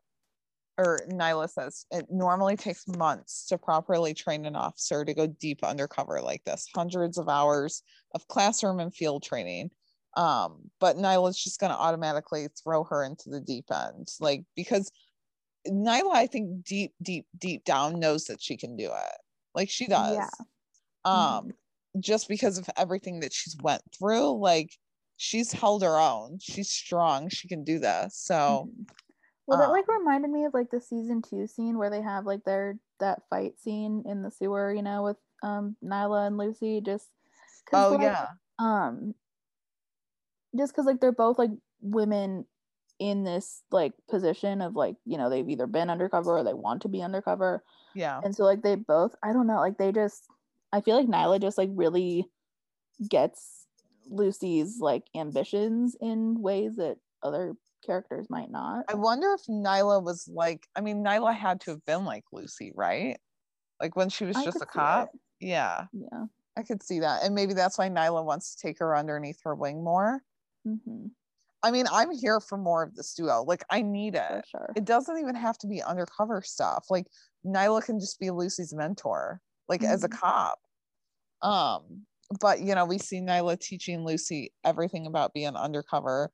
or 0.81 0.99
Nyla 1.09 1.49
says 1.49 1.85
it 1.91 2.07
normally 2.09 2.57
takes 2.57 2.87
months 2.87 3.45
to 3.47 3.57
properly 3.57 4.13
train 4.13 4.45
an 4.45 4.55
officer 4.55 5.05
to 5.05 5.13
go 5.13 5.27
deep 5.27 5.63
undercover 5.63 6.19
like 6.21 6.43
this, 6.43 6.67
hundreds 6.73 7.17
of 7.17 7.29
hours 7.29 7.83
of 8.15 8.27
classroom 8.27 8.79
and 8.79 8.93
field 8.93 9.23
training. 9.23 9.69
Um, 10.17 10.69
but 10.79 10.97
Nyla's 10.97 11.41
just 11.41 11.59
going 11.59 11.71
to 11.71 11.77
automatically 11.77 12.47
throw 12.61 12.83
her 12.85 13.03
into 13.03 13.29
the 13.29 13.39
deep 13.39 13.65
end, 13.71 14.09
like 14.19 14.43
because 14.55 14.91
Nyla, 15.67 16.13
I 16.15 16.25
think 16.27 16.63
deep, 16.65 16.93
deep, 17.01 17.27
deep 17.37 17.63
down 17.63 17.99
knows 17.99 18.25
that 18.25 18.41
she 18.41 18.57
can 18.57 18.75
do 18.75 18.85
it. 18.85 19.17
Like 19.53 19.69
she 19.69 19.87
does. 19.87 20.15
Yeah. 20.15 20.29
Um, 21.05 21.45
Mm-hmm. 21.45 21.99
just 21.99 22.27
because 22.27 22.57
of 22.57 22.69
everything 22.77 23.19
that 23.19 23.33
she's 23.33 23.55
went 23.61 23.83
through, 23.97 24.39
like 24.39 24.71
she's 25.17 25.51
held 25.51 25.83
her 25.83 25.97
own. 25.99 26.39
She's 26.41 26.69
strong. 26.69 27.29
She 27.29 27.47
can 27.47 27.63
do 27.63 27.79
this. 27.79 28.17
So 28.17 28.69
Mhm. 28.69 28.87
Well, 29.51 29.59
that 29.59 29.71
like 29.71 29.87
um, 29.89 29.97
reminded 29.99 30.31
me 30.31 30.45
of 30.45 30.53
like 30.53 30.71
the 30.71 30.81
season 30.81 31.21
two 31.21 31.47
scene 31.47 31.77
where 31.77 31.89
they 31.89 32.01
have 32.01 32.25
like 32.25 32.43
their 32.45 32.79
that 32.99 33.23
fight 33.29 33.59
scene 33.59 34.03
in 34.07 34.23
the 34.23 34.31
sewer, 34.31 34.73
you 34.73 34.81
know, 34.81 35.03
with 35.03 35.17
um 35.43 35.75
Nyla 35.83 36.27
and 36.27 36.37
Lucy. 36.37 36.81
Just 36.81 37.09
'cause, 37.65 37.89
oh 37.89 37.91
like, 37.91 38.01
yeah. 38.01 38.27
um, 38.59 39.15
just 40.57 40.73
because 40.73 40.85
like 40.85 40.99
they're 40.99 41.11
both 41.11 41.37
like 41.37 41.51
women 41.81 42.45
in 42.99 43.23
this 43.23 43.63
like 43.71 43.93
position 44.09 44.61
of 44.61 44.75
like 44.75 44.95
you 45.05 45.17
know 45.17 45.29
they've 45.29 45.49
either 45.49 45.67
been 45.67 45.89
undercover 45.89 46.37
or 46.37 46.43
they 46.43 46.53
want 46.53 46.81
to 46.83 46.89
be 46.89 47.01
undercover, 47.01 47.63
Yeah. 47.93 48.23
and 48.23 48.35
so 48.35 48.43
like 48.43 48.61
they 48.63 48.75
both 48.75 49.15
I 49.23 49.33
don't 49.33 49.47
know 49.47 49.59
like 49.59 49.77
they 49.77 49.91
just 49.91 50.27
I 50.73 50.81
feel 50.81 50.97
like 50.97 51.07
Nyla 51.07 51.41
just 51.41 51.57
like 51.57 51.69
really 51.73 52.25
gets 53.09 53.67
Lucy's 54.09 54.79
like 54.79 55.05
ambitions 55.15 55.95
in 56.01 56.41
ways 56.41 56.77
that 56.77 56.97
other 57.23 57.55
characters 57.81 58.29
might 58.29 58.51
not. 58.51 58.87
I 58.87 58.95
wonder 58.95 59.31
if 59.33 59.41
Nyla 59.47 60.03
was 60.03 60.27
like, 60.27 60.67
I 60.75 60.81
mean, 60.81 61.03
Nyla 61.03 61.35
had 61.35 61.61
to 61.61 61.71
have 61.71 61.85
been 61.85 62.05
like 62.05 62.25
Lucy, 62.31 62.71
right? 62.75 63.19
Like 63.81 63.95
when 63.95 64.09
she 64.09 64.25
was 64.25 64.41
I 64.41 64.43
just 64.43 64.61
a 64.61 64.65
cop. 64.67 65.11
Yeah, 65.39 65.87
Yeah. 65.93 66.27
I 66.57 66.63
could 66.63 66.83
see 66.83 66.99
that. 66.99 67.23
And 67.23 67.35
maybe 67.35 67.53
that's 67.53 67.77
why 67.77 67.89
Nyla 67.89 68.25
wants 68.25 68.55
to 68.55 68.61
take 68.67 68.79
her 68.79 68.95
underneath 68.95 69.39
her 69.43 69.55
wing 69.55 69.83
more. 69.83 70.23
hmm 70.65 71.13
I 71.63 71.71
mean, 71.71 71.85
I'm 71.91 72.11
here 72.11 72.39
for 72.39 72.57
more 72.57 72.83
of 72.83 72.95
this 72.95 73.13
duo. 73.13 73.43
Like, 73.43 73.63
I 73.69 73.81
need 73.81 74.15
it. 74.15 74.45
sure. 74.45 74.75
It 74.75 74.85
doesn't 74.85 75.17
even 75.17 75.35
have 75.35 75.57
to 75.59 75.67
be 75.67 75.81
undercover 75.81 76.41
stuff. 76.41 76.85
Like, 76.89 77.07
Nyla 77.45 77.83
can 77.85 77.99
just 77.99 78.19
be 78.19 78.31
Lucy's 78.31 78.73
mentor, 78.73 79.41
like 79.67 79.83
as 79.83 80.03
a 80.03 80.09
Mhm. 80.09 80.09
cop. 80.09 80.59
Um, 81.41 82.05
but 82.41 82.61
you 82.61 82.75
know, 82.75 82.85
we 82.85 82.97
see 82.99 83.21
Nyla 83.21 83.59
teaching 83.59 84.05
Lucy 84.05 84.53
everything 84.65 85.07
about 85.07 85.33
being 85.33 85.55
undercover, 85.55 86.31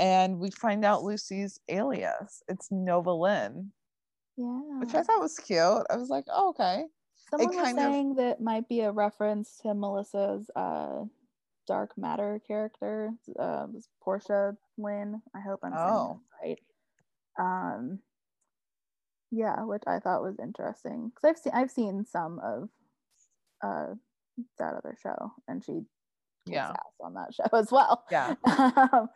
and 0.00 0.38
we 0.40 0.50
find 0.50 0.84
out 0.84 1.04
Lucy's 1.04 1.60
alias. 1.68 2.42
It's 2.48 2.68
Nova 2.72 3.12
Lynn, 3.12 3.70
yeah. 4.36 4.78
which 4.80 4.94
I 4.94 5.02
thought 5.02 5.20
was 5.20 5.38
cute. 5.38 5.60
I 5.90 5.96
was 5.96 6.08
like, 6.08 6.24
oh, 6.32 6.48
okay. 6.50 6.84
Someone 7.30 7.48
was 7.48 7.56
kind 7.64 7.78
of- 7.78 7.84
saying 7.84 8.14
that 8.16 8.40
might 8.40 8.66
be 8.68 8.80
a 8.80 8.90
reference 8.90 9.58
to 9.62 9.74
Melissa's 9.74 10.50
uh, 10.56 11.04
Dark 11.66 11.96
Matter 11.98 12.40
character, 12.48 13.10
uh, 13.38 13.66
Portia 14.02 14.56
Lin. 14.78 15.20
I 15.36 15.40
hope 15.40 15.60
I'm 15.62 15.72
saying 15.72 15.84
Oh. 15.86 16.20
that 16.42 16.48
right. 16.48 16.58
Um, 17.38 18.00
yeah, 19.30 19.62
which 19.64 19.82
I 19.86 20.00
thought 20.00 20.22
was 20.22 20.38
interesting 20.42 21.12
because 21.14 21.30
I've 21.30 21.38
seen 21.38 21.52
I've 21.54 21.70
seen 21.70 22.04
some 22.06 22.40
of 22.40 22.68
uh, 23.62 23.94
that 24.58 24.74
other 24.74 24.96
show, 25.00 25.32
and 25.46 25.62
she 25.62 25.82
Yeah. 26.46 26.72
on 27.00 27.14
that 27.14 27.32
show 27.34 27.44
as 27.56 27.70
well. 27.70 28.04
Yeah. 28.10 28.34
um, 28.92 29.08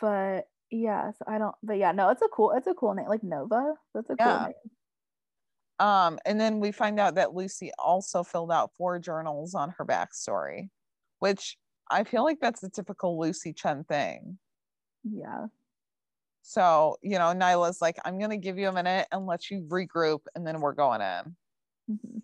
but 0.00 0.48
yeah, 0.70 1.10
so 1.12 1.24
I 1.26 1.38
don't. 1.38 1.54
But 1.62 1.78
yeah, 1.78 1.92
no, 1.92 2.10
it's 2.10 2.22
a 2.22 2.28
cool. 2.28 2.52
It's 2.52 2.66
a 2.66 2.74
cool 2.74 2.94
name, 2.94 3.08
like 3.08 3.22
Nova. 3.22 3.74
That's 3.94 4.10
a 4.10 4.16
cool 4.16 4.26
Yeah. 4.26 4.46
name. 4.46 4.70
Um, 5.80 6.18
and 6.26 6.40
then 6.40 6.58
we 6.58 6.72
find 6.72 6.98
out 6.98 7.14
that 7.14 7.34
Lucy 7.34 7.70
also 7.78 8.24
filled 8.24 8.50
out 8.50 8.72
four 8.76 8.98
journals 8.98 9.54
on 9.54 9.70
her 9.78 9.84
backstory, 9.84 10.70
which 11.20 11.56
I 11.90 12.02
feel 12.04 12.24
like 12.24 12.40
that's 12.40 12.62
a 12.64 12.68
typical 12.68 13.18
Lucy 13.18 13.52
Chen 13.52 13.84
thing. 13.84 14.38
Yeah. 15.04 15.46
So, 16.42 16.96
you 17.02 17.18
know, 17.18 17.32
Nyla's 17.32 17.80
like, 17.80 17.96
I'm 18.04 18.18
going 18.18 18.30
to 18.30 18.36
give 18.38 18.58
you 18.58 18.68
a 18.68 18.72
minute 18.72 19.06
and 19.12 19.26
let 19.26 19.50
you 19.50 19.62
regroup, 19.68 20.20
and 20.34 20.46
then 20.46 20.60
we're 20.60 20.72
going 20.72 21.00
in. 21.00 21.36
Mhm. 21.90 22.22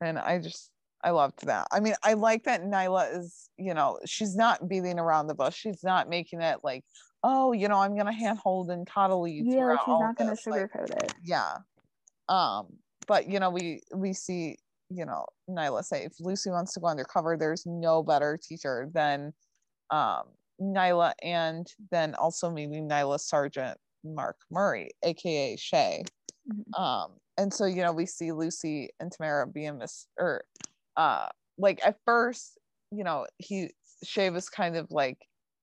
And 0.00 0.18
I 0.18 0.38
just, 0.38 0.70
I 1.02 1.10
loved 1.10 1.46
that. 1.46 1.66
I 1.72 1.80
mean, 1.80 1.94
I 2.02 2.12
like 2.14 2.44
that 2.44 2.62
Nyla 2.62 3.16
is, 3.16 3.48
you 3.56 3.72
know, 3.74 3.98
she's 4.06 4.36
not 4.36 4.68
beating 4.68 4.98
around 4.98 5.28
the 5.28 5.34
bush. 5.34 5.56
She's 5.56 5.82
not 5.82 6.08
making 6.08 6.40
it 6.42 6.58
like, 6.62 6.84
oh, 7.22 7.52
you 7.52 7.68
know, 7.68 7.78
I'm 7.78 7.94
going 7.94 8.06
to 8.06 8.12
handhold 8.12 8.70
and 8.70 8.86
coddle 8.86 9.26
you. 9.26 9.44
Yeah, 9.46 9.64
like 9.66 9.80
she's 9.80 9.88
not 9.98 10.16
gonna 10.16 10.30
this. 10.30 10.46
Like, 10.46 10.70
sugarcoat 10.70 10.90
it. 11.04 11.14
yeah 11.24 11.56
um 12.28 12.66
but 13.06 13.28
you 13.28 13.40
know 13.40 13.50
we 13.50 13.80
we 13.94 14.12
see 14.12 14.56
you 14.88 15.04
know 15.04 15.24
nyla 15.48 15.82
say 15.84 16.04
if 16.04 16.12
lucy 16.20 16.48
wants 16.50 16.72
to 16.72 16.80
go 16.80 16.86
undercover 16.86 17.36
there's 17.36 17.66
no 17.66 18.02
better 18.02 18.38
teacher 18.40 18.88
than 18.94 19.32
um 19.90 20.22
nyla 20.60 21.12
and 21.22 21.66
then 21.90 22.14
also 22.14 22.50
maybe 22.50 22.76
nyla 22.76 23.18
sergeant 23.18 23.76
mark 24.04 24.36
murray 24.50 24.90
aka 25.02 25.56
shay 25.56 26.02
Mhm. 26.48 26.80
um 26.80 27.10
and 27.36 27.52
so 27.52 27.66
you 27.66 27.82
know 27.82 27.92
we 27.92 28.06
see 28.06 28.32
lucy 28.32 28.88
and 29.00 29.10
tamara 29.12 29.46
being 29.46 29.76
mis 29.78 30.06
or 30.18 30.42
uh 30.96 31.28
like 31.58 31.80
at 31.84 31.98
first 32.06 32.58
you 32.90 33.04
know 33.04 33.26
he 33.38 33.70
shay 34.04 34.30
was 34.30 34.48
kind 34.48 34.76
of 34.76 34.90
like 34.90 35.18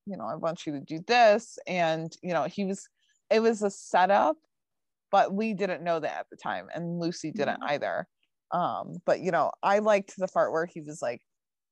you 0.05 0.15
know 0.17 0.25
i 0.25 0.35
want 0.35 0.65
you 0.65 0.73
to 0.73 0.81
do 0.81 0.99
this. 1.07 1.57
And 1.67 2.13
you 2.23 2.33
know 2.33 2.43
he 2.45 2.65
was 2.65 2.87
it 3.29 3.41
was 3.41 3.61
a 3.63 3.69
setup 3.71 4.37
but 5.11 5.33
we 5.33 5.53
didn't 5.53 5.83
know 5.83 5.99
that 5.99 6.19
at 6.19 6.27
the 6.31 6.37
time 6.37 6.67
and 6.73 6.99
lucy 6.99 7.31
didn't 7.31 7.59
Yeah. 7.61 7.67
either. 7.67 8.07
Um 8.51 8.97
but 9.05 9.21
you 9.21 9.31
know 9.31 9.51
i 9.63 9.79
liked 9.79 10.15
the 10.17 10.27
part 10.27 10.51
where 10.53 10.65
he 10.65 10.81
was 10.81 11.01
like 11.01 11.21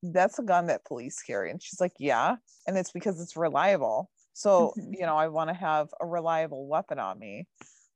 that's 0.04 0.40
a 0.40 0.44
gun 0.44 0.68
that 0.68 0.86
police 0.86 1.22
carry. 1.24 1.50
And 1.52 1.62
she's 1.64 1.82
like 1.82 1.94
yeah. 2.00 2.38
And 2.68 2.78
it's 2.78 2.92
because 2.92 3.22
it's 3.22 3.36
reliable. 3.38 4.12
So 4.34 4.76
Mhm. 4.78 4.94
you 5.00 5.06
know 5.06 5.16
i 5.18 5.28
want 5.30 5.50
to 5.50 5.54
have 5.56 5.90
a 6.02 6.06
reliable 6.08 6.68
weapon 6.68 7.00
on 7.00 7.20
me. 7.20 7.48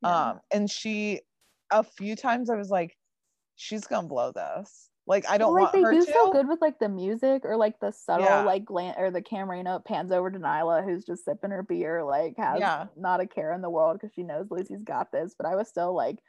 Yeah. 0.01 0.33
um 0.33 0.39
and 0.51 0.69
she 0.71 1.21
a 1.71 1.83
few 1.83 2.15
times 2.15 2.49
i 2.49 2.55
was 2.55 2.69
like 2.69 2.97
she's 3.55 3.85
gonna 3.87 4.07
blow 4.07 4.31
this 4.31 4.89
like 5.09 5.25
i 5.29 5.37
don't 5.37 5.53
Well, 5.53 5.63
want 5.63 5.73
like 5.73 5.83
they 5.83 5.97
do 5.99 6.05
to 6.05 6.11
so 6.13 6.31
good 6.31 6.47
with 6.47 6.61
like 6.61 6.79
the 6.79 6.87
music 6.87 7.43
or 7.43 7.57
like 7.57 7.79
the 7.81 7.91
subtle 7.91 8.25
Yeah. 8.25 8.43
like 8.43 8.63
glan 8.63 8.93
or 8.97 9.11
the 9.11 9.21
camera 9.21 9.57
you 9.57 9.63
know 9.63 9.75
it 9.75 9.83
pans 9.85 10.11
over 10.13 10.31
to 10.31 10.39
Nyla 10.39 10.85
who's 10.85 11.03
just 11.03 11.25
sipping 11.25 11.49
her 11.51 11.63
beer 11.63 12.03
like 12.03 12.35
has 12.37 12.59
Yeah. 12.59 12.85
not 12.95 13.19
a 13.19 13.27
care 13.27 13.51
in 13.51 13.61
the 13.61 13.69
world 13.69 13.97
because 13.99 14.13
she 14.13 14.23
knows 14.23 14.47
Lucy's 14.49 14.83
got 14.83 15.11
this 15.11 15.33
but 15.37 15.45
I 15.47 15.55
was 15.55 15.67
still 15.67 15.93
like 15.93 16.19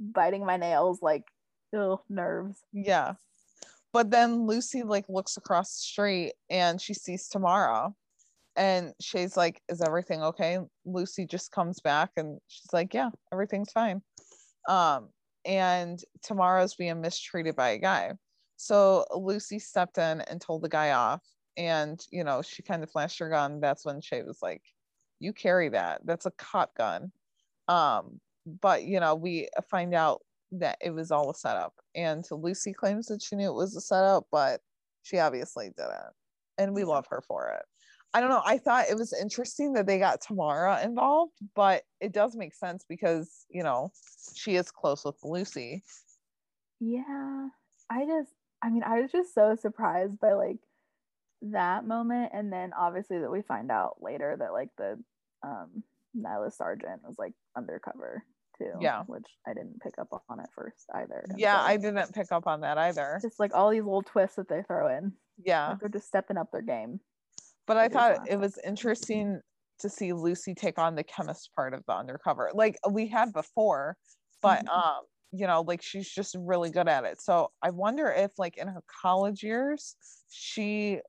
biting 0.00 0.44
my 0.44 0.56
nails 0.56 1.00
like 1.02 1.24
oh 1.74 2.00
nerves 2.08 2.58
Yeah. 2.72 3.14
But 3.92 4.10
then 4.10 4.46
Lucy 4.46 4.82
like 4.82 5.04
looks 5.10 5.36
across 5.36 5.76
the 5.76 5.82
street 5.82 6.32
and 6.48 6.80
she 6.80 6.94
sees 6.94 7.28
Tamara. 7.28 7.92
And 8.56 8.94
Shay's 9.00 9.36
like, 9.36 9.60
Is 9.68 9.82
everything 9.82 10.22
okay? 10.22 10.58
Lucy 10.86 11.26
just 11.26 11.52
comes 11.52 11.78
back 11.80 12.10
and 12.16 12.38
she's 12.48 12.72
like, 12.72 12.94
Yeah, 12.94 13.10
everything's 13.32 13.70
fine. 13.72 14.00
Um, 14.66 15.10
and 15.44 16.00
Tamara's 16.22 16.74
being 16.74 17.00
mistreated 17.00 17.56
by 17.56 17.70
a 17.70 17.78
guy. 17.78 18.12
So 18.56 19.04
Lucy 19.14 19.58
stepped 19.58 19.98
in 19.98 20.20
and 20.22 20.40
told 20.40 20.62
the 20.62 20.68
guy 20.68 20.92
off. 20.92 21.22
And 21.56 22.00
you 22.10 22.24
know, 22.24 22.42
she 22.42 22.62
kind 22.62 22.82
of 22.82 22.90
flashed 22.90 23.18
her 23.18 23.28
gun. 23.28 23.60
That's 23.60 23.84
when 23.84 24.00
Shay 24.00 24.22
was 24.22 24.38
like, 24.42 24.62
You 25.20 25.32
carry 25.32 25.68
that. 25.70 26.00
That's 26.04 26.26
a 26.26 26.32
cop 26.32 26.74
gun. 26.76 27.12
Um, 27.68 28.20
but 28.60 28.84
you 28.84 29.00
know, 29.00 29.14
we 29.14 29.48
find 29.70 29.94
out 29.94 30.22
that 30.52 30.78
it 30.80 30.90
was 30.90 31.10
all 31.10 31.30
a 31.30 31.34
setup. 31.34 31.74
And 31.94 32.24
Lucy 32.30 32.72
claims 32.72 33.06
that 33.06 33.22
she 33.22 33.36
knew 33.36 33.50
it 33.50 33.54
was 33.54 33.76
a 33.76 33.80
setup, 33.80 34.26
but 34.30 34.60
she 35.02 35.18
obviously 35.18 35.70
didn't. 35.76 36.14
And 36.58 36.74
we 36.74 36.84
love 36.84 37.06
her 37.10 37.22
for 37.26 37.48
it. 37.50 37.64
I 38.14 38.20
don't 38.20 38.28
know. 38.30 38.42
I 38.44 38.58
thought 38.58 38.86
it 38.90 38.96
was 38.96 39.12
interesting 39.18 39.72
that 39.74 39.86
they 39.86 39.98
got 39.98 40.20
Tamara 40.20 40.82
involved, 40.84 41.32
but 41.54 41.82
it 42.00 42.12
does 42.12 42.36
make 42.36 42.54
sense 42.54 42.84
because, 42.88 43.46
you 43.48 43.62
know, 43.62 43.90
she 44.36 44.56
is 44.56 44.70
close 44.70 45.04
with 45.04 45.16
Lucy. 45.24 45.82
yeah 46.80 47.48
I 47.90 48.04
just 48.06 48.30
I 48.62 48.70
mean 48.70 48.82
I 48.84 49.00
was 49.00 49.10
just 49.12 49.34
so 49.34 49.56
surprised 49.56 50.18
by 50.20 50.32
like 50.34 50.58
that 51.42 51.86
moment 51.86 52.32
and 52.34 52.52
then 52.52 52.72
obviously 52.78 53.18
that 53.18 53.30
we 53.30 53.42
find 53.42 53.70
out 53.70 53.96
later 54.00 54.36
that 54.38 54.52
like 54.52 54.68
the 54.78 54.98
um 55.42 55.82
Nyla 56.16 56.52
Sargent 56.52 57.02
was 57.04 57.16
like 57.18 57.34
undercover 57.56 58.24
too 58.58 58.72
Yeah. 58.80 59.02
which 59.06 59.26
I 59.46 59.54
didn't 59.54 59.80
pick 59.80 59.94
up 59.98 60.08
on 60.28 60.40
at 60.40 60.52
first 60.54 60.86
either 60.94 61.24
and 61.28 61.38
Yeah, 61.38 61.58
so 61.60 61.66
I 61.66 61.76
didn't 61.78 62.12
pick 62.14 62.30
up 62.30 62.46
on 62.46 62.60
that 62.60 62.78
either. 62.78 63.18
just 63.22 63.40
like 63.40 63.54
all 63.54 63.70
these 63.70 63.82
little 63.84 64.02
twists 64.02 64.36
that 64.36 64.48
they 64.48 64.62
throw 64.62 64.88
in 64.96 65.12
Yeah. 65.42 65.70
like 65.70 65.80
they're 65.80 65.88
just 65.88 66.06
stepping 66.08 66.36
up 66.36 66.50
their 66.52 66.62
game 66.62 67.00
But 67.66 67.76
I 67.76 67.88
It 67.88 67.92
thought 67.92 68.20
it 68.28 68.38
was 68.38 68.58
interesting 68.64 69.40
to 69.80 69.88
see 69.88 70.12
Lucy 70.12 70.54
take 70.54 70.78
on 70.78 70.94
the 70.94 71.04
chemist 71.04 71.50
part 71.54 71.74
of 71.74 71.84
the 71.86 71.94
undercover. 71.94 72.50
Like 72.54 72.76
we 72.90 73.08
had 73.08 73.32
before, 73.32 73.96
but 74.42 74.62
Mhm. 74.62 74.68
um, 74.68 75.04
you 75.32 75.46
know, 75.46 75.62
like 75.62 75.82
she's 75.82 76.08
just 76.10 76.36
really 76.38 76.70
good 76.70 76.88
at 76.88 77.04
it. 77.04 77.20
So 77.20 77.52
I 77.62 77.70
wonder 77.70 78.08
if 78.10 78.32
like 78.38 78.56
in 78.56 78.68
her 78.68 78.82
college 79.02 79.42
years, 79.42 79.96
she 80.28 81.00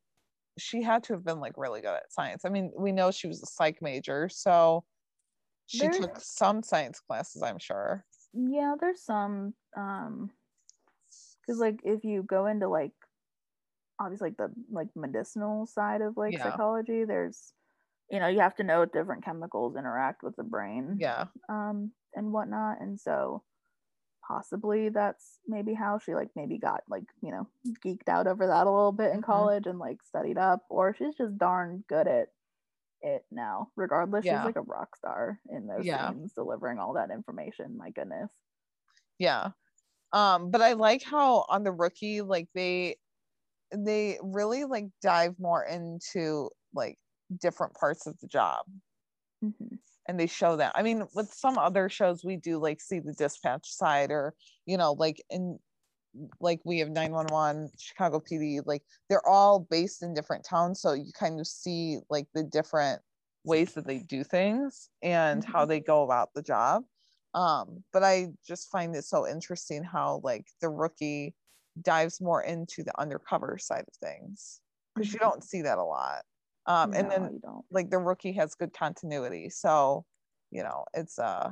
she 0.59 0.83
had 0.83 1.03
to 1.05 1.13
have 1.13 1.25
been 1.25 1.39
like 1.41 1.53
really 1.57 1.81
good 1.81 1.95
at 1.95 2.11
science. 2.13 2.45
I 2.45 2.49
mean, 2.49 2.71
we 2.77 2.91
know 2.93 3.11
she 3.11 3.27
was 3.27 3.41
a 3.43 3.47
psych 3.47 3.81
major, 3.81 4.29
so 4.29 4.85
she 5.67 5.89
There's- 5.89 5.97
took 5.97 6.19
some 6.21 6.63
science 6.63 6.99
classes, 7.01 7.43
I'm 7.43 7.59
sure. 7.59 8.05
yeah 8.33 8.75
there's 8.79 9.03
some 9.03 9.53
um 9.77 10.31
because 11.41 11.59
like 11.59 11.79
if 11.83 12.03
you 12.03 12.23
go 12.23 12.45
into 12.47 12.67
like 12.67 12.93
obviously 13.99 14.29
like 14.29 14.37
the 14.37 14.53
like 14.71 14.89
medicinal 14.95 15.65
side 15.67 16.01
of 16.01 16.17
like 16.17 16.37
Yeah. 16.37 16.39
psychology 16.39 17.05
there's 17.05 17.53
you 18.11 18.19
know, 18.19 18.27
you 18.27 18.39
have 18.41 18.55
to 18.55 18.63
know 18.63 18.85
different 18.85 19.25
chemicals 19.25 19.75
interact 19.77 20.23
with 20.23 20.35
the 20.37 20.43
brain. 20.43 20.99
Yeah. 20.99 21.27
Um, 21.49 21.93
and 22.15 22.31
whatnot. 22.33 22.81
And 22.81 22.99
so 22.99 23.43
possibly 24.27 24.89
that's 24.89 25.39
maybe 25.47 25.73
how 25.73 25.99
she 25.99 26.15
like 26.15 26.29
maybe 26.35 26.57
got 26.57 26.83
like, 26.87 27.03
you 27.21 27.31
know, 27.31 27.47
geeked 27.85 28.09
out 28.09 28.27
over 28.27 28.47
that 28.47 28.67
a 28.67 28.71
little 28.71 28.91
bit 28.93 29.13
in 29.13 29.21
Mhm. 29.31 29.47
college 29.47 29.67
and 29.67 29.79
like 29.79 30.03
studied 30.03 30.37
up, 30.37 30.65
or 30.69 30.93
she's 30.95 31.15
just 31.15 31.37
darn 31.37 31.83
good 31.89 32.07
at 32.07 32.29
it 33.01 33.25
now. 33.31 33.71
Regardless, 33.75 34.25
Yeah. 34.25 34.27
she's 34.27 34.43
like 34.43 34.55
a 34.57 34.61
rock 34.61 34.95
star 34.95 35.41
in 35.49 35.67
those 35.67 35.89
Yeah. 35.89 35.89
scenes, 35.91 36.33
delivering 36.33 36.79
all 36.79 36.93
that 36.93 37.11
information. 37.11 37.77
My 37.77 37.91
goodness. 37.91 38.31
Yeah. 39.19 39.51
Um, 40.13 40.51
but 40.51 40.61
I 40.61 40.73
like 40.73 41.03
how 41.03 41.45
on 41.49 41.63
the 41.63 41.71
rookie, 41.73 42.21
like 42.21 42.49
they 42.53 42.97
they 43.73 44.19
really 44.21 44.65
like 44.65 44.85
dive 45.01 45.39
more 45.39 45.63
into 45.65 46.49
like 46.73 46.97
different 47.39 47.73
parts 47.75 48.07
of 48.07 48.19
the 48.19 48.27
job 48.27 48.65
Mhm. 49.41 49.79
and 50.07 50.19
they 50.19 50.27
show 50.27 50.55
that. 50.57 50.73
I 50.75 50.83
mean, 50.83 51.07
with 51.13 51.33
some 51.33 51.57
other 51.57 51.89
shows 51.89 52.23
we 52.23 52.35
do 52.35 52.57
like 52.57 52.81
see 52.81 52.99
the 52.99 53.13
dispatch 53.13 53.71
side 53.71 54.11
or 54.11 54.35
you 54.65 54.77
know, 54.77 54.93
like 54.93 55.23
in 55.29 55.59
like 56.39 56.61
we 56.65 56.79
have 56.79 56.89
911, 56.91 57.71
Chicago 57.79 58.19
PD, 58.19 58.61
like 58.65 58.83
they're 59.09 59.27
all 59.27 59.59
based 59.59 60.03
in 60.03 60.13
different 60.13 60.45
towns. 60.45 60.81
So 60.81 60.93
you 60.93 61.11
kind 61.13 61.39
of 61.39 61.47
see 61.47 61.99
like 62.09 62.27
the 62.33 62.43
different 62.43 63.01
ways 63.45 63.73
that 63.75 63.87
they 63.87 63.99
do 63.99 64.23
things 64.23 64.89
and 65.03 65.43
how 65.45 65.65
Mhm. 65.65 65.67
they 65.67 65.79
go 65.79 66.03
about 66.03 66.33
the 66.35 66.43
job. 66.43 66.85
Um, 67.33 67.83
but 67.93 68.03
I 68.03 68.29
just 68.45 68.69
find 68.71 68.95
it 68.95 69.05
so 69.05 69.27
interesting 69.27 69.83
how 69.83 70.21
like 70.23 70.47
the 70.61 70.69
rookie 70.69 71.35
dives 71.81 72.21
more 72.21 72.41
into 72.43 72.83
the 72.83 72.97
undercover 72.99 73.57
side 73.57 73.85
of 73.87 73.93
things 73.95 74.61
because 74.95 75.13
you 75.13 75.19
Mhm. 75.19 75.19
don't 75.19 75.43
see 75.43 75.61
that 75.61 75.77
a 75.77 75.83
lot. 75.83 76.23
Um, 76.65 76.91
and 76.95 77.09
then 77.11 77.29
you 77.43 77.63
like 77.71 77.89
the 77.89 77.99
rookie 77.99 78.33
has 78.33 78.55
good 78.55 78.73
continuity 78.73 79.49
so 79.49 80.05
you 80.51 80.61
know 80.63 80.85
it's 80.93 81.17
uh 81.19 81.51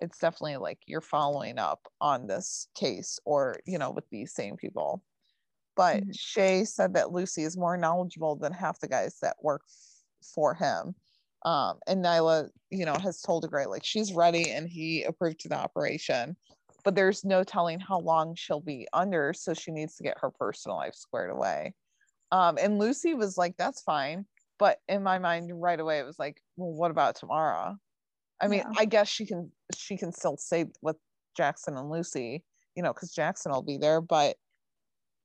it's 0.00 0.18
definitely 0.18 0.56
like 0.56 0.80
you're 0.86 1.00
following 1.00 1.58
up 1.58 1.88
on 2.00 2.26
this 2.26 2.68
case 2.74 3.18
or 3.24 3.56
you 3.66 3.78
know 3.78 3.90
with 3.90 4.08
these 4.10 4.32
same 4.34 4.56
people 4.56 5.04
but 5.76 6.04
Mhm. 6.04 6.12
shay 6.12 6.64
said 6.64 6.94
that 6.94 7.12
lucy 7.12 7.42
is 7.42 7.56
more 7.56 7.76
knowledgeable 7.76 8.36
than 8.36 8.52
half 8.52 8.80
the 8.80 8.88
guys 8.88 9.18
that 9.20 9.36
work 9.42 9.62
f- 9.68 10.04
for 10.34 10.54
him 10.54 10.94
um 11.44 11.78
and 11.86 12.04
nyla 12.04 12.48
you 12.70 12.84
know 12.84 12.98
has 12.98 13.20
told 13.20 13.44
a 13.44 13.48
great 13.48 13.68
like 13.68 13.84
she's 13.84 14.12
ready 14.12 14.50
and 14.50 14.68
he 14.68 15.02
approved 15.04 15.40
to 15.40 15.48
the 15.48 15.56
operation 15.56 16.36
but 16.84 16.94
there's 16.94 17.24
no 17.24 17.42
telling 17.42 17.80
how 17.80 17.98
long 17.98 18.34
she'll 18.34 18.60
be 18.60 18.86
under 18.92 19.32
so 19.32 19.54
she 19.54 19.70
needs 19.70 19.96
to 19.96 20.02
get 20.02 20.18
her 20.20 20.30
personal 20.30 20.76
life 20.76 20.94
squared 20.94 21.30
away 21.30 21.72
um 22.30 22.58
and 22.60 22.78
lucy 22.78 23.14
was 23.14 23.36
like 23.36 23.56
that's 23.56 23.82
fine 23.82 24.24
but 24.58 24.78
in 24.88 25.02
my 25.02 25.18
mind 25.18 25.50
right 25.54 25.80
away 25.80 25.98
it 25.98 26.06
was 26.06 26.18
like 26.18 26.40
well 26.56 26.72
what 26.72 26.90
about 26.90 27.16
Tamara 27.16 27.76
i 28.40 28.48
mean 28.48 28.60
Yeah. 28.60 28.72
i 28.78 28.84
guess 28.84 29.08
she 29.08 29.26
can 29.26 29.50
she 29.76 29.96
can 29.96 30.12
still 30.12 30.36
stay 30.36 30.66
with 30.82 30.96
jackson 31.36 31.76
and 31.76 31.90
lucy 31.90 32.44
you 32.76 32.82
know 32.82 32.92
because 32.92 33.12
jackson 33.12 33.50
will 33.52 33.62
be 33.62 33.78
there 33.78 34.00
but 34.00 34.36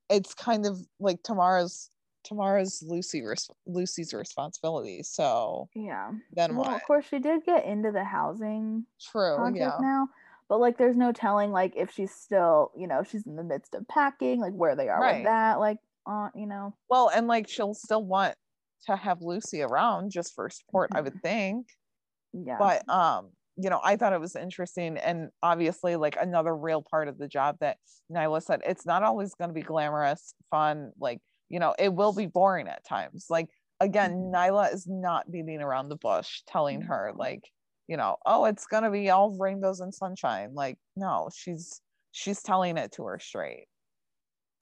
it's 0.10 0.34
kind 0.34 0.66
of 0.66 0.80
like 1.00 1.22
Tamara's 1.24 1.92
Tamara's 2.24 2.84
lucy 2.86 3.22
res- 3.24 3.50
lucy's 3.66 4.14
responsibility 4.14 5.04
so 5.04 5.70
Yeah. 5.76 6.12
then 6.34 6.56
Well, 6.56 6.66
what 6.66 6.76
of 6.76 6.84
course, 6.84 7.06
she 7.10 7.20
did 7.20 7.46
get 7.46 7.66
into 7.66 7.92
the 7.92 8.04
housing 8.04 8.86
true 9.02 9.54
yeah 9.56 9.78
now, 9.80 10.10
but 10.50 10.60
like, 10.60 10.78
there's 10.78 10.98
no 10.98 11.12
telling 11.14 11.52
like 11.52 11.76
if 11.76 11.92
she's 11.92 12.14
still, 12.14 12.72
you 12.76 12.88
know, 12.88 13.04
she's 13.04 13.26
in 13.26 13.36
the 13.38 13.44
midst 13.44 13.76
of 13.76 13.88
packing, 13.88 14.40
like 14.42 14.54
where 14.54 14.76
they 14.76 14.90
are 14.90 15.06
Right. 15.06 15.22
with 15.22 15.24
that, 15.24 15.60
like, 15.60 15.80
uh, 16.08 16.30
you 16.36 16.48
know. 16.48 16.76
well 16.90 17.10
and 17.10 17.28
like 17.28 17.48
she'll 17.48 17.74
still 17.74 18.04
want 18.06 18.36
to 18.86 18.96
have 18.96 19.22
lucy 19.22 19.62
around 19.62 20.12
just 20.12 20.34
for 20.34 20.50
support 20.50 20.90
i 20.94 21.02
would 21.02 21.16
think 21.22 21.68
Yeah. 22.34 22.60
but 22.60 22.88
um 22.90 23.32
you 23.58 23.70
know 23.70 23.82
i 23.84 23.96
thought 23.96 24.14
it 24.14 24.20
was 24.22 24.36
interesting 24.36 24.98
and 24.98 25.30
obviously 25.44 25.96
like 25.96 26.18
another 26.20 26.56
real 26.56 26.84
part 26.84 27.08
of 27.08 27.18
the 27.18 27.28
job 27.28 27.58
that 27.60 27.78
nyla 28.12 28.42
said 28.44 28.62
it's 28.66 28.86
not 28.86 29.04
always 29.04 29.36
going 29.36 29.50
to 29.50 29.54
be 29.54 29.62
glamorous 29.64 30.34
fun 30.52 30.92
like 31.00 31.22
you 31.50 31.60
know 31.60 31.76
it 31.80 31.94
will 31.94 32.14
be 32.14 32.28
boring 32.28 32.68
at 32.68 32.86
times 32.86 33.28
like 33.30 33.50
again 33.80 34.14
Mhm. 34.18 34.34
nyla 34.34 34.74
is 34.74 34.88
not 34.88 35.32
beating 35.32 35.62
around 35.62 35.90
the 35.90 35.98
bush 35.98 36.42
telling 36.48 36.82
her 36.82 37.14
like 37.16 37.52
you 37.90 37.98
know 37.98 38.16
oh 38.26 38.46
it's 38.46 38.68
to 38.68 38.92
be 38.92 39.10
all 39.10 39.36
rainbows 39.38 39.80
and 39.82 39.94
sunshine. 39.94 40.54
Like 40.54 40.78
no 40.96 41.30
she's 41.36 41.82
she's 42.12 42.42
telling 42.44 42.78
it 42.78 42.92
to 42.94 43.04
her 43.06 43.20
straight. 43.20 43.66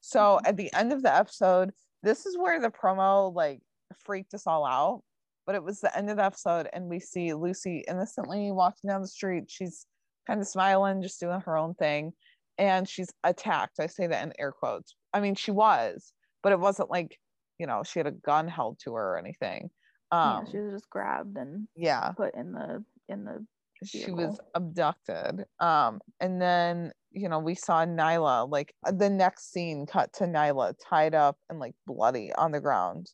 So 0.00 0.40
Mhm. 0.42 0.48
at 0.48 0.56
the 0.56 0.72
end 0.72 0.92
of 0.92 1.02
the 1.02 1.14
episode 1.14 1.72
this 2.02 2.24
is 2.26 2.38
where 2.38 2.60
the 2.60 2.70
promo 2.70 3.32
like 3.34 3.60
freaked 4.04 4.32
us 4.34 4.46
all 4.46 4.64
out 4.64 5.02
but 5.46 5.54
it 5.54 5.62
was 5.62 5.80
the 5.80 5.96
end 5.96 6.08
of 6.10 6.16
the 6.16 6.24
episode 6.24 6.68
and 6.72 6.86
we 6.88 7.00
see 7.00 7.32
lucy 7.34 7.84
innocently 7.88 8.50
walking 8.50 8.88
down 8.88 9.02
the 9.02 9.08
street. 9.08 9.44
She's 9.50 9.86
kind 10.26 10.40
of 10.40 10.46
smiling 10.46 11.02
just 11.02 11.20
doing 11.20 11.40
her 11.40 11.56
own 11.56 11.74
thing 11.74 12.12
and 12.58 12.88
she's 12.88 13.08
attacked 13.24 13.78
i 13.80 13.86
say 13.86 14.06
that 14.06 14.22
in 14.24 14.32
air 14.38 14.52
quotes. 14.52 14.94
I 15.12 15.20
mean 15.20 15.34
she 15.34 15.50
was 15.50 16.12
but 16.42 16.52
it 16.52 16.60
wasn't 16.60 16.90
like 16.90 17.18
you 17.58 17.66
know 17.66 17.82
she 17.82 17.98
had 17.98 18.06
a 18.06 18.12
gun 18.12 18.48
held 18.48 18.78
to 18.84 18.94
her 18.94 19.14
or 19.14 19.18
anything. 19.18 19.68
Yeah, 20.12 20.38
um 20.38 20.46
she 20.50 20.56
was 20.58 20.72
just 20.72 20.88
grabbed 20.88 21.36
and 21.36 21.68
yeah. 21.76 22.12
put 22.12 22.34
in 22.34 22.52
the 22.52 22.82
in 23.08 23.24
the 23.24 23.44
she 23.84 24.10
was 24.10 24.40
abducted 24.54 25.44
um 25.60 26.00
and 26.20 26.42
then 26.42 26.90
you 27.12 27.28
know 27.28 27.38
we 27.38 27.54
saw 27.54 27.84
nyla 27.84 28.50
like 28.50 28.74
uh, 28.86 28.92
the 28.92 29.08
next 29.08 29.52
scene 29.52 29.86
cut 29.86 30.12
to 30.12 30.24
nyla 30.24 30.74
tied 30.88 31.14
up 31.14 31.38
and 31.48 31.60
like 31.60 31.74
bloody 31.86 32.32
on 32.36 32.50
the 32.50 32.60
ground 32.60 33.12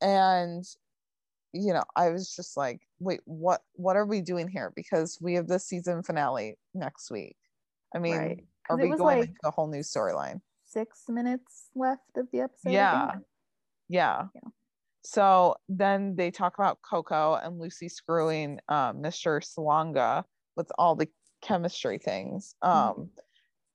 and 0.00 0.64
you 1.52 1.72
know 1.72 1.84
i 1.96 2.08
was 2.08 2.34
just 2.34 2.56
like 2.56 2.80
wait 2.98 3.20
what 3.26 3.60
what 3.74 3.94
are 3.94 4.06
we 4.06 4.22
doing 4.22 4.48
here 4.48 4.72
because 4.74 5.18
we 5.20 5.34
have 5.34 5.46
the 5.46 5.58
season 5.58 6.02
finale 6.02 6.56
next 6.72 7.10
week 7.10 7.36
i 7.94 7.98
mean 7.98 8.16
Right. 8.16 8.44
are 8.70 8.76
we 8.78 8.88
going 8.96 9.20
like, 9.20 9.30
a 9.44 9.50
whole 9.50 9.68
new 9.68 9.80
storyline 9.80 10.40
six 10.74 11.04
minutes 11.08 11.68
left 11.74 12.16
of 12.16 12.26
the 12.32 12.40
episode. 12.40 12.70
Yeah. 12.72 13.12
Yeah. 13.88 14.22
Yeah. 14.34 14.50
So 15.04 15.56
then 15.68 16.16
they 16.16 16.30
talk 16.30 16.54
about 16.58 16.78
Coco 16.82 17.34
and 17.34 17.58
Lucy 17.58 17.88
screwing 17.88 18.58
um, 18.68 19.02
Mr. 19.02 19.40
Salonga 19.42 20.24
with 20.56 20.72
all 20.78 20.96
the 20.96 21.08
chemistry 21.42 21.98
things. 21.98 22.54
Um, 22.62 23.10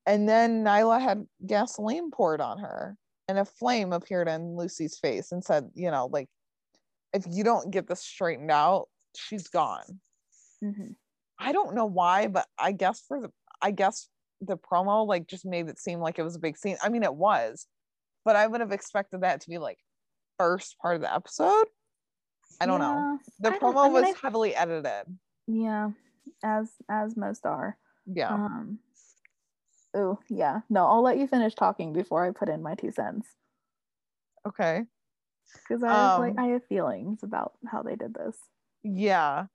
And 0.06 0.28
then 0.28 0.64
Nyla 0.64 1.00
had 1.00 1.28
gasoline 1.46 2.10
poured 2.10 2.42
on 2.42 2.58
her, 2.60 2.98
and 3.28 3.38
a 3.38 3.46
flame 3.46 3.94
appeared 3.94 4.28
in 4.28 4.56
Lucy's 4.56 4.98
face 4.98 5.32
and 5.32 5.44
said, 5.44 5.70
you 5.76 5.92
know, 5.92 6.08
like, 6.12 6.28
if 7.14 7.26
you 7.30 7.44
don't 7.44 7.70
get 7.70 7.88
this 7.88 8.02
straightened 8.02 8.50
out, 8.50 8.88
she's 9.16 9.48
gone. 9.50 10.00
Mhm. 10.64 10.96
I 11.38 11.52
don't 11.52 11.76
know 11.76 11.86
why, 11.86 12.28
but 12.28 12.48
I 12.58 12.72
guess 12.72 13.02
for 13.08 13.22
the, 13.22 13.32
I 13.62 13.72
guess 13.72 14.10
the 14.42 14.58
promo 14.58 15.06
like 15.06 15.28
just 15.28 15.46
made 15.46 15.70
it 15.70 15.78
seem 15.80 16.00
like 16.00 16.18
it 16.18 16.24
was 16.24 16.36
a 16.36 16.40
big 16.40 16.58
scene. 16.58 16.78
I 16.82 16.90
mean, 16.90 17.04
it 17.04 17.14
was, 17.14 17.68
but 18.26 18.36
I 18.36 18.48
would 18.48 18.62
have 18.62 18.72
expected 18.72 19.22
that 19.22 19.42
to 19.42 19.50
be 19.50 19.58
like 19.60 19.78
first 20.40 20.78
part 20.80 20.96
of 20.96 21.02
the 21.02 21.14
episode. 21.14 21.66
I 22.60 22.66
don't 22.66 22.80
know. 22.80 23.20
The 23.40 23.54
I 23.54 23.60
promo 23.60 23.82
I 23.82 23.84
mean, 23.86 23.94
was 23.94 24.04
I- 24.04 24.14
heavily 24.22 24.56
edited. 24.56 25.06
Yeah, 25.48 25.92
as 26.44 26.70
as 26.90 27.16
most 27.16 27.46
are. 27.46 27.78
Yeah. 28.08 28.34
Um. 28.34 28.80
Oh 29.96 30.20
yeah. 30.30 30.62
No, 30.70 30.86
I'll 30.88 31.04
let 31.04 31.18
you 31.18 31.28
finish 31.28 31.54
talking 31.56 31.94
before 31.94 32.26
I 32.26 32.32
put 32.32 32.50
in 32.50 32.62
my 32.62 32.76
two 32.76 32.92
cents 32.92 33.28
okay. 34.48 34.84
because 35.68 35.84
I 35.84 35.92
have, 35.92 36.20
like 36.20 36.38
Um, 36.38 36.40
I 36.40 36.48
have 36.50 36.66
feelings 36.66 37.24
about 37.24 37.54
how 37.68 37.82
they 37.84 37.96
did 37.96 38.14
this. 38.14 38.38
Yeah. 38.84 39.46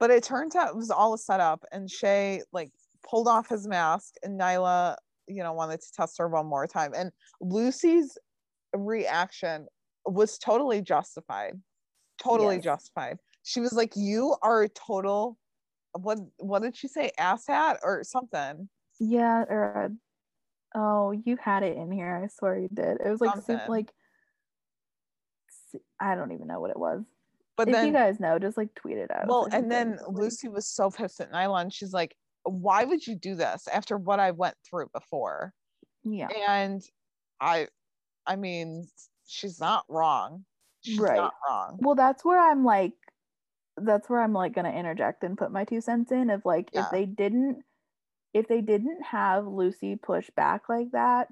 But 0.00 0.10
it 0.10 0.22
turns 0.24 0.56
out 0.56 0.68
it 0.68 0.76
was 0.76 0.90
all 0.90 1.14
a 1.14 1.18
setup, 1.18 1.64
and 1.70 1.90
Shay 1.90 2.42
like 2.52 2.72
pulled 3.08 3.28
off 3.28 3.48
his 3.48 3.66
mask, 3.66 4.14
and 4.22 4.38
Nyla, 4.40 4.96
you 5.28 5.42
know, 5.42 5.52
wanted 5.52 5.80
to 5.80 5.92
test 5.92 6.18
her 6.18 6.28
one 6.28 6.46
more 6.46 6.66
time. 6.66 6.92
And 6.96 7.12
Lucy's 7.40 8.18
reaction 8.74 9.66
was 10.06 10.38
totally 10.38 10.80
justified. 10.82 11.60
Totally 12.22 12.56
Yes. 12.56 12.64
justified. 12.64 13.18
She 13.42 13.60
was 13.60 13.72
like, 13.72 13.92
You 13.96 14.36
are 14.42 14.62
a 14.62 14.68
total 14.68 15.38
what 15.92 16.18
what 16.38 16.62
did 16.62 16.76
she 16.76 16.88
say? 16.88 17.12
Asshat 17.18 17.78
or 17.84 18.02
something. 18.02 18.68
Yeah. 18.98 19.44
Or 19.48 19.84
uh, 20.74 20.78
oh, 20.78 21.12
you 21.12 21.36
had 21.36 21.62
it 21.62 21.76
in 21.76 21.92
here. 21.92 22.22
I 22.24 22.26
swear 22.28 22.58
you 22.58 22.68
did. 22.72 23.00
It 23.04 23.08
was 23.08 23.20
like 23.20 23.34
Something. 23.34 23.60
like 23.68 23.92
I 26.00 26.14
don't 26.14 26.32
even 26.32 26.46
know 26.46 26.60
what 26.60 26.70
it 26.70 26.78
was. 26.78 27.02
But 27.56 27.68
if 27.68 27.74
then 27.74 27.86
you 27.86 27.92
guys 27.92 28.18
know, 28.18 28.38
just 28.38 28.56
like 28.56 28.74
tweet 28.74 28.98
it 28.98 29.10
out. 29.14 29.26
Well, 29.28 29.48
and 29.52 29.70
then 29.70 29.98
Lucy 30.08 30.48
was 30.48 30.66
so 30.66 30.90
pissed 30.90 31.20
at 31.20 31.30
Nylon. 31.30 31.70
she's 31.70 31.92
like, 31.92 32.16
"Why 32.42 32.84
would 32.84 33.06
you 33.06 33.14
do 33.14 33.36
this 33.36 33.68
after 33.68 33.96
what 33.96 34.18
I 34.18 34.32
went 34.32 34.56
through 34.68 34.88
before?" 34.92 35.52
Yeah. 36.02 36.28
And 36.48 36.82
I, 37.40 37.68
I 38.26 38.34
mean, 38.36 38.88
she's 39.26 39.60
not 39.60 39.84
wrong. 39.88 40.44
She's 40.80 40.98
Right. 41.00 41.16
not 41.16 41.34
wrong. 41.48 41.78
Well, 41.80 41.94
that's 41.94 42.24
where 42.24 42.38
I'm 42.38 42.64
like, 42.64 42.94
that's 43.76 44.08
where 44.08 44.20
I'm 44.20 44.32
like 44.32 44.52
gonna 44.54 44.70
interject 44.72 45.24
and 45.24 45.36
put 45.38 45.50
my 45.52 45.64
two 45.64 45.80
cents 45.80 46.12
in 46.12 46.30
of 46.30 46.44
like 46.44 46.70
Yeah. 46.72 46.86
if 46.86 46.90
they 46.90 47.06
didn't, 47.06 47.64
if 48.32 48.48
they 48.48 48.60
didn't 48.60 49.02
have 49.02 49.46
Lucy 49.46 49.96
push 49.96 50.30
back 50.30 50.68
like 50.68 50.92
that, 50.92 51.28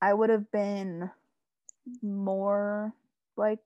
I 0.00 0.14
would 0.14 0.30
have 0.30 0.50
been 0.50 1.10
more 2.02 2.92
like 3.36 3.60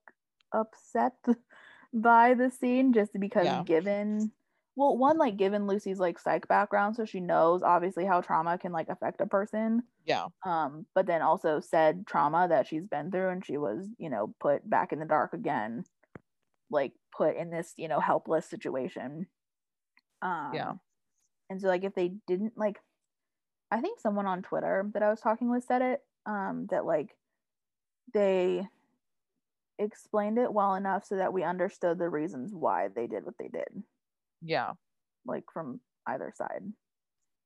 upset 0.53 1.13
by 1.93 2.33
the 2.33 2.49
scene 2.49 2.93
just 2.93 3.13
because 3.19 3.45
Yeah. 3.45 3.63
given 3.65 4.31
well 4.79 4.97
one 4.97 5.17
like 5.17 5.35
given 5.35 5.67
Lucy's 5.67 5.99
like 5.99 6.17
psych 6.17 6.47
background 6.47 6.95
so 6.95 7.03
she 7.03 7.19
knows 7.19 7.61
obviously 7.61 8.05
how 8.05 8.21
trauma 8.21 8.57
can 8.57 8.71
like 8.71 8.87
affect 8.87 9.19
a 9.19 9.27
person 9.27 9.83
Yeah. 10.05 10.27
um 10.45 10.85
but 10.95 11.05
then 11.05 11.21
also 11.21 11.59
said 11.59 12.07
trauma 12.07 12.47
that 12.47 12.65
she's 12.65 12.87
been 12.87 13.11
through 13.11 13.29
and 13.29 13.45
she 13.45 13.57
was 13.57 13.85
you 13.97 14.09
know 14.09 14.33
put 14.39 14.67
back 14.67 14.93
in 14.93 14.99
the 14.99 15.05
dark 15.05 15.33
again 15.33 15.83
like 16.71 16.93
put 17.15 17.35
in 17.35 17.49
this 17.49 17.73
you 17.75 17.89
know 17.89 17.99
helpless 17.99 18.45
situation 18.45 19.27
um 20.21 20.51
Yeah. 20.53 20.73
and 21.49 21.59
so 21.59 21.67
like 21.67 21.83
if 21.83 21.93
they 21.93 22.13
didn't 22.25 22.57
like 22.57 22.79
i 23.71 23.81
think 23.81 23.99
someone 23.99 24.27
on 24.27 24.41
twitter 24.43 24.89
that 24.93 25.03
i 25.03 25.09
was 25.09 25.19
talking 25.19 25.51
with 25.51 25.65
said 25.65 25.81
it 25.81 26.01
um 26.25 26.67
that 26.69 26.85
like 26.85 27.17
they 28.13 28.65
explained 29.77 30.37
it 30.37 30.53
well 30.53 30.75
enough 30.75 31.03
so 31.05 31.17
that 31.17 31.33
we 31.33 31.43
understood 31.43 31.99
the 31.99 32.09
reasons 32.09 32.53
why 32.53 32.87
they 32.95 33.07
did 33.07 33.25
what 33.25 33.37
they 33.37 33.49
did 33.49 33.83
Yeah. 34.41 34.73
like 35.25 35.43
from 35.53 35.79
either 36.07 36.31
side 36.35 36.63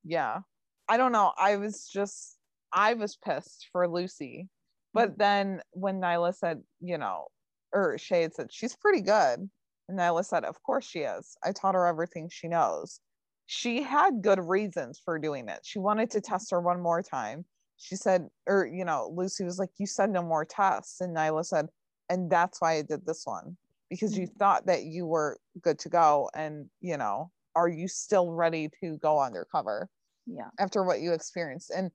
Yeah. 0.04 0.39
I 0.88 0.98
don't 0.98 1.12
know. 1.12 1.32
I 1.38 1.58
was 1.58 1.88
just 1.88 2.38
I 2.74 2.94
was 2.96 3.16
pissed 3.16 3.68
for 3.72 3.88
Lucy. 3.88 4.50
But 4.94 5.14
mm. 5.14 5.18
then 5.18 5.62
when 5.72 6.02
Nyla 6.02 6.36
said, 6.36 6.62
you 6.80 6.98
know, 6.98 7.28
or 7.74 7.98
shade 7.98 8.34
said, 8.34 8.52
she's 8.52 8.76
pretty 8.76 9.02
good. 9.02 9.50
And 9.89 10.00
Nyla 10.00 10.26
said, 10.26 10.46
Of 10.46 10.62
course 10.64 10.86
she 10.86 11.00
is. 11.00 11.36
I 11.44 11.52
taught 11.52 11.76
her 11.76 11.88
everything 11.88 12.30
she 12.32 12.48
knows. 12.48 13.00
She 13.46 13.82
had 13.84 14.22
good 14.22 14.39
reasons 14.39 15.02
for 15.04 15.20
doing 15.20 15.50
it. 15.50 15.60
She 15.64 15.80
wanted 15.80 16.12
to 16.12 16.22
test 16.22 16.52
her 16.52 16.62
one 16.62 16.82
more 16.82 17.02
time. 17.02 17.46
She 17.78 17.96
said, 17.96 18.28
or 18.48 18.66
you 18.66 18.86
know, 18.86 19.12
Lucy 19.14 19.44
was 19.44 19.60
like, 19.60 19.72
You 19.78 19.88
said 19.88 20.10
no 20.10 20.22
more 20.24 20.46
tests. 20.46 21.02
And 21.02 21.16
Nyla 21.16 21.46
said, 21.46 21.68
and 22.10 22.30
that's 22.30 22.62
why 22.62 22.74
I 22.74 22.82
did 22.84 23.06
this 23.06 23.24
one. 23.26 23.58
Because 23.90 24.18
you 24.18 24.28
mm-hmm. 24.28 24.38
thought 24.38 24.66
that 24.66 24.84
you 24.84 25.06
were 25.06 25.38
good 25.62 25.80
to 25.80 25.90
go. 25.90 26.30
And, 26.36 26.70
you 26.82 26.98
know, 26.98 27.32
are 27.56 27.68
you 27.68 27.88
still 27.88 28.32
ready 28.32 28.70
to 28.82 28.98
go 28.98 29.22
undercover? 29.22 29.90
yeah 30.26 30.50
after 30.60 30.84
what 30.84 31.02
you 31.02 31.14
experienced. 31.14 31.72
And 31.76 31.92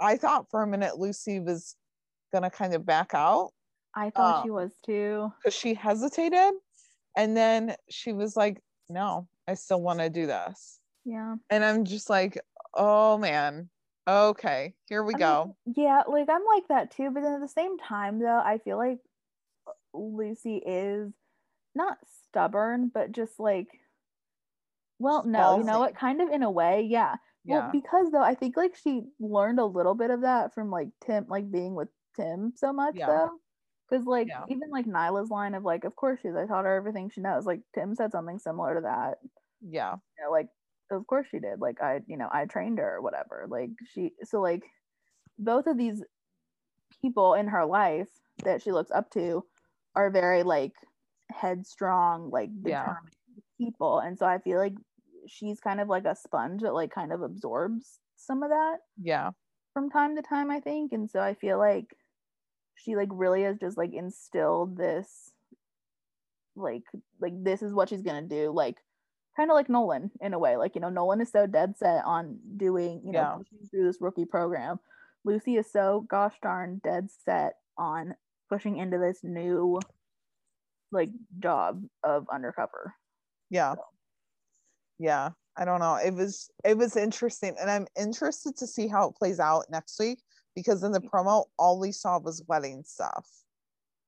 I 0.00 0.16
thought 0.16 0.50
for 0.50 0.62
a 0.62 0.66
minute 0.66 0.98
Lucy 0.98 1.40
was 1.40 1.76
gonna 2.32 2.50
kind 2.50 2.74
of 2.74 2.84
back 2.84 3.12
out 3.14 3.50
i 3.94 4.10
thought 4.10 4.42
she 4.42 4.50
um, 4.50 4.56
was 4.56 4.72
too 4.84 5.32
because 5.38 5.54
she 5.54 5.72
hesitated, 5.74 6.52
and 7.16 7.36
then 7.36 7.76
she 7.88 8.12
was 8.12 8.36
like, 8.36 8.60
"No, 8.88 9.28
I 9.46 9.54
still 9.54 9.80
want 9.80 10.00
to 10.00 10.10
do 10.10 10.26
this." 10.26 10.80
yeah 11.04 11.36
And 11.50 11.64
I'm 11.64 11.84
just 11.84 12.10
like, 12.10 12.38
"Oh 12.74 13.18
man, 13.18 13.68
okay, 14.08 14.74
here 14.86 15.04
we 15.04 15.14
I 15.14 15.16
mean, 15.16 15.20
go." 15.20 15.56
yeah, 15.76 16.02
like 16.08 16.28
I'm 16.28 16.44
like 16.44 16.68
that 16.68 16.90
too, 16.90 17.10
but 17.12 17.22
then 17.22 17.34
at 17.34 17.40
the 17.40 17.48
same 17.48 17.78
time 17.78 18.18
though, 18.18 18.42
I 18.44 18.58
feel 18.58 18.78
like 18.78 18.98
Lucy 19.94 20.56
is 20.56 21.12
not 21.74 21.98
stubborn, 22.28 22.90
but 22.92 23.12
just 23.12 23.38
like 23.40 23.68
well, 24.98 25.24
no, 25.26 25.58
you 25.58 25.64
know 25.64 25.80
what? 25.80 25.96
Kind 25.96 26.20
of 26.22 26.28
in 26.30 26.42
a 26.42 26.50
way, 26.50 26.86
yeah. 26.88 27.16
Yeah, 27.44 27.60
Well, 27.60 27.70
because 27.72 28.10
though 28.12 28.22
I 28.22 28.34
think 28.34 28.56
like 28.56 28.74
she 28.76 29.02
learned 29.20 29.58
a 29.58 29.64
little 29.64 29.94
bit 29.94 30.10
of 30.10 30.22
that 30.22 30.54
from 30.54 30.70
like 30.70 30.88
Tim, 31.04 31.26
like 31.28 31.50
being 31.50 31.74
with 31.74 31.88
Tim 32.16 32.52
so 32.56 32.72
much 32.72 32.94
Yeah. 32.96 33.06
though. 33.06 33.30
Because 33.90 34.06
like 34.06 34.28
Yeah. 34.28 34.44
even 34.48 34.70
like 34.70 34.86
Nyla's 34.86 35.30
line 35.30 35.54
of 35.54 35.64
like, 35.64 35.84
of 35.84 35.94
course 35.96 36.20
she's 36.22 36.34
I 36.34 36.46
taught 36.46 36.64
her 36.64 36.74
everything 36.74 37.10
she 37.10 37.20
knows. 37.20 37.44
Like 37.44 37.60
Tim 37.74 37.94
said 37.94 38.12
something 38.12 38.38
similar 38.38 38.76
to 38.76 38.80
that. 38.82 39.18
yeah, 39.60 39.94
You 40.18 40.24
know, 40.24 40.30
like 40.30 40.48
of 40.90 41.06
course 41.06 41.26
she 41.30 41.38
did. 41.40 41.60
Like 41.60 41.82
I, 41.82 42.00
you 42.06 42.16
know, 42.16 42.28
I 42.32 42.46
trained 42.46 42.78
her 42.78 42.94
or 42.96 43.02
whatever. 43.02 43.46
Like 43.48 43.70
she 43.92 44.12
so 44.22 44.40
like 44.40 44.62
both 45.38 45.66
of 45.66 45.76
these 45.76 46.02
people 47.02 47.34
in 47.34 47.48
her 47.48 47.66
life 47.66 48.08
that 48.44 48.62
she 48.62 48.72
looks 48.72 48.90
up 48.90 49.10
to 49.10 49.44
are 49.96 50.10
very 50.10 50.42
like 50.42 50.72
headstrong, 51.30 52.30
like 52.30 52.50
Yeah. 52.62 52.82
determined 52.86 53.14
people. 53.58 53.98
And 54.00 54.18
so 54.18 54.26
I 54.26 54.38
feel 54.38 54.58
like 54.58 54.74
she's 55.26 55.60
kind 55.60 55.80
of 55.80 55.88
like 55.88 56.04
a 56.04 56.14
sponge 56.16 56.62
that 56.62 56.74
like 56.74 56.92
kind 56.92 57.12
of 57.12 57.22
absorbs 57.22 57.98
some 58.16 58.42
of 58.42 58.50
that 58.50 58.78
yeah, 59.02 59.30
from 59.72 59.90
time 59.90 60.16
to 60.16 60.22
time, 60.22 60.50
I 60.50 60.60
think. 60.60 60.92
And 60.92 61.10
so 61.10 61.20
I 61.20 61.34
feel 61.34 61.58
like 61.58 61.96
she 62.76 62.96
like 62.96 63.08
really 63.12 63.42
has 63.42 63.58
just 63.58 63.78
like 63.78 63.92
instilled 63.94 64.76
this 64.76 65.32
like 66.56 66.84
like 67.20 67.32
this 67.42 67.62
is 67.62 67.72
what 67.72 67.88
she's 67.88 68.02
gonna 68.02 68.22
do, 68.22 68.52
like 68.52 68.76
kind 69.36 69.50
of 69.50 69.54
like 69.54 69.68
Nolan 69.68 70.10
in 70.20 70.32
a 70.34 70.38
way. 70.38 70.56
Like, 70.56 70.74
you 70.74 70.80
know, 70.80 70.90
Nolan 70.90 71.20
is 71.20 71.30
so 71.32 71.46
dead 71.46 71.76
set 71.76 72.04
on 72.04 72.38
doing, 72.56 73.02
you 73.04 73.12
know, 73.12 73.44
Yeah. 73.50 73.68
through 73.70 73.84
this 73.86 74.00
rookie 74.00 74.24
program. 74.26 74.78
Lucy 75.24 75.56
is 75.56 75.70
so 75.70 76.06
gosh 76.08 76.34
darn 76.42 76.80
dead 76.84 77.10
set 77.10 77.54
on 77.76 78.14
pushing 78.54 78.78
into 78.78 78.98
this 78.98 79.18
new 79.24 79.80
like 80.92 81.10
job 81.40 81.82
of 82.04 82.26
undercover. 82.32 82.94
yeah, 83.50 83.74
yeah. 84.98 85.30
I 85.56 85.64
don't 85.64 85.80
know. 85.80 85.96
It 85.96 86.14
was 86.14 86.50
it 86.64 86.76
was 86.76 86.96
interesting, 86.96 87.56
and 87.60 87.70
I'm 87.70 87.86
interested 87.98 88.56
to 88.56 88.66
see 88.66 88.88
how 88.88 89.08
it 89.08 89.16
plays 89.16 89.38
out 89.40 89.66
next 89.70 89.98
week 90.00 90.20
because 90.56 90.82
in 90.82 90.92
the 90.92 91.00
promo, 91.00 91.44
all 91.58 91.78
we 91.80 91.92
saw 91.92 92.18
was 92.18 92.42
wedding 92.48 92.82
stuff. 92.84 93.28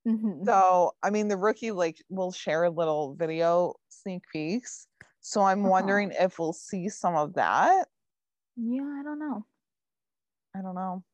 Mhm. 0.06 0.44
So, 0.46 0.92
I 1.02 1.10
mean, 1.10 1.28
the 1.28 1.36
rookie 1.36 1.72
like 1.72 1.96
will 2.08 2.32
share 2.32 2.64
a 2.64 2.70
little 2.70 3.14
video 3.14 3.74
sneak 3.88 4.22
peeks. 4.32 4.86
So 5.20 5.42
I'm 5.42 5.60
Uh-huh. 5.60 5.70
wondering 5.70 6.12
if 6.12 6.38
we'll 6.38 6.52
see 6.52 6.88
some 6.88 7.16
of 7.16 7.34
that. 7.34 7.88
Yeah, 8.56 8.82
I 9.00 9.02
don't 9.02 9.18
know. 9.18 9.46
I 10.54 10.62
don't 10.62 10.74
know. 10.74 11.04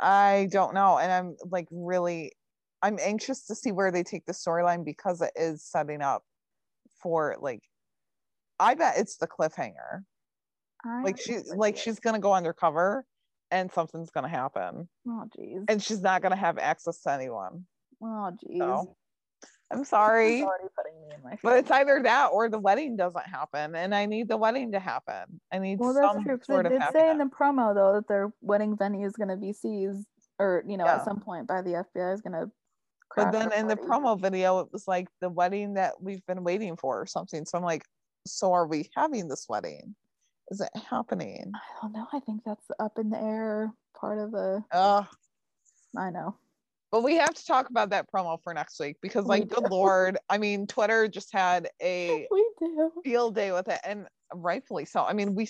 I 0.00 0.48
don't 0.50 0.74
know. 0.74 0.98
And 0.98 1.12
I'm 1.12 1.36
like 1.50 1.66
really 1.70 2.32
I'm 2.82 2.98
anxious 3.00 3.46
to 3.46 3.54
see 3.54 3.72
where 3.72 3.90
they 3.90 4.02
take 4.02 4.26
the 4.26 4.32
storyline 4.32 4.84
because 4.84 5.20
it 5.20 5.32
is 5.34 5.64
setting 5.64 6.02
up 6.02 6.22
for 7.02 7.36
like 7.40 7.62
I 8.58 8.74
bet 8.74 8.98
it's 8.98 9.16
the 9.16 9.26
cliffhanger. 9.26 10.02
I 10.84 11.02
Like 11.02 11.20
she 11.20 11.38
like 11.56 11.76
she's 11.76 12.00
gonna 12.00 12.18
go 12.18 12.32
undercover 12.32 13.04
and 13.50 13.72
something's 13.72 14.10
gonna 14.10 14.28
happen. 14.28 14.88
Oh 15.06 15.24
jeez. 15.38 15.64
And 15.68 15.82
she's 15.82 16.00
not 16.00 16.22
gonna 16.22 16.36
have 16.36 16.58
access 16.58 17.00
to 17.02 17.12
anyone. 17.12 17.64
Oh 18.02 18.30
jeez. 18.44 18.58
So 18.58 18.96
I'm 19.72 19.84
sorry. 19.84 20.44
putting 20.76 21.00
me 21.00 21.14
in 21.14 21.22
my 21.24 21.36
But 21.42 21.58
it's 21.58 21.70
either 21.70 22.00
that 22.04 22.26
or 22.26 22.48
the 22.48 22.58
wedding 22.58 22.96
doesn't 22.96 23.26
happen, 23.26 23.74
and 23.74 23.94
I 23.94 24.06
need 24.06 24.28
the 24.28 24.36
wedding 24.36 24.72
to 24.72 24.80
happen. 24.80 25.40
I 25.52 25.58
need 25.58 25.78
Well, 25.78 25.92
that's 25.92 26.22
true. 26.22 26.36
Because 26.36 26.46
sort 26.46 26.66
of 26.66 26.72
did 26.72 26.82
say 26.92 27.10
in 27.10 27.18
the 27.18 27.24
promo 27.24 27.74
though 27.74 27.94
that 27.94 28.08
their 28.08 28.32
wedding 28.40 28.76
venue 28.76 29.06
is 29.06 29.14
going 29.14 29.28
to 29.28 29.36
be 29.36 29.52
seized, 29.52 30.06
or 30.38 30.62
you 30.66 30.76
know, 30.76 30.84
Yeah. 30.84 30.96
at 30.96 31.04
some 31.04 31.20
point 31.20 31.46
by 31.48 31.62
the 31.62 31.84
FBI 31.94 32.14
is 32.14 32.20
going 32.20 32.34
to. 32.34 32.50
But 33.14 33.32
then 33.32 33.52
in 33.52 33.66
the 33.66 33.76
promo 33.76 34.20
video, 34.20 34.60
it 34.60 34.68
was 34.72 34.86
like 34.86 35.08
the 35.20 35.30
wedding 35.30 35.74
that 35.74 35.94
we've 36.00 36.24
been 36.26 36.44
waiting 36.44 36.76
for 36.76 37.00
or 37.00 37.06
something. 37.06 37.44
So 37.46 37.56
I'm 37.56 37.64
like, 37.64 37.84
so 38.26 38.52
are 38.52 38.66
we 38.66 38.90
having 38.94 39.28
this 39.28 39.46
wedding? 39.48 39.94
Is 40.50 40.60
it 40.60 40.70
happening? 40.88 41.50
I 41.54 41.58
don't 41.82 41.92
know. 41.92 42.06
I 42.12 42.20
think 42.20 42.42
that's 42.44 42.66
up 42.78 42.98
in 42.98 43.10
the 43.10 43.18
air 43.18 43.72
part 43.98 44.18
of 44.18 44.32
the. 44.32 44.62
Ugh. 44.72 45.06
I 45.96 46.10
know. 46.10 46.36
But 46.90 47.02
we 47.02 47.16
have 47.16 47.34
to 47.34 47.44
talk 47.44 47.68
about 47.70 47.90
that 47.90 48.06
promo 48.12 48.38
for 48.42 48.54
next 48.54 48.78
week 48.80 48.96
because, 49.02 49.26
We 49.26 49.30
like, 49.30 49.48
good 49.48 49.64
do. 49.64 49.68
lord, 49.68 50.18
I 50.30 50.38
mean, 50.38 50.66
Twitter 50.66 51.08
just 51.08 51.32
had 51.32 51.68
a 51.82 52.28
We 52.30 52.44
field 53.04 53.34
day 53.34 53.52
with 53.52 53.68
it, 53.68 53.80
and 53.84 54.08
rightfully 54.34 54.84
so. 54.84 55.04
I 55.04 55.12
mean, 55.12 55.34
we 55.34 55.48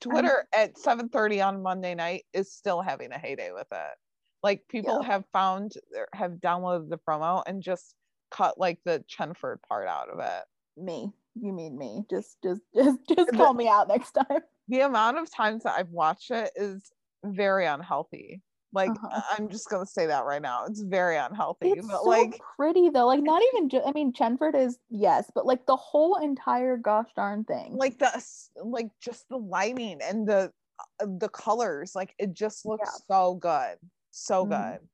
Twitter 0.00 0.46
at 0.54 0.78
7:30 0.78 1.40
on 1.46 1.62
Monday 1.62 1.94
night 1.94 2.24
is 2.32 2.52
still 2.52 2.82
having 2.82 3.12
a 3.12 3.18
heyday 3.18 3.52
with 3.52 3.68
it. 3.72 3.94
Like 4.42 4.66
people 4.68 5.00
Yeah. 5.00 5.06
have 5.06 5.24
found 5.32 5.74
er, 5.96 6.08
have 6.14 6.32
downloaded 6.34 6.90
the 6.90 6.98
promo 6.98 7.42
and 7.46 7.62
just 7.62 7.94
cut 8.30 8.58
like 8.58 8.80
the 8.84 9.04
Chenford 9.08 9.58
part 9.68 9.88
out 9.88 10.08
of 10.10 10.20
it. 10.20 10.44
Me. 10.76 11.12
You 11.36 11.52
mean 11.52 11.78
me? 11.78 12.04
Just, 12.10 12.38
just, 12.42 12.62
just, 12.74 12.98
just 13.08 13.32
call 13.34 13.54
me 13.54 13.68
out 13.68 13.88
next 13.88 14.12
time. 14.12 14.42
The 14.68 14.80
amount 14.80 15.18
of 15.18 15.30
times 15.30 15.64
that 15.64 15.74
I've 15.78 15.90
watched 15.90 16.30
it 16.30 16.50
is 16.56 16.90
very 17.24 17.66
unhealthy. 17.66 18.42
Like 18.72 18.90
Uh-huh. 18.90 19.22
I'm 19.32 19.48
just 19.48 19.68
gonna 19.68 19.86
say 19.86 20.06
that 20.06 20.24
right 20.24 20.40
now. 20.42 20.64
It's 20.66 20.80
very 20.82 21.16
unhealthy. 21.16 21.70
It's 21.70 21.86
but 21.88 22.02
so 22.02 22.08
like 22.08 22.40
pretty 22.56 22.88
though. 22.90 23.06
Like 23.06 23.22
not 23.22 23.42
even. 23.54 23.68
Ju- 23.68 23.82
I 23.84 23.92
mean, 23.92 24.12
Chenford 24.12 24.54
is 24.54 24.78
yes, 24.88 25.30
but 25.34 25.44
like 25.46 25.66
the 25.66 25.76
whole 25.76 26.16
entire 26.16 26.76
gosh 26.76 27.08
darn 27.16 27.44
thing. 27.44 27.74
like 27.76 27.98
the 27.98 28.24
like 28.62 28.90
just 29.00 29.28
the 29.28 29.36
lighting 29.38 30.00
and 30.02 30.26
the 30.28 30.52
uh, 31.00 31.06
the 31.18 31.28
colors 31.28 31.94
like 31.94 32.14
it 32.18 32.32
just 32.32 32.64
looks 32.64 32.88
Yeah. 32.90 33.14
so 33.16 33.34
good 33.34 33.76
so 34.12 34.46
Mhm. 34.46 34.48
good 34.78 34.88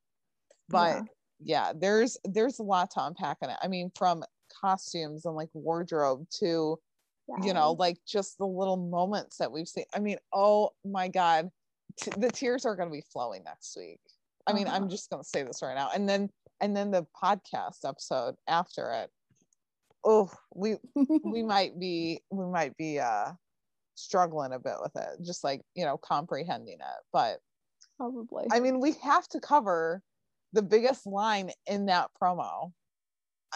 but 0.69 1.03
yeah. 1.39 1.73
there's 1.77 2.17
there's 2.25 2.59
a 2.59 2.63
lot 2.65 2.91
to 2.93 3.05
unpack 3.05 3.39
in 3.43 3.51
it 3.51 3.57
i 3.63 3.69
mean 3.69 3.91
from 3.97 4.25
costumes 4.61 5.25
and 5.27 5.37
like 5.37 5.49
wardrobe 5.53 6.27
to 6.31 6.79
you 7.43 7.53
know 7.55 7.73
like 7.73 7.99
just 8.07 8.39
the 8.39 8.47
little 8.47 8.77
moments 8.77 9.37
that 9.39 9.51
we've 9.53 9.69
seen 9.69 9.85
i 9.95 9.99
mean 10.01 10.17
oh 10.33 10.71
my 10.85 11.07
god 11.09 11.51
T- 12.01 12.13
the 12.17 12.31
tears 12.31 12.65
are 12.65 12.77
going 12.77 12.89
to 12.89 12.93
be 12.93 13.05
flowing 13.13 13.43
next 13.45 13.77
week 13.77 14.01
i 14.47 14.53
mean 14.53 14.67
Uh-huh. 14.67 14.77
i'm 14.77 14.89
just 14.89 15.11
going 15.11 15.23
to 15.23 15.29
say 15.29 15.43
this 15.43 15.63
right 15.63 15.75
now 15.75 15.91
and 15.95 16.09
then 16.09 16.29
and 16.61 16.77
then 16.77 16.91
the 16.91 17.07
podcast 17.23 17.85
episode 17.85 18.35
after 18.49 18.93
it 18.93 19.11
oh 20.05 20.31
we 20.55 20.77
we 21.25 21.43
might 21.55 21.79
be 21.79 22.21
we 22.31 22.45
might 22.47 22.77
be 22.77 22.99
uh 23.01 23.33
struggling 23.95 24.53
a 24.53 24.59
bit 24.59 24.77
with 24.83 24.95
it 24.97 25.25
just 25.25 25.43
like 25.43 25.63
you 25.75 25.85
know 25.85 25.97
comprehending 25.97 26.75
it 26.81 27.03
but 27.13 27.39
probably. 27.97 28.45
i 28.53 28.61
mean 28.61 28.79
we 28.81 28.93
have 29.03 29.27
to 29.29 29.41
cover 29.41 30.03
the 30.53 30.63
biggest 30.63 31.07
line 31.07 31.51
in 31.67 31.87
that 31.87 32.11
promo 32.23 32.73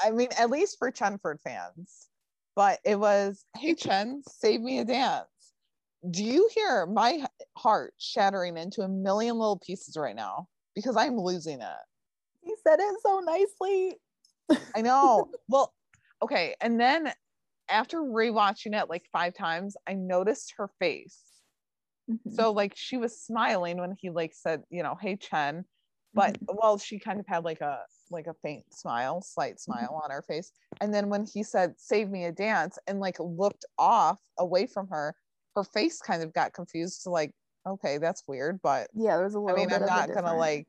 I 0.03 0.13
mean, 0.13 0.29
at 0.39 0.51
least 0.51 0.79
for 0.79 0.91
Chenford 0.91 1.41
fans. 1.43 2.09
But 2.57 2.79
it 2.85 2.99
was, 2.99 3.45
hey 3.57 3.75
Chen, 3.75 4.23
save 4.29 4.61
me 4.61 4.79
a 4.79 4.85
dance. 4.85 5.27
Do 6.09 6.25
you 6.25 6.49
hear 6.55 6.87
my 6.87 7.27
heart 7.57 7.95
shattering 7.99 8.57
into 8.57 8.83
a 8.83 8.89
million 8.89 9.37
little 9.37 9.59
pieces 9.59 9.97
right 9.97 10.17
now? 10.17 10.49
Because 10.75 10.97
I'm 10.97 11.19
losing 11.19 11.61
it. 11.61 11.77
He 12.43 12.55
said 12.67 12.81
it 12.81 13.01
so 13.03 13.21
nicely. 13.21 13.97
I 14.75 14.81
know. 14.81 15.31
well, 15.49 15.75
okay. 16.23 16.55
And 16.61 16.81
then 16.81 17.13
after 17.69 17.99
rewatching 17.99 18.81
it 18.81 18.89
like 18.89 19.05
five 19.13 19.35
times, 19.35 19.77
I 19.87 19.95
noticed 19.95 20.55
her 20.57 20.69
face. 20.79 21.21
Mhm. 22.09 22.35
So 22.35 22.53
like 22.53 22.75
she 22.77 22.97
was 22.97 23.21
smiling 23.21 23.79
when 23.79 23.95
he 23.99 24.11
like 24.11 24.33
said, 24.35 24.63
you 24.71 24.83
know, 24.83 24.97
hey 25.01 25.17
Chen. 25.17 25.65
But 26.13 26.39
well, 26.49 26.77
she 26.79 26.99
kind 26.99 27.21
of 27.21 27.27
had 27.27 27.45
like 27.45 27.61
a 27.61 27.85
like 28.11 28.27
a 28.27 28.35
faint 28.43 28.65
smile, 28.75 29.23
slight 29.23 29.61
smile 29.61 30.01
on 30.03 30.11
her 30.11 30.23
face. 30.23 30.51
And 30.81 30.93
then 30.93 31.09
when 31.09 31.25
he 31.25 31.45
said, 31.45 31.75
save 31.79 32.11
me 32.11 32.25
a 32.25 32.33
dance, 32.33 32.79
and 32.89 32.99
like 32.99 33.17
looked 33.21 33.65
off 33.79 34.21
away 34.39 34.67
from 34.67 34.89
her, 34.89 35.15
her 35.57 35.65
face 35.65 36.01
kind 36.01 36.23
of 36.23 36.33
got 36.33 36.53
confused 36.53 37.03
to 37.05 37.11
like, 37.11 37.33
okay, 37.67 37.99
that's 37.99 38.23
weird. 38.27 38.61
But 38.63 38.89
yeah, 38.95 39.17
there's 39.17 39.35
a 39.35 39.39
a 39.39 39.47
I 39.47 39.53
I 39.53 39.57
mean, 39.57 39.73
I'm 39.73 39.85
not 39.87 40.13
gonna 40.13 40.37
like, 40.37 40.69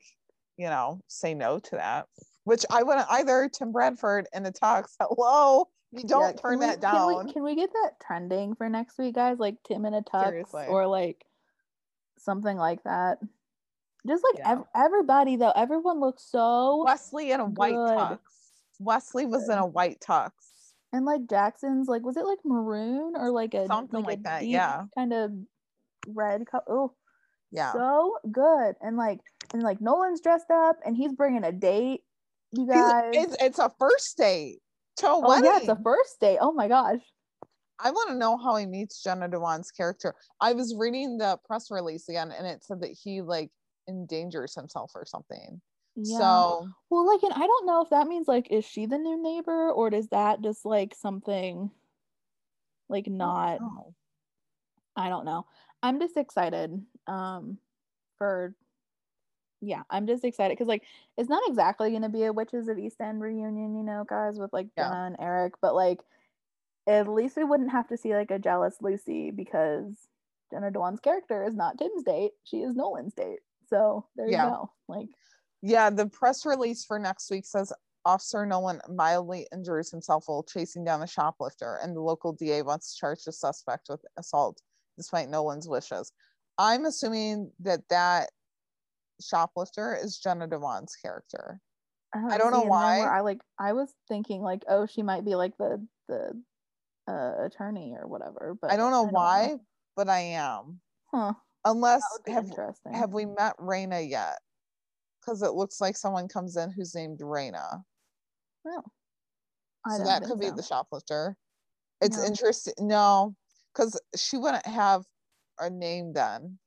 you 0.57 0.67
know, 0.67 1.01
say 1.07 1.34
no 1.34 1.59
to 1.59 1.75
that. 1.75 2.07
Which 2.43 2.65
I 2.71 2.84
wouldn't 2.84 3.07
either. 3.09 3.49
Tim 3.53 3.71
Bradford 3.71 4.27
in 4.34 4.43
the 4.43 4.51
talks. 4.51 4.95
Hello, 4.99 5.67
you 5.91 6.03
don't 6.03 6.36
Yeah, 6.36 6.41
turn 6.41 6.59
we- 6.59 6.65
that 6.65 6.82
can 6.82 6.93
down. 6.93 7.25
we, 7.27 7.34
can 7.34 7.43
we 7.43 7.55
get 7.55 7.71
that 7.71 7.91
trending 8.05 8.55
for 8.55 8.67
next 8.69 8.97
week, 8.97 9.15
guys? 9.15 9.38
Like 9.39 9.57
Tim 9.63 9.86
in 9.86 9.93
a 9.93 10.01
tux 10.01 10.25
Seriously. 10.25 10.65
or 10.67 10.88
like 10.88 11.23
something 12.17 12.57
like 12.57 12.84
that. 12.84 13.19
Just 14.07 14.23
like 14.23 14.39
Yeah. 14.39 14.51
ev- 14.53 14.65
everybody 14.75 15.36
though, 15.36 15.51
everyone 15.51 15.99
looks 15.99 16.23
so 16.23 16.84
Wesley 16.86 17.32
in 17.32 17.39
a 17.39 17.45
white 17.45 17.75
good. 17.75 17.97
tux. 17.97 18.19
Wesley 18.79 19.27
was 19.27 19.47
in 19.47 19.59
a 19.59 19.65
white 19.65 19.99
tux. 19.99 20.32
And 20.93 21.05
like 21.05 21.21
Jackson's 21.29 21.87
like 21.87 22.03
was 22.03 22.17
it 22.17 22.25
like 22.25 22.39
maroon 22.43 23.13
or 23.15 23.31
like 23.31 23.53
a 23.53 23.65
Something 23.67 24.03
like 24.03 24.23
that, 24.23 24.45
yeah. 24.45 24.83
kind 24.97 25.13
of 25.13 25.31
red 26.07 26.45
color. 26.47 26.63
Oh, 26.67 26.93
Yeah. 27.51 27.73
so 27.73 28.17
good. 28.31 28.75
And 28.81 28.97
like 28.97 29.19
and 29.53 29.61
like 29.63 29.81
Nolan's 29.81 30.21
dressed 30.21 30.51
up 30.51 30.77
and 30.85 30.95
he's 30.95 31.13
bringing 31.13 31.43
a 31.43 31.51
date. 31.51 32.01
You 32.51 32.67
guys. 32.67 33.11
it's, 33.13 33.35
it's 33.41 33.59
a 33.59 33.71
first 33.79 34.17
date 34.17 34.59
to 34.97 35.07
a 35.07 35.09
oh 35.11 35.19
wedding. 35.27 35.45
yeah, 35.45 35.57
it's 35.57 35.67
a 35.69 35.77
first 35.83 36.19
date. 36.19 36.39
Oh 36.41 36.51
my 36.51 36.67
gosh. 36.67 36.99
I 37.83 37.89
want 37.89 38.09
to 38.09 38.15
know 38.15 38.37
how 38.37 38.55
he 38.57 38.65
meets 38.67 39.01
Jenna 39.01 39.27
Dewan's 39.27 39.71
character. 39.71 40.13
I 40.39 40.53
was 40.53 40.75
reading 40.77 41.17
the 41.17 41.37
press 41.45 41.71
release 41.71 42.09
again, 42.09 42.31
and 42.31 42.45
it 42.45 42.63
said 42.63 42.81
that 42.81 42.91
he 42.91 43.21
like 43.21 43.49
endangers 43.89 44.53
himself 44.53 44.91
or 44.93 45.05
something. 45.05 45.59
Yeah. 45.95 46.17
So 46.17 46.69
Well, 46.89 47.05
like, 47.07 47.23
and 47.23 47.33
I 47.33 47.45
don't 47.45 47.65
know 47.65 47.81
if 47.81 47.89
that 47.89 48.07
means 48.07 48.27
like, 48.27 48.51
is 48.51 48.65
she 48.65 48.85
the 48.85 48.97
new 48.97 49.21
neighbor 49.21 49.71
or 49.71 49.89
does 49.89 50.07
that 50.09 50.41
just 50.41 50.65
like 50.65 50.95
something 50.95 51.71
like 52.89 53.07
not? 53.07 53.59
oh, 53.61 53.93
I 54.95 55.09
don't 55.09 55.25
know. 55.25 55.45
I'm 55.83 55.99
just 55.99 56.17
excited 56.17 56.81
um 57.07 57.57
for 58.17 58.53
yeah, 59.61 59.83
I'm 59.89 60.07
just 60.07 60.23
excited 60.25 60.57
because 60.57 60.67
like 60.67 60.83
it's 61.17 61.29
not 61.29 61.43
exactly 61.47 61.91
gonna 61.91 62.09
be 62.09 62.23
a 62.23 62.33
Witches 62.33 62.67
of 62.67 62.77
East 62.79 62.99
End 62.99 63.21
reunion, 63.21 63.75
you 63.75 63.83
know, 63.83 64.03
guys, 64.07 64.39
with 64.39 64.51
like 64.53 64.67
Yeah. 64.77 64.85
Jenna 64.89 65.05
and 65.07 65.15
Eric, 65.19 65.53
but 65.61 65.75
like 65.75 65.99
at 66.87 67.07
least 67.07 67.37
we 67.37 67.43
wouldn't 67.43 67.71
have 67.71 67.87
to 67.89 67.97
see 67.97 68.15
like 68.15 68.31
a 68.31 68.39
jealous 68.39 68.77
Lucy 68.81 69.29
because 69.31 69.93
Jenna 70.51 70.71
Dewan's 70.71 70.99
character 70.99 71.45
is 71.45 71.55
not 71.55 71.77
Tim's 71.77 72.03
date, 72.03 72.31
she 72.43 72.57
is 72.57 72.75
Nolan's 72.75 73.13
date. 73.13 73.39
So 73.69 74.05
there 74.15 74.27
Yeah. 74.27 74.45
you 74.45 74.51
go. 74.51 74.71
Like 74.87 75.09
yeah. 75.62 75.89
The 75.89 76.07
press 76.07 76.45
release 76.45 76.86
for 76.86 76.99
next 76.99 77.30
week 77.32 77.45
says 77.45 77.72
Officer 78.05 78.45
Nolan 78.45 78.82
mildly 78.89 79.47
injures 79.53 79.91
himself 79.91 80.26
while 80.28 80.43
chasing 80.43 80.84
down 80.84 81.01
a 81.01 81.07
shoplifter, 81.07 81.80
and 81.82 81.95
the 81.95 82.01
local 82.01 82.34
DA 82.34 82.62
wants 82.62 82.93
to 82.93 82.99
charge 82.99 83.24
the 83.24 83.32
suspect 83.32 83.88
with 83.89 84.03
assault 84.18 84.62
despite 84.97 85.30
Nolan's 85.30 85.68
wishes. 85.68 86.12
I'm 86.57 86.86
assuming 86.86 87.51
that 87.62 87.82
that 87.89 88.30
shoplifter 89.22 89.97
is 90.01 90.18
Jenna 90.18 90.47
Dewan's 90.47 90.95
character. 90.95 91.59
I 92.14 92.38
don't 92.38 92.51
know 92.51 92.64
see, 92.64 92.68
why. 92.68 92.99
I 92.99 93.22
like 93.22 93.39
I 93.57 93.74
was 93.74 93.93
thinking 94.07 94.41
like, 94.41 94.64
oh, 94.68 94.86
she 94.86 95.01
might 95.01 95.24
be 95.24 95.36
like 95.36 95.57
the 95.57 95.86
the 96.09 96.41
uh, 97.07 97.45
attorney 97.45 97.95
or 97.97 98.07
whatever. 98.07 98.57
But 98.62 98.72
I 98.72 98.78
don't 98.78 98.91
know 98.91 99.07
why, 99.07 99.55
but 99.95 100.09
I 100.09 100.20
am. 100.20 100.82
Huh. 101.14 101.34
Unless 101.64 102.01
That 102.01 102.09
would 102.14 102.26
be 102.26 102.32
have 102.32 102.76
have 102.93 103.14
we 103.14 103.26
met 103.26 103.55
Raina 103.57 104.07
yet? 104.09 104.39
Because 105.22 105.43
it 105.43 105.53
looks 105.53 105.80
like 105.80 105.95
someone 105.95 106.28
comes 106.28 106.57
in 106.57 106.72
who's 106.72 106.95
named 106.95 107.19
Raina. 107.19 107.84
Oh. 108.67 108.84
I 109.86 109.97
So 109.97 110.03
that 110.03 110.24
could 110.24 110.39
be 110.39 110.47
so. 110.47 110.55
the 110.55 110.63
shoplifter. 110.63 111.38
It's 112.01 112.17
No. 112.17 112.26
interesting. 112.26 112.74
No, 112.80 113.36
because 113.74 113.99
she 114.15 114.38
wouldn't 114.38 114.65
have 114.65 115.03
a 115.59 115.69
name 115.69 116.13
then. 116.13 116.57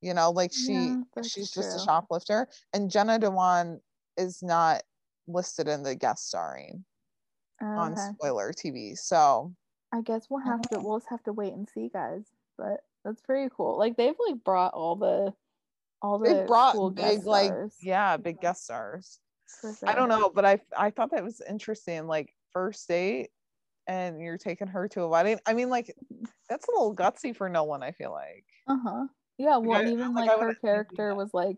You 0.00 0.14
know, 0.14 0.30
like 0.30 0.52
she 0.52 0.72
Yeah, 0.72 1.22
she's 1.22 1.50
just 1.50 1.76
a 1.76 1.84
shoplifter, 1.84 2.48
and 2.72 2.90
Jenna 2.90 3.18
Dewan 3.18 3.80
is 4.16 4.42
not 4.42 4.82
listed 5.26 5.68
in 5.68 5.82
the 5.82 5.94
guest 5.94 6.28
starring 6.28 6.84
oh, 7.60 7.66
on 7.66 7.96
spoiler 7.96 8.52
TV. 8.52 8.96
So 8.96 9.54
I 9.92 10.02
guess 10.02 10.26
we'll 10.28 10.44
have 10.44 10.62
to 10.62 10.78
we'll 10.80 10.98
just 10.98 11.10
have 11.10 11.24
to 11.24 11.32
wait 11.32 11.54
and 11.54 11.68
see, 11.68 11.88
guys. 11.88 12.24
But 12.56 12.82
that's 13.04 13.20
pretty 13.22 13.50
cool. 13.56 13.78
Like 13.78 13.96
they've 13.96 14.14
like 14.28 14.44
brought 14.44 14.74
all 14.74 14.96
the 14.96 15.34
all 16.02 16.18
the 16.18 16.34
they 16.34 16.46
brought 16.46 16.74
cool 16.74 16.90
big 16.90 17.04
guest 17.16 17.26
like 17.26 17.46
stars, 17.48 17.76
yeah, 17.82 18.16
big 18.16 18.40
guest 18.40 18.64
stars. 18.64 19.20
for 19.60 19.74
I 19.86 19.94
don't 19.94 20.08
know, 20.08 20.30
but 20.30 20.44
I 20.44 20.60
I 20.76 20.90
thought 20.90 21.10
that 21.12 21.24
was 21.24 21.40
interesting. 21.48 22.06
Like 22.06 22.34
first 22.52 22.86
date, 22.88 23.30
and 23.86 24.20
you're 24.20 24.38
taking 24.38 24.68
her 24.68 24.88
to 24.88 25.02
a 25.02 25.08
wedding. 25.08 25.38
I 25.46 25.54
mean, 25.54 25.68
like 25.70 25.94
that's 26.48 26.68
a 26.68 26.70
little 26.70 26.94
gutsy 26.94 27.34
for 27.34 27.48
Nolan. 27.48 27.82
I 27.82 27.92
feel 27.92 28.10
like. 28.12 28.44
Uh 28.68 28.76
huh. 28.82 29.06
Yeah. 29.38 29.58
Well, 29.58 29.76
I- 29.76 29.80
and 29.80 29.88
I 29.88 29.92
even 29.92 30.14
like, 30.14 30.26
like, 30.26 30.30
her 30.30 30.46
wouldn't 30.46 30.60
think 30.60 30.90
of 30.90 30.96
character 30.96 31.14
was 31.14 31.34
like, 31.34 31.56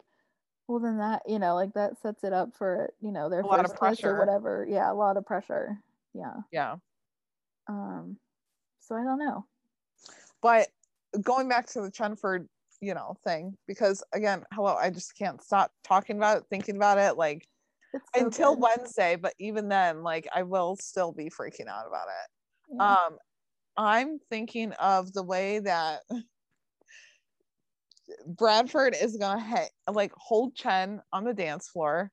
well, 0.67 0.81
then 0.81 0.99
that 0.99 1.23
you 1.27 1.39
know, 1.39 1.55
like 1.55 1.75
that 1.75 2.01
sets 2.01 2.25
it 2.25 2.33
up 2.33 2.55
for 2.57 2.93
you 3.01 3.11
know 3.13 3.29
their 3.29 3.41
A 3.41 3.47
lot 3.47 3.65
of 3.65 3.71
first 3.79 3.99
kiss 4.01 4.05
or 4.05 4.19
whatever. 4.19 4.67
Yeah, 4.69 4.91
a 4.91 4.95
lot 4.95 5.17
of 5.17 5.25
pressure. 5.27 5.83
Yeah. 6.15 6.35
Yeah, 6.53 6.77
Um. 7.69 8.19
So 8.81 8.95
I 8.97 9.05
don't 9.05 9.19
know. 9.19 9.47
but 10.41 10.69
going 11.21 11.49
back 11.49 11.67
to 11.69 11.81
the 11.81 11.91
Chenford, 11.91 12.49
you 12.81 12.95
know, 12.95 13.17
thing 13.25 13.57
because 13.67 14.03
again, 14.13 14.45
hello, 14.53 14.75
I 14.75 14.91
just 14.91 15.17
can't 15.17 15.43
stop 15.43 15.73
talking 15.85 16.17
about 16.17 16.39
it, 16.39 16.45
thinking 16.51 16.77
about 16.77 16.99
it, 16.99 17.17
like 17.17 17.47
so 18.15 18.25
until 18.25 18.55
good. 18.55 18.63
Wednesday. 18.63 19.17
But 19.17 19.35
even 19.39 19.69
then, 19.69 20.03
like 20.03 20.29
I 20.35 20.43
will 20.45 20.77
still 20.77 21.13
be 21.13 21.31
freaking 21.31 21.69
out 21.69 21.87
about 21.87 22.07
it. 22.09 22.77
Yeah. 22.77 22.93
Um, 22.95 23.19
I'm 23.77 24.19
thinking 24.31 24.73
of 24.73 25.13
the 25.13 25.23
way 25.23 25.61
that 25.61 26.01
Bradford 28.27 28.97
is 29.01 29.17
gonna 29.17 29.41
ha- 29.41 29.93
like 29.93 30.13
hold 30.17 30.55
Chen 30.55 31.01
on 31.13 31.25
the 31.25 31.35
dance 31.35 31.69
floor. 31.69 32.11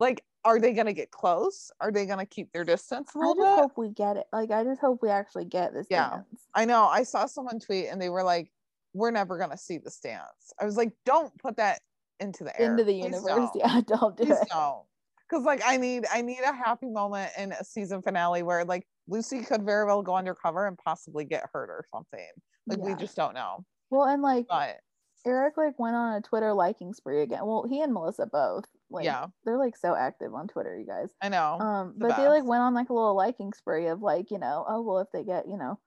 Like, 0.00 0.24
are 0.44 0.60
they 0.60 0.72
gonna 0.72 0.92
get 0.92 1.10
close? 1.10 1.70
Are 1.80 1.90
they 1.92 2.06
gonna 2.06 2.26
keep 2.26 2.52
their 2.52 2.64
distance 2.64 3.10
a 3.14 3.18
I 3.18 3.22
just 3.28 3.38
bit? 3.38 3.60
hope 3.60 3.72
we 3.76 3.90
get 3.90 4.16
it. 4.16 4.26
Like 4.32 4.50
I 4.50 4.64
just 4.64 4.80
hope 4.80 5.00
we 5.02 5.08
actually 5.08 5.46
get 5.46 5.72
this 5.72 5.86
Yeah. 5.88 6.10
dance. 6.10 6.46
I 6.54 6.64
know. 6.64 6.84
I 6.84 7.04
saw 7.04 7.26
someone 7.26 7.60
tweet 7.60 7.86
and 7.86 8.00
they 8.00 8.08
were 8.08 8.22
like, 8.22 8.50
"We're 8.94 9.10
never 9.10 9.38
gonna 9.38 9.58
see 9.58 9.78
this 9.78 9.98
dance." 10.00 10.52
I 10.60 10.64
was 10.64 10.76
like, 10.76 10.92
"Don't 11.04 11.36
put 11.38 11.56
that 11.56 11.80
into 12.20 12.44
the 12.44 12.58
air. 12.58 12.70
Into 12.70 12.84
the 12.84 12.92
Please 12.92 13.04
universe. 13.04 13.50
don't. 13.52 13.56
Yeah, 13.56 13.80
don't 13.86 14.16
do 14.16 14.24
Please 14.24 14.40
it. 14.40 14.48
don't." 14.50 14.84
Because 15.28 15.44
like 15.44 15.62
I 15.64 15.76
need 15.76 16.06
I 16.12 16.22
need 16.22 16.40
a 16.40 16.52
happy 16.52 16.88
moment 16.88 17.32
in 17.36 17.52
a 17.52 17.64
season 17.64 18.02
finale 18.02 18.42
where 18.42 18.64
like 18.64 18.86
Lucy 19.08 19.42
could 19.42 19.62
very 19.64 19.84
well 19.84 20.02
go 20.02 20.14
undercover 20.16 20.66
and 20.66 20.78
possibly 20.78 21.24
get 21.24 21.44
hurt 21.52 21.70
or 21.70 21.84
something. 21.92 22.28
Like 22.66 22.78
we 22.78 22.94
just 22.94 23.16
don't 23.16 23.34
know. 23.34 23.64
Well, 23.90 24.04
and 24.04 24.22
like 24.22 24.46
But 24.48 24.78
Eric 25.26 25.56
like 25.56 25.78
went 25.78 25.96
on 25.96 26.14
a 26.14 26.20
Twitter 26.20 26.52
liking 26.52 26.92
spree 26.92 27.22
again. 27.22 27.40
Well, 27.46 27.64
he 27.68 27.80
and 27.80 27.92
Melissa 27.92 28.26
both. 28.26 28.64
Like 28.90 29.04
Yeah. 29.06 29.26
they're 29.44 29.58
like 29.58 29.76
so 29.76 29.94
active 29.94 30.34
on 30.34 30.48
Twitter, 30.48 30.78
you 30.78 30.86
guys. 30.86 31.08
I 31.22 31.30
know. 31.30 31.58
Um, 31.58 31.94
the 31.96 32.08
but 32.08 32.16
they 32.16 32.28
like 32.28 32.44
went 32.44 32.62
on 32.62 32.74
like 32.74 32.90
a 32.90 32.94
little 32.94 33.14
liking 33.16 33.52
spree 33.54 33.86
of 33.86 34.02
like, 34.02 34.30
you 34.30 34.38
know, 34.38 34.64
oh 34.68 34.82
well 34.82 34.98
if 34.98 35.08
they 35.12 35.24
get, 35.24 35.48
you 35.48 35.56
know, 35.56 35.78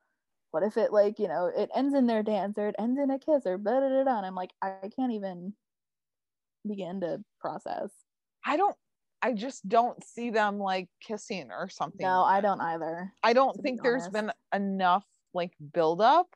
what 0.52 0.64
if 0.64 0.78
it 0.78 0.92
like, 0.92 1.20
you 1.20 1.28
know, 1.28 1.52
it 1.56 1.70
ends 1.76 1.94
in 1.94 2.08
their 2.08 2.24
dance 2.24 2.58
or 2.58 2.70
it 2.70 2.76
ends 2.80 3.00
in 3.00 3.12
a 3.12 3.20
kiss 3.20 3.46
or 3.46 3.58
blah 3.58 3.80
blah 3.80 3.90
blah, 3.90 4.04
blah. 4.04 4.18
and 4.18 4.26
I'm 4.26 4.36
like, 4.36 4.52
I 4.62 4.90
can't 4.96 5.14
even 5.14 5.54
begin 6.68 7.02
to 7.02 7.24
process. 7.40 7.92
I 8.46 8.58
don't 8.58 8.76
I 9.22 9.34
just 9.34 9.68
don't 9.68 10.04
see 10.04 10.30
them 10.30 10.60
like 10.60 10.90
kissing 11.02 11.50
or 11.52 11.70
something. 11.70 12.06
No, 12.06 12.24
I 12.24 12.42
don't 12.42 12.62
either. 12.62 13.12
I 13.24 13.34
don't 13.34 13.54
to 13.54 13.62
be 13.62 13.70
think 13.70 13.84
there's 13.84 14.08
been 14.10 14.32
enough 14.54 15.06
like 15.34 15.54
build 15.74 16.02
up. 16.02 16.28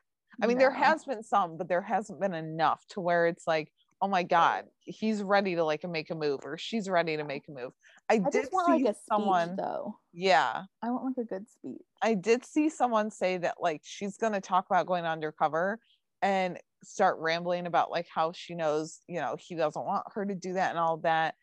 I 0.42 0.46
mean, 0.46 0.58
there 0.58 0.72
has 0.72 1.04
been 1.04 1.22
some, 1.22 1.56
but 1.56 1.68
there 1.68 1.82
hasn't 1.82 2.20
been 2.20 2.34
enough 2.34 2.82
to 2.90 3.00
where 3.00 3.26
it's 3.26 3.46
like, 3.46 3.70
oh 4.02 4.08
my 4.08 4.24
god, 4.24 4.64
he's 4.80 5.22
ready 5.22 5.54
to 5.54 5.64
like 5.64 5.88
make 5.88 6.10
a 6.10 6.14
move 6.14 6.40
or 6.44 6.58
she's 6.58 6.90
ready 6.90 7.16
to 7.16 7.24
make 7.24 7.44
a 7.48 7.52
move. 7.52 7.72
I, 8.10 8.14
I 8.14 8.18
did 8.18 8.32
just 8.32 8.52
want 8.52 8.66
see 8.66 8.84
like 8.84 8.94
a 8.94 8.94
speech 8.94 9.04
someone. 9.08 9.56
though. 9.56 9.96
Yeah, 10.12 10.64
I 10.82 10.90
want 10.90 11.16
like 11.16 11.24
a 11.24 11.28
good 11.28 11.48
speech. 11.48 11.80
I 12.02 12.14
did 12.14 12.44
see 12.44 12.68
someone 12.68 13.10
say 13.10 13.38
that 13.38 13.56
like 13.60 13.80
she's 13.84 14.16
gonna 14.16 14.40
talk 14.40 14.66
about 14.68 14.86
going 14.86 15.04
undercover 15.04 15.78
and 16.20 16.58
start 16.82 17.18
rambling 17.20 17.66
about 17.66 17.92
like 17.92 18.06
how 18.12 18.32
she 18.32 18.54
knows, 18.54 18.98
you 19.06 19.20
know, 19.20 19.36
he 19.38 19.54
doesn't 19.54 19.84
want 19.84 20.04
her 20.14 20.26
to 20.26 20.34
do 20.34 20.54
that 20.54 20.70
and 20.70 20.78
all 20.78 20.96
that, 20.98 21.36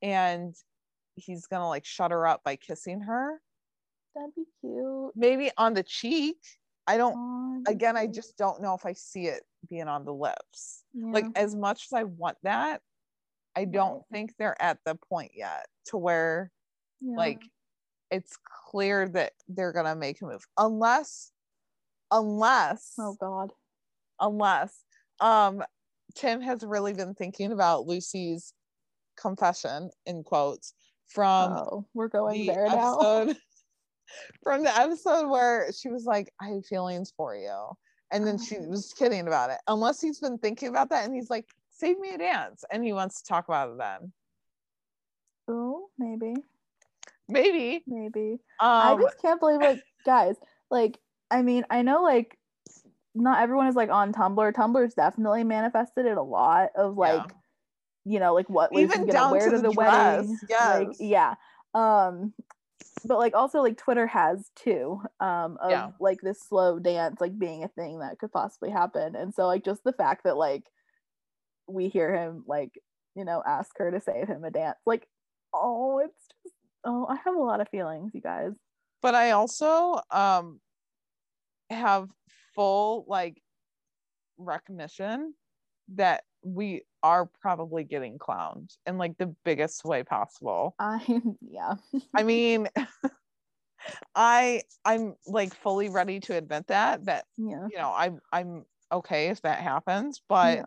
and 0.00 0.54
he's 1.16 1.46
gonna 1.46 1.68
like 1.68 1.84
shut 1.84 2.10
her 2.10 2.26
up 2.26 2.42
by 2.44 2.56
kissing 2.56 3.02
her. 3.02 3.40
That'd 4.14 4.34
be 4.34 4.44
cute. 4.62 5.12
Maybe 5.14 5.50
on 5.58 5.74
the 5.74 5.82
cheek. 5.82 6.38
I 6.86 6.96
don't 6.96 7.62
that'd 7.62 7.76
again, 7.76 7.96
I 7.96 8.06
just 8.06 8.38
don't 8.38 8.62
know 8.62 8.74
if 8.74 8.86
I 8.86 8.94
see 8.94 9.26
it 9.26 9.42
being 9.68 9.88
on 9.88 10.04
the 10.04 10.12
lips. 10.14 10.84
Yeah. 10.94 11.12
Like 11.12 11.26
as 11.36 11.54
much 11.54 11.86
as 11.90 11.92
I 11.92 12.04
want 12.04 12.38
that, 12.42 12.80
I 13.56 13.64
don't 13.64 14.02
think 14.12 14.32
they're 14.38 14.60
at 14.60 14.78
the 14.84 14.96
point 15.08 15.32
yet 15.34 15.66
to 15.86 15.96
where 15.96 16.50
Yeah. 17.00 17.16
like 17.16 17.42
it's 18.10 18.36
clear 18.70 19.08
that 19.08 19.32
they're 19.48 19.72
gonna 19.72 19.96
make 19.96 20.20
a 20.22 20.26
move. 20.26 20.44
Unless 20.58 21.32
unless 22.10 22.92
oh 22.98 23.16
god. 23.20 23.52
unless 24.20 24.84
um 25.20 25.62
Tim 26.14 26.40
has 26.40 26.62
really 26.62 26.94
been 26.94 27.14
thinking 27.14 27.52
about 27.52 27.86
Lucy's 27.86 28.52
confession 29.20 29.90
in 30.06 30.22
quotes 30.22 30.72
from 31.08 31.52
oh, 31.52 31.86
we're 31.94 32.08
going 32.08 32.46
the 32.46 32.52
there 32.52 32.66
now. 32.66 32.98
episode 33.00 33.36
from 34.42 34.62
the 34.64 34.76
episode 34.78 35.28
where 35.28 35.70
she 35.72 35.88
was 35.88 36.04
like, 36.04 36.32
I 36.40 36.48
have 36.48 36.66
feelings 36.66 37.12
for 37.16 37.34
you. 37.36 37.70
And 38.12 38.26
then 38.26 38.38
she 38.38 38.56
Oh. 38.58 38.68
was 38.68 38.92
kidding 38.92 39.26
about 39.26 39.50
it. 39.50 39.58
Unless 39.66 40.00
he's 40.00 40.20
been 40.20 40.38
thinking 40.38 40.68
about 40.68 40.90
that 40.90 41.04
and 41.04 41.14
he's 41.14 41.30
like, 41.30 41.46
save 41.70 41.98
me 41.98 42.14
a 42.14 42.18
dance. 42.18 42.64
And 42.70 42.84
he 42.84 42.92
wants 42.92 43.20
to 43.22 43.28
talk 43.28 43.48
about 43.48 43.70
it 43.70 43.78
then. 43.78 44.12
Oh, 45.48 45.88
maybe, 45.98 46.34
Maybe. 47.28 47.84
maybe. 47.86 48.38
I 48.60 48.94
Um 48.94 49.00
just 49.00 49.20
can't 49.20 49.40
believe 49.40 49.60
like 49.60 49.80
guys, 50.04 50.36
like 50.70 50.98
I 51.30 51.42
mean, 51.42 51.64
I 51.70 51.82
know 51.82 52.02
like 52.02 52.38
not 53.14 53.40
everyone 53.42 53.66
is 53.68 53.74
like 53.76 53.90
on 53.90 54.12
Tumblr. 54.12 54.52
Tumblr's 54.52 54.94
definitely 54.94 55.44
manifested 55.44 56.06
it 56.06 56.16
a 56.16 56.22
lot 56.22 56.70
of 56.76 56.96
like 56.96 57.14
Yeah. 57.16 57.26
you 58.04 58.20
know, 58.20 58.34
like 58.34 58.48
what 58.48 58.72
Lucy's 58.72 58.94
Even 58.94 59.06
down 59.08 59.32
wear 59.32 59.50
to 59.50 59.56
to 59.56 59.62
the 59.62 59.68
the, 59.68 59.72
wedding. 59.72 60.38
dress, 60.48 60.80
Like 60.80 60.96
yeah. 61.00 61.34
Um 61.74 62.32
but 63.04 63.18
like 63.18 63.34
also 63.34 63.60
like 63.62 63.76
Twitter 63.76 64.06
has 64.06 64.50
too, 64.56 65.00
um, 65.20 65.58
of 65.60 65.70
Yeah. 65.70 65.90
like 66.00 66.20
this 66.22 66.40
slow 66.40 66.78
dance 66.78 67.20
like 67.20 67.38
being 67.38 67.62
a 67.64 67.68
thing 67.68 67.98
that 68.00 68.18
could 68.18 68.32
possibly 68.32 68.70
happen. 68.70 69.14
And 69.16 69.34
so 69.34 69.46
like 69.46 69.64
just 69.64 69.84
the 69.84 69.92
fact 69.92 70.24
that 70.24 70.36
like 70.36 70.64
we 71.68 71.88
hear 71.88 72.14
him 72.14 72.44
like, 72.46 72.72
you 73.14 73.24
know, 73.24 73.42
ask 73.46 73.70
her 73.78 73.90
to 73.90 74.00
save 74.00 74.28
him 74.28 74.44
a 74.44 74.50
dance, 74.50 74.78
like, 74.86 75.06
oh, 75.54 75.98
it's 75.98 76.28
just 76.44 76.54
oh, 76.84 77.06
I 77.08 77.16
have 77.24 77.34
a 77.34 77.38
lot 77.42 77.60
of 77.60 77.68
feelings, 77.68 78.12
you 78.14 78.20
guys. 78.20 78.52
but 79.02 79.14
I 79.14 79.32
also 79.32 80.00
um 80.10 80.60
have 81.70 82.08
full 82.54 83.04
like 83.08 83.42
recognition 84.38 85.34
that 85.94 86.24
we 86.46 86.82
are 87.02 87.26
probably 87.26 87.84
getting 87.84 88.18
clowned 88.18 88.76
in 88.86 88.98
like 88.98 89.18
the 89.18 89.26
biggest 89.44 89.84
way 89.84 90.02
possible. 90.02 90.74
I'm 90.80 91.36
yeah. 91.40 91.74
I 92.14 92.22
mean 92.22 92.68
I 94.14 94.62
I'm 94.84 95.16
like 95.26 95.54
fully 95.54 95.88
ready 95.88 96.20
to 96.20 96.36
admit 96.36 96.66
that 96.68 97.04
that 97.04 97.26
Yeah. 97.36 97.68
you 97.70 97.76
know 97.78 97.92
I'm 97.94 98.20
I'm 98.32 98.66
okay 98.92 99.28
if 99.28 99.42
that 99.42 99.60
happens, 99.60 100.22
but 100.28 100.58
yeah. 100.58 100.64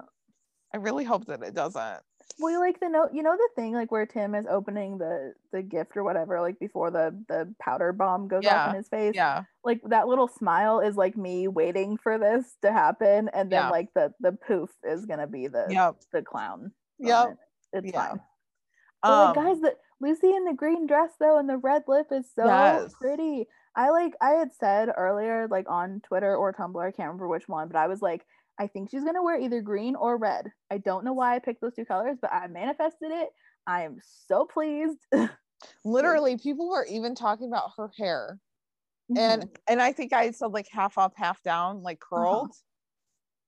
I 0.74 0.78
really 0.78 1.06
hope 1.06 1.26
that 1.26 1.44
it 1.44 1.54
doesn't. 1.54 2.04
Well, 2.40 2.60
like 2.62 2.80
the 2.80 2.88
note, 2.90 3.10
you 3.14 3.22
know 3.22 3.36
the 3.36 3.50
thing 3.56 3.74
like 3.74 3.92
where 3.92 4.06
Tim 4.06 4.34
is 4.34 4.46
opening 4.50 4.98
the 4.98 5.34
the 5.52 5.62
gift 5.62 5.98
or 5.98 6.04
whatever, 6.04 6.40
like 6.40 6.58
before 6.60 6.90
the 6.90 7.14
the 7.28 7.54
powder 7.60 7.92
bomb 7.92 8.28
goes 8.30 8.46
off 8.46 8.68
in 8.68 8.74
his 8.76 8.88
face. 8.88 9.14
Yeah. 9.16 9.44
Like 9.64 9.82
that 9.90 10.08
little 10.08 10.28
smile 10.28 10.80
is 10.80 10.96
like 10.96 11.18
me 11.18 11.48
waiting 11.50 11.98
for 11.98 12.18
this 12.18 12.56
to 12.62 12.72
happen, 12.72 13.30
and 13.34 13.52
then 13.52 13.64
Yeah. 13.64 13.70
like 13.70 13.94
the 13.94 14.14
the 14.22 14.32
poof 14.32 14.70
is 14.84 15.06
gonna 15.06 15.28
be 15.28 15.48
the 15.48 15.66
Yep. 15.70 15.96
the 16.14 16.22
clown. 16.22 16.72
Yep. 17.00 17.20
moment. 17.24 17.40
It's 17.74 17.92
Yeah. 17.92 18.10
fine. 18.10 18.22
But 19.02 19.18
like 19.18 19.36
Um, 19.38 19.46
guys, 19.46 19.62
the 19.62 19.76
Lucy 20.02 20.34
in 20.34 20.46
the 20.46 20.54
green 20.54 20.88
dress 20.88 21.12
though, 21.20 21.38
and 21.38 21.50
the 21.50 21.58
red 21.58 21.84
lip 21.88 22.08
is 22.12 22.32
so 22.34 22.46
Yes. 22.46 22.94
pretty. 23.02 23.48
I 23.76 23.90
like 23.90 24.16
I 24.22 24.32
had 24.32 24.54
said 24.54 24.90
earlier, 24.96 25.48
like 25.50 25.70
on 25.70 26.02
Twitter 26.02 26.36
or 26.36 26.54
Tumblr, 26.54 26.82
I 26.82 26.92
can't 26.92 27.08
remember 27.08 27.28
which 27.28 27.48
one, 27.50 27.68
but 27.68 27.78
I 27.78 27.88
was 27.88 28.02
like, 28.02 28.26
I 28.60 28.68
think 28.68 28.90
she's 28.92 29.04
gonna 29.06 29.24
wear 29.24 29.40
either 29.40 29.62
green 29.62 29.96
or 29.96 30.18
red. 30.18 30.52
I 30.70 30.78
don't 30.80 31.06
know 31.06 31.14
why 31.14 31.36
I 31.36 31.40
picked 31.40 31.62
those 31.62 31.76
two 31.76 31.86
colors, 31.86 32.18
but 32.22 32.32
I 32.34 32.48
manifested 32.48 33.10
it. 33.12 33.30
I 33.66 33.84
am 33.84 33.98
so 34.28 34.46
pleased. 34.46 35.00
literally 35.86 36.38
people 36.38 36.70
were 36.70 36.86
even 36.86 37.16
talking 37.16 37.48
about 37.48 37.72
her 37.78 37.90
hair. 37.98 38.38
And 39.16 39.44
Mhm. 39.44 39.56
and 39.68 39.82
I 39.82 39.94
think 39.94 40.12
I 40.14 40.32
said 40.32 40.52
like 40.52 40.68
half 40.70 40.98
up, 40.98 41.14
half 41.16 41.42
down, 41.42 41.82
like 41.84 42.00
curled. 42.00 42.52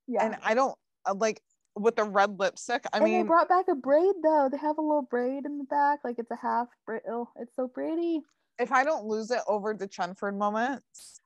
yeah, 0.07 0.25
And 0.25 0.37
I 0.43 0.53
don't 0.53 0.77
uh, 1.05 1.13
like 1.13 1.43
with 1.75 1.97
the 1.97 2.03
red 2.05 2.39
lipstick. 2.39 2.85
I 2.93 2.97
and 2.99 3.07
they 3.07 3.23
brought 3.23 3.49
back 3.49 3.67
a 3.67 3.75
braid 3.75 4.15
though. 4.23 4.49
They 4.49 4.57
have 4.57 4.77
a 4.77 4.81
little 4.81 5.03
braid 5.03 5.45
in 5.45 5.57
the 5.57 5.65
back, 5.65 5.99
like 6.03 6.19
it's 6.19 6.31
a 6.31 6.35
half 6.35 6.67
braid. 6.85 7.01
Oh, 7.09 7.29
it's 7.35 7.55
so 7.55 7.67
pretty. 7.67 8.21
if 8.59 8.71
I 8.71 8.83
don't 8.83 9.05
lose 9.05 9.29
it 9.31 9.41
over 9.47 9.73
the 9.73 9.87
Chenford 9.87 10.37
moment, 10.37 10.83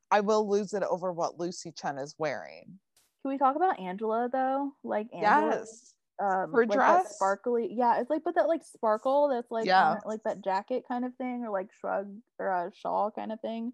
I 0.09 0.21
will 0.21 0.49
lose 0.49 0.73
it 0.73 0.83
over 0.83 1.11
what 1.13 1.39
Lucy 1.39 1.71
Chen 1.71 1.97
is 1.97 2.15
wearing. 2.17 2.79
Can 3.25 3.31
we 3.31 3.39
talk 3.39 3.55
about 3.55 3.79
Angela 3.79 4.29
though? 4.31 4.73
Like 4.83 5.07
Angela, 5.11 5.49
Yes. 5.55 5.95
um, 6.21 6.51
Her 6.53 6.59
like 6.67 6.69
dress? 6.69 7.15
sparkly. 7.15 7.73
Yeah, 7.73 7.99
it's 7.99 8.07
like 8.11 8.23
but 8.23 8.35
that 8.35 8.47
like 8.47 8.63
sparkle 8.63 9.29
that's 9.29 9.49
like 9.49 9.65
Yeah. 9.65 9.93
on 9.93 10.01
like 10.05 10.21
that 10.25 10.43
jacket 10.43 10.83
kind 10.87 11.03
of 11.03 11.15
thing, 11.15 11.43
or 11.43 11.49
like 11.49 11.71
shrug 11.73 12.15
or 12.37 12.49
a 12.49 12.71
shawl 12.75 13.09
kind 13.09 13.31
of 13.31 13.41
thing 13.41 13.73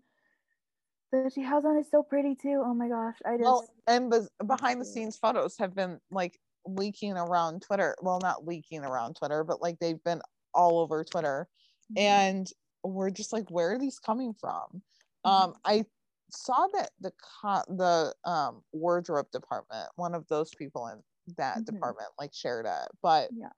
that 1.11 1.33
she 1.33 1.41
has 1.41 1.65
on 1.65 1.75
is 1.75 1.91
so 1.91 2.01
pretty 2.01 2.33
too. 2.33 2.63
Oh 2.65 2.73
my 2.73 2.87
gosh, 2.87 3.17
I 3.25 3.31
just 3.31 3.43
Well, 3.43 3.67
and 3.87 4.09
bes- 4.09 4.29
behind 4.47 4.79
the 4.79 4.85
scenes 4.85 5.17
photos 5.17 5.57
have 5.57 5.75
been 5.75 5.99
like 6.11 6.39
leaking 6.65 7.17
around 7.17 7.61
Twitter. 7.63 7.93
Well, 8.01 8.19
not 8.21 8.47
leaking 8.47 8.85
around 8.85 9.17
Twitter, 9.17 9.43
but 9.43 9.61
like 9.61 9.79
they've 9.79 10.01
been 10.05 10.21
all 10.53 10.79
over 10.79 11.03
Twitter. 11.03 11.49
Mhm. 11.91 11.99
And 11.99 12.47
we're 12.85 13.09
just 13.09 13.33
like, 13.33 13.51
where 13.51 13.73
are 13.73 13.77
these 13.77 13.99
coming 13.99 14.33
from? 14.33 14.81
Mhm. 15.27 15.29
Um, 15.29 15.55
I 15.65 15.85
saw 16.31 16.67
that 16.73 16.91
the 16.99 17.11
co- 17.41 17.63
the 17.67 18.13
um 18.25 18.63
wardrobe 18.71 19.29
department, 19.31 19.89
one 19.95 20.15
of 20.15 20.27
those 20.27 20.53
people 20.55 20.87
in 20.87 21.03
that 21.37 21.59
Mhm. 21.59 21.65
department, 21.65 22.09
like 22.19 22.33
shared 22.33 22.65
it, 22.65 22.87
but 23.01 23.29
Yeah. 23.33 23.49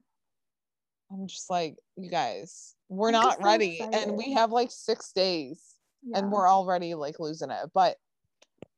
I'm 1.11 1.27
just 1.27 1.49
like, 1.49 1.77
you 1.95 2.09
guys, 2.09 2.75
we're 2.89 3.09
I'm 3.09 3.13
not 3.13 3.37
so 3.37 3.43
ready, 3.43 3.79
and 3.79 4.17
we 4.17 4.33
have 4.33 4.51
like 4.51 4.71
six 4.71 5.11
days, 5.11 5.75
and 6.13 6.31
we're 6.31 6.49
already 6.49 6.95
like 6.95 7.19
losing 7.19 7.51
it. 7.51 7.71
But 7.73 7.97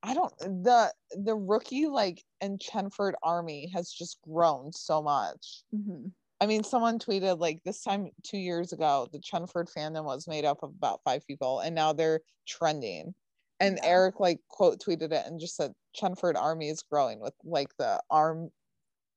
I 0.03 0.13
don't 0.13 0.37
the 0.39 0.93
the 1.11 1.35
rookie 1.35 1.87
like 1.87 2.23
and 2.41 2.59
Chenford 2.59 3.13
army 3.23 3.67
has 3.73 3.91
just 3.91 4.21
grown 4.21 4.71
so 4.73 5.01
much. 5.01 5.63
Mhm. 5.73 6.11
I 6.41 6.47
mean, 6.47 6.63
someone 6.63 6.99
tweeted 6.99 7.39
like 7.39 7.63
this 7.63 7.81
time 7.81 8.11
two 8.23 8.37
years 8.37 8.73
ago, 8.73 9.07
the 9.11 9.19
Chenford 9.19 9.73
fandom 9.73 10.03
was 10.03 10.27
made 10.27 10.43
up 10.45 10.61
of 10.63 10.71
about 10.71 11.01
five 11.03 11.25
people, 11.25 11.61
and 11.61 11.73
now 11.73 11.93
they're 11.93 12.21
trending. 12.45 13.15
And 13.59 13.79
Yeah. 13.81 13.89
Eric 13.89 14.19
like 14.19 14.39
quote 14.49 14.79
tweeted 14.79 15.11
it 15.11 15.25
and 15.25 15.39
just 15.39 15.55
said 15.55 15.73
Chenford 15.95 16.35
army 16.35 16.69
is 16.69 16.83
growing 16.83 17.19
with 17.19 17.33
like 17.43 17.75
the 17.77 18.01
arm, 18.09 18.51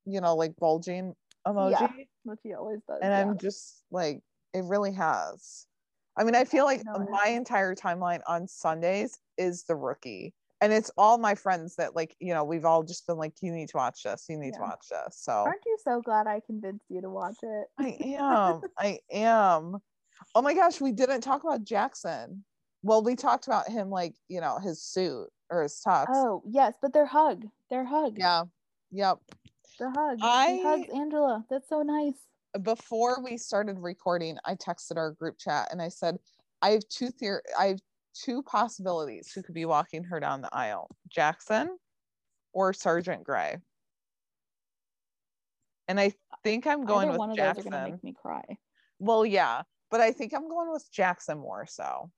you 0.05 0.21
know, 0.21 0.35
like 0.35 0.55
bulging 0.57 1.15
emoji. 1.45 1.71
Yeah, 1.71 1.91
which 2.23 2.39
he 2.43 2.53
always 2.53 2.79
does. 2.87 2.99
And 3.01 3.11
yeah. 3.11 3.21
I'm 3.21 3.37
just 3.37 3.83
like, 3.91 4.21
it 4.53 4.63
really 4.63 4.93
has. 4.93 5.65
I 6.17 6.23
mean, 6.23 6.35
I 6.35 6.45
feel 6.45 6.65
like 6.65 6.83
No, 6.85 7.05
my 7.09 7.29
entire 7.29 7.75
timeline 7.75 8.21
on 8.27 8.47
Sundays 8.47 9.19
is 9.37 9.63
the 9.63 9.75
rookie. 9.75 10.33
And 10.61 10.73
it's 10.73 10.91
all 10.97 11.17
my 11.17 11.35
friends 11.35 11.77
that 11.77 11.95
like, 11.95 12.15
you 12.19 12.33
know, 12.33 12.43
we've 12.43 12.65
all 12.65 12.83
just 12.83 13.07
been 13.07 13.17
like, 13.17 13.33
you 13.41 13.51
need 13.51 13.69
to 13.69 13.77
watch 13.77 14.03
this, 14.03 14.25
you 14.27 14.37
need 14.37 14.53
to 14.55 14.59
watch 14.59 14.87
this. 14.89 15.17
So 15.17 15.31
Aren't 15.31 15.65
you 15.65 15.77
so 15.81 16.01
glad 16.01 16.27
I 16.27 16.41
convinced 16.45 16.85
you 16.89 17.01
to 17.01 17.09
watch 17.09 17.37
it? 17.41 17.67
I 17.77 17.97
am. 18.17 18.61
I 18.77 18.99
am. 19.11 19.77
Oh 20.35 20.41
my 20.41 20.53
gosh, 20.53 20.81
we 20.81 20.91
didn't 20.91 21.21
talk 21.21 21.45
about 21.45 21.63
Jackson. 21.63 22.43
Well, 22.81 23.03
we 23.03 23.15
talked 23.15 23.47
about 23.47 23.67
him 23.67 23.89
like, 23.89 24.15
you 24.27 24.39
know, 24.41 24.57
his 24.57 24.81
suit 24.81 25.27
or 25.49 25.63
his 25.63 25.81
tux. 25.85 26.05
Oh 26.09 26.41
yes, 26.45 26.75
but 26.81 26.93
their 26.93 27.05
hug, 27.05 27.45
their 27.69 27.83
hug, 27.83 28.17
Yeah. 28.17 28.43
Yep. 28.91 29.19
the 29.79 29.89
hug. 29.91 30.19
I- 30.21 30.47
he 30.53 30.63
hugs 30.63 30.89
Angela. 30.93 31.45
That's 31.49 31.67
so 31.69 31.81
nice. 31.81 32.15
Before 32.63 33.21
we 33.21 33.37
started 33.37 33.77
recording, 33.79 34.37
I 34.45 34.55
texted 34.55 34.97
our 34.97 35.11
group 35.11 35.37
chat 35.37 35.67
and 35.71 35.81
I 35.81 35.89
said, 35.89 36.17
I 36.61 36.71
have 36.71 36.87
two 36.89 37.09
theor- 37.09 37.41
I 37.57 37.67
have 37.67 37.79
two 38.13 38.41
possibilities 38.43 39.31
who 39.31 39.43
could 39.43 39.53
be 39.53 39.65
walking 39.65 40.03
her 40.05 40.19
down 40.19 40.41
the 40.41 40.49
aisle. 40.53 40.89
Jackson 41.09 41.77
or 42.53 42.73
Sergeant 42.73 43.23
Grey. 43.23 43.57
And 45.87 45.99
I 45.99 46.13
think 46.43 46.65
I'm 46.65 46.85
going 46.85 47.09
Either 47.09 47.11
with 47.11 47.19
one 47.19 47.29
of 47.31 47.35
Jackson. 47.35 47.65
those 47.65 47.73
are 47.73 47.77
gonna 47.81 47.91
make 47.91 48.03
me 48.03 48.13
cry. 48.13 48.43
Well, 48.99 49.25
yeah, 49.25 49.63
but 49.91 50.01
I 50.01 50.11
think 50.11 50.33
I'm 50.33 50.47
going 50.49 50.71
with 50.71 50.89
Jackson 50.91 51.37
more 51.39 51.65
so. 51.67 52.11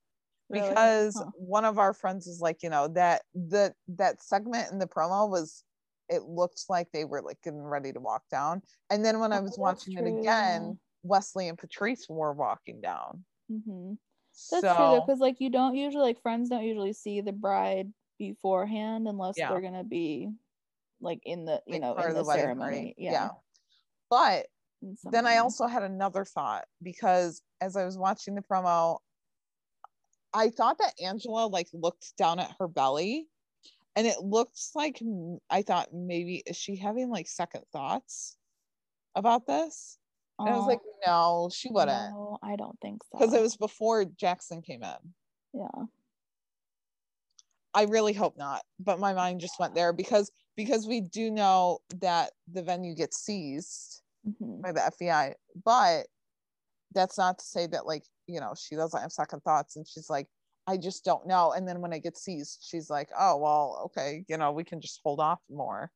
Really? 0.52 0.70
because 0.70 1.14
Huh. 1.16 1.30
one 1.34 1.64
of 1.64 1.78
our 1.78 1.94
friends 1.94 2.26
was 2.26 2.40
like 2.40 2.62
you 2.62 2.70
know 2.70 2.88
that 2.88 3.22
the 3.34 3.74
that 3.88 4.22
segment 4.22 4.70
in 4.70 4.78
the 4.78 4.86
promo 4.86 5.28
was 5.28 5.64
it 6.08 6.24
looked 6.24 6.64
like 6.68 6.88
they 6.92 7.04
were 7.04 7.22
like 7.22 7.40
getting 7.42 7.62
ready 7.62 7.92
to 7.92 8.00
walk 8.00 8.22
down 8.30 8.62
and 8.90 9.04
then 9.04 9.18
when 9.18 9.32
i 9.32 9.38
Oh, 9.38 9.42
was 9.42 9.50
that's 9.50 9.58
watching 9.58 9.94
it 9.94 10.06
again 10.06 10.78
wesley 11.02 11.48
and 11.48 11.58
patrice 11.58 12.06
were 12.08 12.32
walking 12.32 12.80
down 12.80 13.24
hmm 13.48 13.94
That's 14.50 14.62
so 14.62 14.74
true 14.74 15.00
because 15.00 15.20
like 15.20 15.40
you 15.40 15.50
don't 15.50 15.74
usually 15.74 16.04
like 16.04 16.20
friends 16.22 16.50
don't 16.50 16.64
usually 16.64 16.92
see 16.92 17.20
the 17.20 17.32
bride 17.32 17.92
beforehand 18.18 19.08
unless 19.08 19.38
Yeah. 19.38 19.48
they're 19.48 19.62
gonna 19.62 19.84
be 19.84 20.30
like 21.00 21.20
in 21.24 21.44
the 21.46 21.62
you 21.66 21.74
like, 21.74 21.82
know 21.82 21.96
in 21.96 22.08
of 22.10 22.14
the, 22.14 22.24
ceremony. 22.24 22.60
party. 22.60 22.94
Yeah. 22.98 23.30
but 24.10 24.46
then 25.04 25.26
i 25.26 25.38
also 25.38 25.66
had 25.66 25.82
another 25.82 26.24
thought 26.24 26.64
because 26.82 27.42
as 27.60 27.76
i 27.76 27.84
was 27.84 27.96
watching 27.96 28.34
the 28.34 28.42
promo 28.42 28.98
I 30.34 30.48
thought 30.48 30.78
that 30.78 30.94
Angela 31.02 31.46
like 31.46 31.68
looked 31.72 32.16
down 32.16 32.38
at 32.38 32.54
her 32.58 32.68
belly 32.68 33.28
and 33.96 34.06
it 34.06 34.20
looks 34.20 34.72
like 34.74 35.02
I 35.50 35.62
thought 35.62 35.92
maybe 35.92 36.42
is 36.46 36.56
she 36.56 36.76
having 36.76 37.10
like 37.10 37.28
second 37.28 37.64
thoughts 37.72 38.36
about 39.14 39.46
this? 39.46 39.98
And 40.38 40.48
I 40.48 40.56
was 40.56 40.66
like, 40.66 40.80
no, 41.06 41.50
she 41.52 41.68
wouldn't. 41.70 42.10
No, 42.10 42.38
I 42.42 42.56
don't 42.56 42.78
think 42.80 43.02
so. 43.04 43.18
Because 43.18 43.34
it 43.34 43.42
was 43.42 43.56
before 43.56 44.04
Jackson 44.04 44.60
came 44.60 44.82
in. 44.82 45.12
Yeah. 45.52 45.84
I 47.74 47.84
really 47.84 48.12
hope 48.12 48.36
not. 48.36 48.62
But 48.80 48.98
my 48.98 49.12
mind 49.12 49.40
just 49.40 49.60
went 49.60 49.74
there 49.74 49.92
because 49.92 50.32
because 50.56 50.86
we 50.86 51.00
do 51.00 51.30
know 51.30 51.78
that 52.00 52.32
the 52.50 52.62
venue 52.62 52.94
gets 52.94 53.18
seized 53.18 54.02
mm-hmm. 54.26 54.62
by 54.62 54.72
the 54.72 54.80
FBI. 54.80 55.34
But 55.64 56.06
that's 56.94 57.18
not 57.18 57.38
to 57.38 57.44
say 57.44 57.66
that 57.68 57.86
like, 57.86 58.04
you 58.26 58.40
know, 58.40 58.54
she 58.58 58.76
doesn't 58.76 59.00
have 59.00 59.12
second 59.12 59.40
thoughts 59.40 59.76
and 59.76 59.86
she's 59.86 60.10
like, 60.10 60.28
I 60.66 60.76
just 60.76 61.04
don't 61.04 61.26
know. 61.26 61.52
And 61.52 61.66
then 61.66 61.80
when 61.80 61.92
I 61.92 61.98
get 61.98 62.16
seized, 62.16 62.60
she's 62.62 62.88
like, 62.88 63.08
oh 63.18 63.36
well, 63.36 63.82
okay, 63.86 64.24
you 64.28 64.36
know, 64.36 64.52
we 64.52 64.64
can 64.64 64.80
just 64.80 65.00
hold 65.04 65.20
off 65.20 65.40
more. 65.50 65.90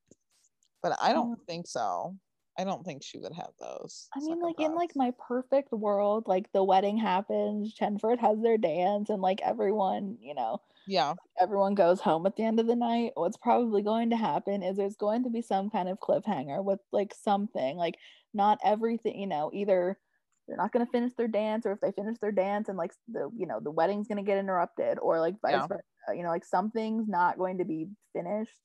But 0.83 0.97
I 1.01 1.13
don't 1.13 1.39
mm. 1.39 1.47
think 1.47 1.67
so. 1.67 2.17
I 2.59 2.65
don't 2.65 2.85
think 2.85 3.03
she 3.03 3.19
would 3.19 3.35
have 3.35 3.51
those. 3.61 4.09
I 4.15 4.21
mean, 4.21 4.41
like 4.41 4.57
thoughts. 4.57 4.69
in 4.69 4.75
like 4.75 4.91
my 4.97 5.13
perfect 5.27 5.73
world, 5.73 6.25
like 6.27 6.51
the 6.53 6.65
wedding 6.65 6.97
happens, 6.97 7.75
Chenford 7.75 8.19
has 8.21 8.41
their 8.41 8.57
dance, 8.57 9.11
and 9.11 9.21
like 9.21 9.41
everyone, 9.43 10.17
you 10.21 10.35
know, 10.35 10.61
yeah, 10.87 11.15
everyone 11.41 11.75
goes 11.75 12.01
home 12.01 12.25
at 12.27 12.37
the 12.37 12.45
end 12.45 12.59
of 12.59 12.67
the 12.67 12.77
night. 12.77 13.13
What's 13.15 13.37
probably 13.37 13.83
going 13.83 14.11
to 14.11 14.17
happen 14.17 14.63
is 14.63 14.77
there's 14.77 14.97
going 14.97 15.25
to 15.25 15.31
be 15.31 15.43
some 15.43 15.69
kind 15.69 15.89
of 15.89 16.01
cliffhanger 16.01 16.65
with 16.65 16.81
like 16.93 17.13
something, 17.15 17.77
like 17.77 17.99
not 18.33 18.59
everything, 18.65 19.19
you 19.21 19.27
know, 19.27 19.51
either 19.53 19.99
they're 20.47 20.57
not 20.57 20.73
going 20.73 20.85
to 20.85 20.93
finish 20.93 21.13
their 21.17 21.29
dance, 21.29 21.67
or 21.67 21.73
if 21.73 21.81
they 21.81 21.93
finish 21.93 22.19
their 22.21 22.33
dance 22.33 22.69
and 22.69 22.79
like 22.79 22.93
the, 23.09 23.31
you 23.37 23.47
know, 23.47 23.61
the 23.61 23.71
wedding's 23.71 24.09
going 24.09 24.25
to 24.25 24.29
get 24.29 24.39
interrupted, 24.39 24.99
or 25.01 25.21
like 25.21 25.35
vice 25.43 25.53
yeah. 25.55 25.67
versa, 25.67 26.17
you 26.17 26.23
know, 26.23 26.31
like 26.31 26.45
something's 26.45 27.09
not 27.09 27.39
going 27.39 27.59
to 27.59 27.65
be 27.65 27.89
finished 28.15 28.61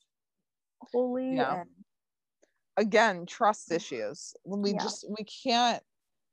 wholly. 0.92 1.36
Yeah. 1.36 1.62
And 1.62 1.70
again 2.78 3.26
trust 3.26 3.70
mm. 3.70 3.76
issues 3.76 4.34
we 4.46 4.72
yeah. 4.72 4.78
just 4.80 5.06
we 5.10 5.26
can't 5.26 5.84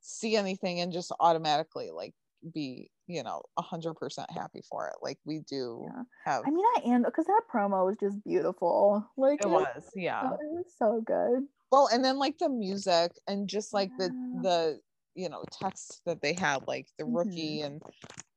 see 0.00 0.36
anything 0.36 0.80
and 0.80 0.92
just 0.92 1.12
automatically 1.20 1.90
like 1.92 2.14
be 2.54 2.90
you 3.08 3.22
know 3.22 3.42
100% 3.58 3.96
happy 4.30 4.60
for 4.70 4.86
it 4.86 4.94
like 5.02 5.18
we 5.24 5.40
do 5.40 5.84
yeah. 5.86 6.02
have 6.24 6.42
i 6.46 6.50
mean 6.50 6.64
i 6.76 6.80
am 6.88 7.02
because 7.02 7.26
that 7.26 7.42
promo 7.52 7.84
was 7.84 7.96
just 7.98 8.22
beautiful 8.24 9.04
like 9.16 9.40
it 9.42 9.48
was 9.48 9.90
yeah 9.96 10.24
it 10.24 10.38
was 10.50 10.66
so 10.78 11.02
good 11.04 11.42
well 11.72 11.88
and 11.92 12.04
then 12.04 12.16
like 12.16 12.38
the 12.38 12.48
music 12.48 13.10
and 13.26 13.48
just 13.48 13.74
like 13.74 13.90
the 13.98 14.08
the 14.42 14.78
you 15.18 15.28
know 15.28 15.42
text 15.50 16.00
that 16.06 16.22
they 16.22 16.32
had 16.32 16.66
like 16.68 16.86
the 16.96 17.04
rookie 17.04 17.58
mm-hmm. 17.58 17.66
and 17.66 17.82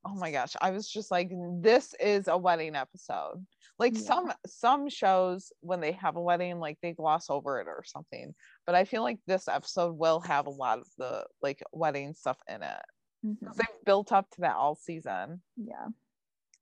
oh 0.05 0.15
my 0.15 0.31
gosh 0.31 0.55
i 0.61 0.71
was 0.71 0.89
just 0.89 1.11
like 1.11 1.29
this 1.61 1.93
is 1.99 2.27
a 2.27 2.35
wedding 2.35 2.75
episode 2.75 3.45
like 3.77 3.93
yeah. 3.95 4.01
some 4.01 4.33
some 4.47 4.89
shows 4.89 5.53
when 5.59 5.79
they 5.79 5.91
have 5.91 6.15
a 6.15 6.21
wedding 6.21 6.59
like 6.59 6.77
they 6.81 6.91
gloss 6.91 7.29
over 7.29 7.61
it 7.61 7.67
or 7.67 7.83
something 7.85 8.33
but 8.65 8.73
i 8.73 8.83
feel 8.83 9.03
like 9.03 9.19
this 9.27 9.47
episode 9.47 9.95
will 9.95 10.19
have 10.19 10.47
a 10.47 10.51
lot 10.51 10.79
of 10.79 10.87
the 10.97 11.23
like 11.43 11.61
wedding 11.71 12.15
stuff 12.15 12.37
in 12.49 12.63
it 12.63 12.81
mm-hmm. 13.23 13.47
they've 13.55 13.85
built 13.85 14.11
up 14.11 14.27
to 14.31 14.41
that 14.41 14.55
all 14.55 14.73
season 14.73 15.39
yeah 15.57 15.85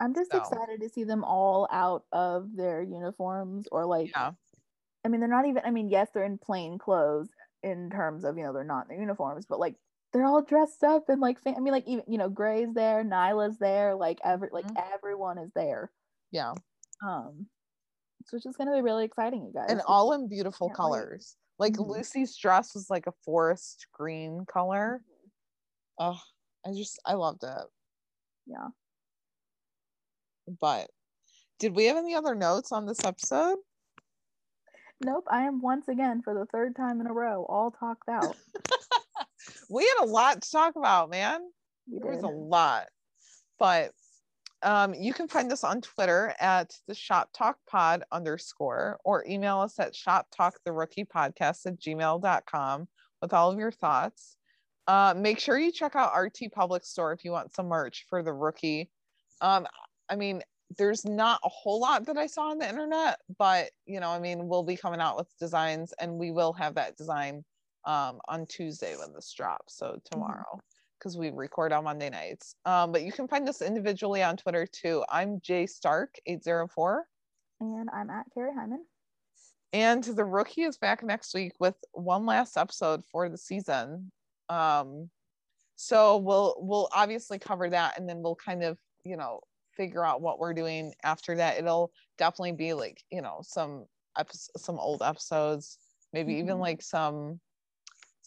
i'm 0.02 0.14
just 0.14 0.32
so. 0.32 0.38
excited 0.38 0.82
to 0.82 0.90
see 0.90 1.06
them 1.06 1.24
all 1.24 1.66
out 1.72 2.04
of 2.12 2.54
their 2.58 2.82
uniforms 2.82 3.70
or 3.72 3.86
like 3.86 4.12
yeah. 4.12 4.32
i 5.06 5.08
mean 5.08 5.22
they're 5.22 5.30
not 5.30 5.48
even 5.48 5.62
i 5.66 5.72
mean 5.72 5.90
yes 5.90 6.10
they're 6.14 6.26
in 6.26 6.38
plain 6.38 6.78
clothes 6.78 7.30
in 7.64 7.90
terms 7.90 8.24
of 8.26 8.38
you 8.38 8.44
know 8.44 8.54
they're 8.54 8.64
not 8.64 8.84
in 8.84 8.90
their 8.90 9.00
uniforms 9.00 9.46
but 9.46 9.60
like 9.60 9.76
they're 10.12 10.26
all 10.26 10.42
dressed 10.42 10.84
up 10.84 11.08
and 11.10 11.22
like 11.22 11.38
i 11.46 11.60
mean 11.60 11.74
like 11.74 11.88
even 11.88 12.04
you 12.08 12.18
know 12.18 12.30
grey's 12.30 12.74
there 12.74 13.04
nyla's 13.04 13.58
there 13.60 13.96
like 13.96 14.20
every 14.24 14.50
like 14.52 14.66
mm-hmm. 14.66 14.94
everyone 14.94 15.38
is 15.38 15.52
there 15.56 15.92
yeah 16.32 16.54
um, 17.06 17.48
so 18.26 18.36
it's 18.36 18.44
just 18.44 18.58
gonna 18.58 18.76
be 18.76 18.82
really 18.82 19.06
exciting, 19.06 19.46
you 19.46 19.54
guys. 19.54 19.72
And 19.72 19.82
all 19.88 20.14
in 20.14 20.28
beautiful 20.28 20.70
colors. 20.70 21.36
Wait. 21.58 21.68
Like 21.68 21.74
mm-hmm. 21.74 21.92
Lucy's 21.92 22.36
dress 22.38 22.74
was 22.74 22.90
like 22.90 23.08
a 23.08 23.14
forest 23.26 23.88
green 23.94 24.46
color. 24.46 25.02
Oh, 25.98 26.20
I 26.66 26.72
just 26.74 27.00
I 27.06 27.14
loved 27.14 27.44
it. 27.44 27.68
Yeah. 28.46 28.68
But 30.60 30.90
did 31.60 31.76
we 31.76 31.86
have 31.86 31.98
any 31.98 32.16
other 32.16 32.36
notes 32.36 32.72
on 32.72 32.86
this 32.86 33.04
episode? 33.04 33.58
Nope. 35.02 35.26
I 35.30 35.44
am 35.44 35.62
once 35.62 35.88
again 35.88 36.22
for 36.22 36.34
the 36.34 36.46
third 36.46 36.76
time 36.76 37.00
in 37.02 37.08
a 37.08 37.14
row 37.14 37.46
all 37.48 37.72
talked 37.72 38.10
out. 38.10 38.36
we 39.70 39.84
had 39.84 40.06
a 40.06 40.10
lot 40.10 40.42
to 40.42 40.52
talk 40.52 40.76
about, 40.76 41.10
man. 41.10 41.42
There 41.88 42.12
was 42.12 42.24
a 42.24 42.28
lot. 42.28 42.88
But 43.58 43.92
um, 44.62 44.94
you 44.94 45.14
can 45.14 45.28
find 45.28 45.52
us 45.52 45.64
on 45.64 45.82
Twitter 45.82 46.34
at 46.40 46.74
the 46.88 46.96
Shop 46.96 47.30
Talk 47.34 47.58
Pod 47.70 48.04
underscore 48.12 49.00
or 49.04 49.26
email 49.28 49.60
us 49.60 49.80
at 49.80 49.96
Shop 49.96 50.28
Talk 50.36 50.56
the 50.66 50.72
Rookie 50.72 51.06
Podcast 51.06 51.66
at 51.66 51.80
gmail.com 51.80 52.88
with 53.22 53.34
all 53.34 53.52
of 53.52 53.60
your 53.60 53.72
thoughts. 53.72 54.36
Uh, 54.88 55.14
make 55.16 55.40
sure 55.40 55.58
you 55.58 55.72
check 55.72 55.96
out 55.96 56.18
RT 56.18 56.52
Public 56.52 56.84
Store 56.84 57.14
if 57.14 57.24
you 57.24 57.32
want 57.32 57.54
some 57.54 57.68
merch 57.68 58.06
for 58.10 58.24
the 58.24 58.34
rookie. 58.34 58.90
Um, 59.40 59.68
I 60.10 60.16
mean, 60.16 60.42
there's 60.78 61.06
not 61.06 61.40
a 61.44 61.50
whole 61.50 61.80
lot 61.80 62.06
that 62.08 62.18
I 62.18 62.28
saw 62.28 62.50
on 62.50 62.58
the 62.58 62.68
internet, 62.68 63.20
but 63.38 63.70
you 63.86 64.00
know, 64.00 64.10
I 64.10 64.20
mean, 64.20 64.48
we'll 64.48 64.64
be 64.64 64.78
coming 64.78 65.00
out 65.00 65.18
with 65.18 65.28
designs 65.40 65.94
and 66.00 66.14
we 66.14 66.32
will 66.32 66.54
have 66.54 66.76
that 66.76 66.98
design 66.98 67.44
um, 67.86 68.20
on 68.28 68.46
Tuesday 68.48 68.96
when 68.98 69.14
this 69.14 69.34
drops. 69.36 69.78
So 69.78 69.88
mm-hmm. 69.88 69.98
tomorrow. 70.12 70.46
Mm-hmm 70.54 70.60
because 71.00 71.18
we 71.18 71.32
record 71.32 71.72
on 71.72 71.86
Monday 71.86 72.10
nights. 72.10 72.56
Um, 72.66 72.92
but 72.92 73.04
you 73.04 73.12
can 73.12 73.28
find 73.28 73.48
us 73.48 73.62
individually 73.62 74.22
on 74.22 74.36
Twitter 74.36 74.68
too. 74.68 75.04
I'm 75.10 75.40
Jay 75.42 75.66
Stark, 75.66 76.16
804. 76.26 77.06
And 77.62 77.90
I'm 77.94 78.10
at 78.10 78.26
Carrie 78.34 78.52
Hyman. 78.54 78.86
And 79.72 80.04
the 80.04 80.26
rookie 80.26 80.64
is 80.64 80.78
back 80.78 81.04
next 81.04 81.34
week 81.34 81.54
with 81.60 81.76
one 81.92 82.26
last 82.26 82.58
episode 82.58 83.04
for 83.12 83.30
the 83.30 83.38
season. 83.38 84.12
Um, 84.50 85.10
so 85.76 86.18
we'll 86.18 86.56
we'll 86.58 86.90
obviously 86.92 87.40
cover 87.40 87.70
that 87.70 87.98
and 87.98 88.10
then 88.10 88.22
we'll 88.22 88.36
kind 88.36 88.64
of, 88.64 88.78
you 89.06 89.16
know, 89.16 89.42
figure 89.78 90.04
out 90.04 90.22
what 90.22 90.40
we're 90.40 90.54
doing 90.54 90.94
after 91.04 91.36
that. 91.36 91.58
It'll 91.58 91.92
definitely 92.18 92.54
be 92.54 92.74
like, 92.74 93.02
you 93.12 93.22
know, 93.22 93.40
some 93.44 93.86
episodes, 94.18 94.52
some 94.58 94.80
old 94.80 95.04
episodes, 95.04 95.78
maybe 96.12 96.34
mm-hmm. 96.34 96.44
even 96.44 96.60
like 96.60 96.82
some 96.82 97.40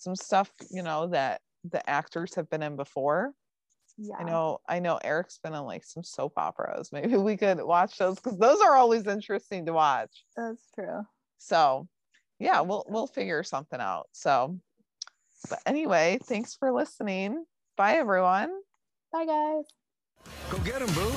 some 0.02 0.16
stuff, 0.16 0.50
you 0.70 0.82
know, 0.82 1.06
that 1.08 1.40
the 1.70 1.88
actors 1.88 2.34
have 2.34 2.50
been 2.50 2.62
in 2.62 2.76
before. 2.76 3.32
Yeah. 3.96 4.16
I 4.18 4.24
know 4.24 4.60
I 4.68 4.78
know 4.80 4.98
Eric's 5.04 5.38
been 5.38 5.54
in 5.54 5.62
like 5.62 5.84
some 5.84 6.02
soap 6.02 6.32
operas. 6.36 6.90
Maybe 6.92 7.16
we 7.16 7.36
could 7.36 7.62
watch 7.62 7.98
those 7.98 8.16
because 8.16 8.38
those 8.38 8.60
are 8.60 8.74
always 8.74 9.06
interesting 9.06 9.66
to 9.66 9.72
watch. 9.72 10.24
That's 10.36 10.70
true. 10.74 11.02
So 11.38 11.88
yeah, 12.38 12.60
we'll 12.60 12.84
we'll 12.88 13.06
figure 13.06 13.42
something 13.42 13.80
out. 13.80 14.08
So 14.12 14.58
but 15.48 15.60
anyway, 15.66 16.18
thanks 16.24 16.54
for 16.54 16.72
listening. 16.72 17.44
Bye 17.76 17.94
everyone. 17.96 18.50
Bye 19.12 19.26
guys. 19.26 19.64
Go 20.50 20.58
get 20.58 20.78
them, 20.78 20.92
boo. 20.94 21.12